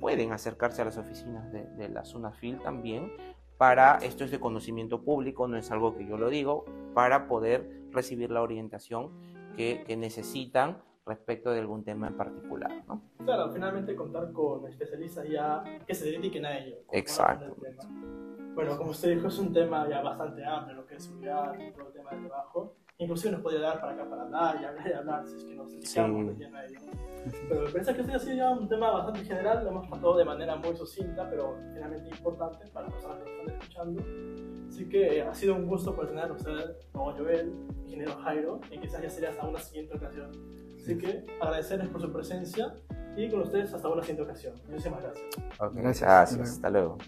pueden 0.00 0.32
acercarse 0.32 0.82
a 0.82 0.86
las 0.86 0.96
oficinas 0.96 1.52
de, 1.52 1.66
de 1.76 1.88
la 1.90 2.02
FIL 2.32 2.58
también 2.60 3.12
para, 3.58 3.98
esto 3.98 4.24
es 4.24 4.30
de 4.30 4.40
conocimiento 4.40 5.02
público, 5.02 5.46
no 5.46 5.56
es 5.56 5.70
algo 5.70 5.94
que 5.96 6.06
yo 6.06 6.16
lo 6.16 6.28
digo, 6.30 6.64
para 6.94 7.28
poder 7.28 7.70
recibir 7.92 8.30
la 8.30 8.42
orientación 8.42 9.12
que, 9.56 9.84
que 9.86 9.96
necesitan 9.96 10.82
respecto 11.06 11.50
de 11.50 11.60
algún 11.60 11.84
tema 11.84 12.08
en 12.08 12.16
particular. 12.16 12.72
¿no? 12.88 13.02
Claro, 13.24 13.52
finalmente 13.52 13.94
contar 13.94 14.32
con 14.32 14.66
especialistas 14.66 15.28
ya 15.28 15.62
que 15.86 15.94
se 15.94 16.06
dediquen 16.06 16.46
a 16.46 16.58
ello. 16.58 16.76
Exacto. 16.90 17.54
Bueno, 18.54 18.76
como 18.78 18.90
usted 18.90 19.14
dijo, 19.16 19.28
es 19.28 19.38
un 19.38 19.52
tema 19.52 19.88
ya 19.88 20.00
bastante 20.00 20.44
amplio, 20.44 20.76
lo 20.76 20.86
que 20.86 20.94
es 20.94 21.04
seguridad 21.04 21.52
todo 21.76 21.88
el 21.88 21.92
tema 21.92 22.10
de 22.12 22.28
trabajo. 22.28 22.76
Inclusive 22.98 23.32
nos 23.32 23.40
podría 23.40 23.60
dar 23.60 23.80
para 23.80 23.94
acá 23.94 24.08
para 24.08 24.22
hablar 24.22 24.58
y 24.60 24.64
hablar 24.64 24.88
y 24.88 24.92
hablar 24.92 25.26
si 25.26 25.36
es 25.36 25.44
que 25.44 25.54
nos 25.54 25.70
dedicamos 25.70 26.36
sí. 26.36 26.44
a 26.44 26.64
ello. 26.64 26.80
Pero 27.48 27.62
me 27.62 27.70
parece 27.70 27.94
que 27.94 28.00
este 28.02 28.12
ha 28.14 28.18
sido 28.18 28.36
ya 28.36 28.50
un 28.50 28.68
tema 28.68 28.90
bastante 28.90 29.24
general, 29.24 29.64
lo 29.64 29.70
hemos 29.70 29.88
tratado 29.88 30.16
de 30.16 30.24
manera 30.24 30.56
muy 30.56 30.76
sucinta, 30.76 31.28
pero 31.28 31.56
finalmente 31.72 32.10
importante 32.10 32.66
para 32.68 32.86
las 32.86 32.94
personas 32.94 33.18
que 33.18 33.24
nos 33.24 33.38
están 33.40 33.60
escuchando. 33.60 34.04
Así 34.68 34.88
que 34.88 35.22
ha 35.22 35.34
sido 35.34 35.54
un 35.54 35.66
gusto 35.66 35.94
por 35.94 36.06
tener 36.06 36.24
a 36.24 36.32
usted, 36.32 36.76
como 36.92 37.12
Joel, 37.12 37.52
ingeniero 37.84 38.16
Jairo, 38.22 38.60
y 38.70 38.78
quizás 38.78 39.02
ya 39.02 39.10
sería 39.10 39.30
hasta 39.30 39.46
una 39.46 39.58
siguiente 39.58 39.96
ocasión. 39.96 40.30
Así 40.76 40.98
que 40.98 41.24
agradecerles 41.40 41.88
por 41.88 42.00
su 42.00 42.12
presencia 42.12 42.74
y 43.16 43.30
con 43.30 43.40
ustedes 43.40 43.72
hasta 43.72 43.88
una 43.88 44.02
siguiente 44.02 44.22
ocasión. 44.22 44.54
Muchísimas 44.68 45.02
gracias. 45.02 45.26
Okay, 45.58 45.82
gracias. 45.82 46.10
gracias. 46.10 46.50
Hasta 46.50 46.70
luego. 46.70 46.98